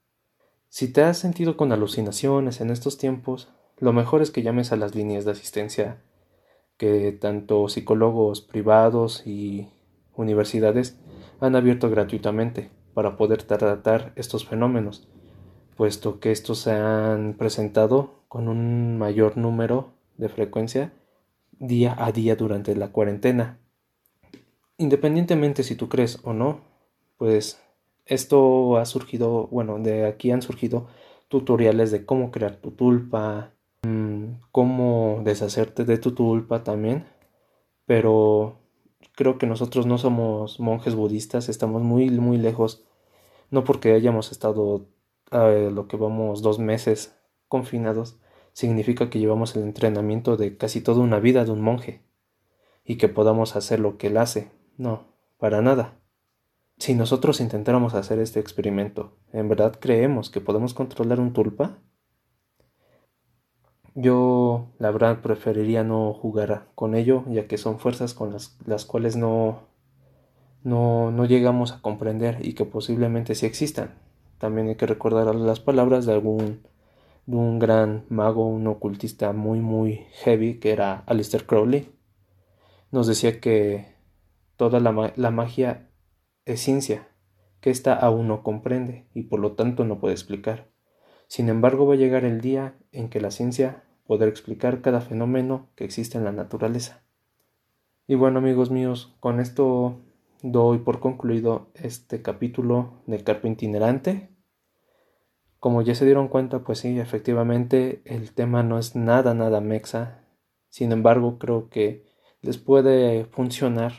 Si 0.70 0.88
te 0.94 1.04
has 1.04 1.18
sentido 1.18 1.58
con 1.58 1.74
alucinaciones 1.74 2.62
en 2.62 2.70
estos 2.70 2.98
tiempos, 2.98 3.50
lo 3.78 3.92
mejor 3.92 4.22
es 4.22 4.32
que 4.32 4.42
llames 4.42 4.72
a 4.72 4.78
las 4.78 4.96
líneas 4.96 5.26
de 5.26 5.32
asistencia 5.32 6.02
que 6.78 7.12
tanto 7.12 7.68
psicólogos 7.68 8.40
privados 8.40 9.28
y 9.28 9.68
universidades 10.16 10.98
han 11.42 11.58
abierto 11.58 11.90
gratuitamente 11.90 12.72
para 12.94 13.18
poder 13.18 13.44
tratar 13.44 14.14
estos 14.16 14.46
fenómenos, 14.46 15.10
puesto 15.76 16.22
que 16.22 16.32
estos 16.32 16.60
se 16.60 16.72
han 16.72 17.34
presentado 17.34 18.22
con 18.30 18.48
un 18.48 18.98
mayor 18.98 19.36
número 19.36 19.90
de 20.16 20.30
frecuencia 20.30 20.94
día 21.60 21.96
a 21.98 22.12
día 22.12 22.36
durante 22.36 22.76
la 22.76 22.92
cuarentena. 22.92 23.60
Independientemente 24.78 25.64
si 25.64 25.76
tú 25.76 25.90
crees 25.90 26.20
o 26.24 26.34
no, 26.34 26.62
pues 27.18 27.62
esto 28.06 28.78
ha 28.78 28.86
surgido, 28.86 29.48
bueno, 29.48 29.80
de 29.80 30.06
aquí 30.06 30.32
han 30.32 30.42
surgido 30.42 30.88
tutoriales 31.28 31.92
de 31.92 32.06
cómo 32.06 32.32
crear 32.32 32.56
tu 32.58 32.72
tulpa, 32.72 33.52
mm, 33.84 34.26
cómo 34.52 35.22
deshacerte 35.24 35.84
de 35.84 35.98
tu 35.98 36.14
tulpa 36.14 36.64
también, 36.64 37.06
pero 37.86 38.60
creo 39.16 39.38
que 39.38 39.48
nosotros 39.48 39.86
no 39.86 39.98
somos 39.98 40.60
monjes 40.60 40.96
budistas, 40.96 41.50
estamos 41.50 41.82
muy, 41.82 42.10
muy 42.12 42.38
lejos, 42.38 42.86
no 43.52 43.64
porque 43.64 43.94
hayamos 43.94 44.32
estado 44.32 44.86
eh, 45.32 45.70
lo 45.74 45.88
que 45.88 45.98
vamos 45.98 46.42
dos 46.42 46.60
meses 46.60 47.16
confinados, 47.48 48.18
significa 48.58 49.12
que 49.12 49.20
llevamos 49.20 49.56
el 49.56 49.62
entrenamiento 49.62 50.36
de 50.36 50.58
casi 50.58 50.82
toda 50.82 51.02
una 51.02 51.20
vida 51.20 51.46
de 51.46 51.52
un 51.52 51.62
monje 51.62 52.02
y 52.84 52.96
que 52.96 53.08
podamos 53.08 53.56
hacer 53.56 53.80
lo 53.80 54.00
que 54.00 54.08
él 54.08 54.18
hace. 54.18 54.50
No, 54.78 55.04
para 55.38 55.62
nada. 55.62 56.00
Si 56.80 56.96
nosotros 56.96 57.40
intentáramos 57.40 57.94
hacer 57.94 58.18
este 58.18 58.40
experimento, 58.40 59.16
¿en 59.32 59.48
verdad 59.48 59.78
creemos 59.80 60.32
que 60.32 60.42
podemos 60.42 60.74
controlar 60.74 61.20
un 61.20 61.34
tulpa? 61.34 61.78
Yo, 63.94 64.70
la 64.80 64.90
verdad, 64.90 65.22
preferiría 65.22 65.84
no 65.84 66.12
jugar 66.16 66.70
con 66.74 66.96
ello, 66.96 67.26
ya 67.28 67.46
que 67.48 67.60
son 67.60 67.78
fuerzas 67.78 68.16
con 68.16 68.34
las, 68.34 68.58
las 68.66 68.86
cuales 68.86 69.16
no, 69.16 69.68
no, 70.64 71.12
no 71.12 71.26
llegamos 71.26 71.74
a 71.74 71.82
comprender 71.84 72.40
y 72.42 72.54
que 72.54 72.66
posiblemente 72.66 73.36
sí 73.36 73.46
existan. 73.46 73.94
También 74.40 74.68
hay 74.68 74.78
que 74.78 74.88
recordar 74.88 75.36
las 75.36 75.60
palabras 75.60 76.08
de 76.08 76.14
algún 76.14 76.62
un 77.28 77.60
gran 77.60 78.06
mago, 78.10 78.48
un 78.48 78.68
ocultista 78.68 79.34
muy 79.34 79.60
muy 79.60 80.06
heavy 80.24 80.60
que 80.60 80.72
era 80.72 81.04
Alistair 81.06 81.46
Crowley. 81.46 81.92
Nos 82.92 83.08
decía 83.08 83.40
que 83.40 83.94
toda 84.56 84.80
la, 84.80 85.14
la 85.16 85.32
magia 85.32 85.90
es 86.46 86.62
ciencia, 86.62 87.08
que 87.60 87.70
ésta 87.70 87.94
aún 87.94 88.28
no 88.28 88.44
comprende 88.44 89.08
y 89.14 89.24
por 89.24 89.40
lo 89.40 89.54
tanto 89.54 89.84
no 89.84 90.00
puede 90.00 90.14
explicar. 90.14 90.70
Sin 91.28 91.50
embargo, 91.50 91.86
va 91.86 91.96
a 91.96 91.98
llegar 91.98 92.24
el 92.24 92.40
día 92.40 92.76
en 92.94 93.10
que 93.10 93.20
la 93.20 93.32
ciencia 93.32 93.84
podrá 94.06 94.30
explicar 94.30 94.82
cada 94.82 95.02
fenómeno 95.02 95.68
que 95.76 95.84
existe 95.84 96.18
en 96.18 96.24
la 96.24 96.32
naturaleza. 96.32 97.04
Y 98.08 98.16
bueno, 98.16 98.40
amigos 98.40 98.72
míos, 98.72 99.14
con 99.20 99.42
esto 99.42 100.00
doy 100.42 100.78
por 100.80 101.02
concluido 101.02 101.68
este 101.74 102.22
capítulo 102.22 102.94
de 103.06 103.22
Carpo 103.24 103.50
Itinerante. 103.50 104.30
Como 105.60 105.82
ya 105.82 105.96
se 105.96 106.06
dieron 106.06 106.28
cuenta, 106.28 106.60
pues 106.60 106.80
sí, 106.80 107.00
efectivamente 107.00 108.02
el 108.06 108.34
tema 108.34 108.64
no 108.64 108.78
es 108.78 108.96
nada, 108.96 109.34
nada 109.34 109.60
mexa. 109.62 110.24
Sin 110.70 110.92
embargo, 110.92 111.40
creo 111.40 111.70
que 111.70 112.06
les 112.42 112.58
puede 112.58 113.26
funcionar 113.26 113.94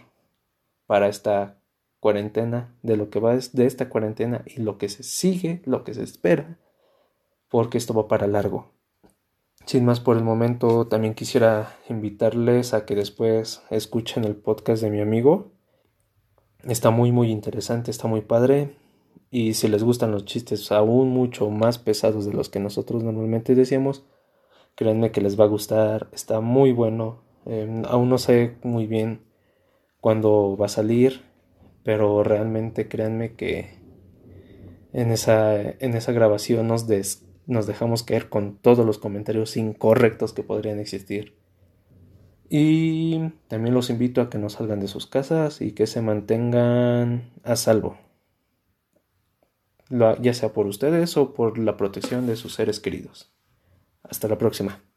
para 0.87 1.09
esta 1.09 1.59
cuarentena, 2.01 2.75
de 2.83 2.97
lo 2.97 3.11
que 3.11 3.21
va 3.21 3.37
de 3.37 3.67
esta 3.67 3.89
cuarentena 3.89 4.43
y 4.47 4.63
lo 4.63 4.79
que 4.79 4.89
se 4.89 5.03
sigue, 5.03 5.63
lo 5.65 5.85
que 5.85 5.95
se 5.95 6.03
espera, 6.03 6.59
porque 7.49 7.79
esto 7.79 7.95
va 7.95 8.09
para 8.09 8.27
largo. 8.27 8.73
Sin 9.67 9.85
más 9.85 10.01
por 10.01 10.17
el 10.17 10.25
momento, 10.25 10.87
también 10.87 11.15
quisiera 11.15 11.77
invitarles 11.89 12.73
a 12.73 12.87
que 12.87 12.95
después 12.95 13.63
escuchen 13.71 14.25
el 14.25 14.37
podcast 14.37 14.83
de 14.83 14.91
mi 14.91 15.01
amigo. 15.01 15.53
Está 16.65 16.91
muy 16.91 17.13
muy 17.13 17.31
interesante, 17.31 17.91
está 17.91 18.09
muy 18.09 18.23
padre. 18.23 18.77
Y 19.31 19.55
si 19.55 19.69
les 19.69 19.83
gustan 19.83 20.11
los 20.11 20.25
chistes 20.25 20.71
aún 20.73 21.11
mucho 21.11 21.51
más 21.51 21.79
pesados 21.79 22.27
de 22.27 22.33
los 22.33 22.49
que 22.49 22.61
nosotros 22.61 23.03
normalmente 23.03 23.55
decíamos, 23.55 24.05
créanme 24.75 25.11
que 25.11 25.21
les 25.21 25.39
va 25.39 25.45
a 25.45 25.49
gustar, 25.49 26.09
está 26.13 26.41
muy 26.41 26.73
bueno. 26.73 27.23
Em, 27.47 27.85
aún 27.87 28.09
no 28.09 28.19
sé 28.19 28.57
muy 28.63 28.87
bien 28.87 29.21
cuándo 30.01 30.57
va 30.57 30.67
a 30.67 30.71
salir, 30.71 31.23
pero 31.83 32.23
realmente 32.23 32.89
créanme 32.89 33.35
que 33.35 33.79
en 34.93 35.11
esa, 35.11 35.61
en 35.61 35.95
esa 35.95 36.13
grabación 36.13 36.69
nos, 36.69 36.87
nos 37.47 37.67
dejamos 37.67 38.03
caer 38.03 38.29
con 38.29 38.57
todos 38.57 38.85
los 38.87 38.99
comentarios 38.99 39.57
incorrectos 39.57 40.33
que 40.33 40.43
podrían 40.43 40.79
existir. 40.79 41.37
Y 42.51 43.33
también 43.49 43.75
los 43.75 43.91
invito 43.91 44.21
a 44.21 44.31
que 44.31 44.39
no 44.39 44.49
salgan 44.49 44.81
de 44.81 44.89
sus 44.89 45.07
casas 45.07 45.61
y 45.61 45.73
que 45.73 45.87
se 45.87 46.01
mantengan 46.01 47.31
a 47.45 47.57
salvo, 47.57 47.99
ya 49.91 50.35
sea 50.35 50.53
por 50.53 50.67
ustedes 50.67 51.17
o 51.17 51.35
por 51.35 51.59
la 51.59 51.77
protección 51.77 52.27
de 52.27 52.37
sus 52.37 52.55
seres 52.55 52.81
queridos. 52.81 53.33
Hasta 54.03 54.29
la 54.29 54.39
próxima. 54.39 54.88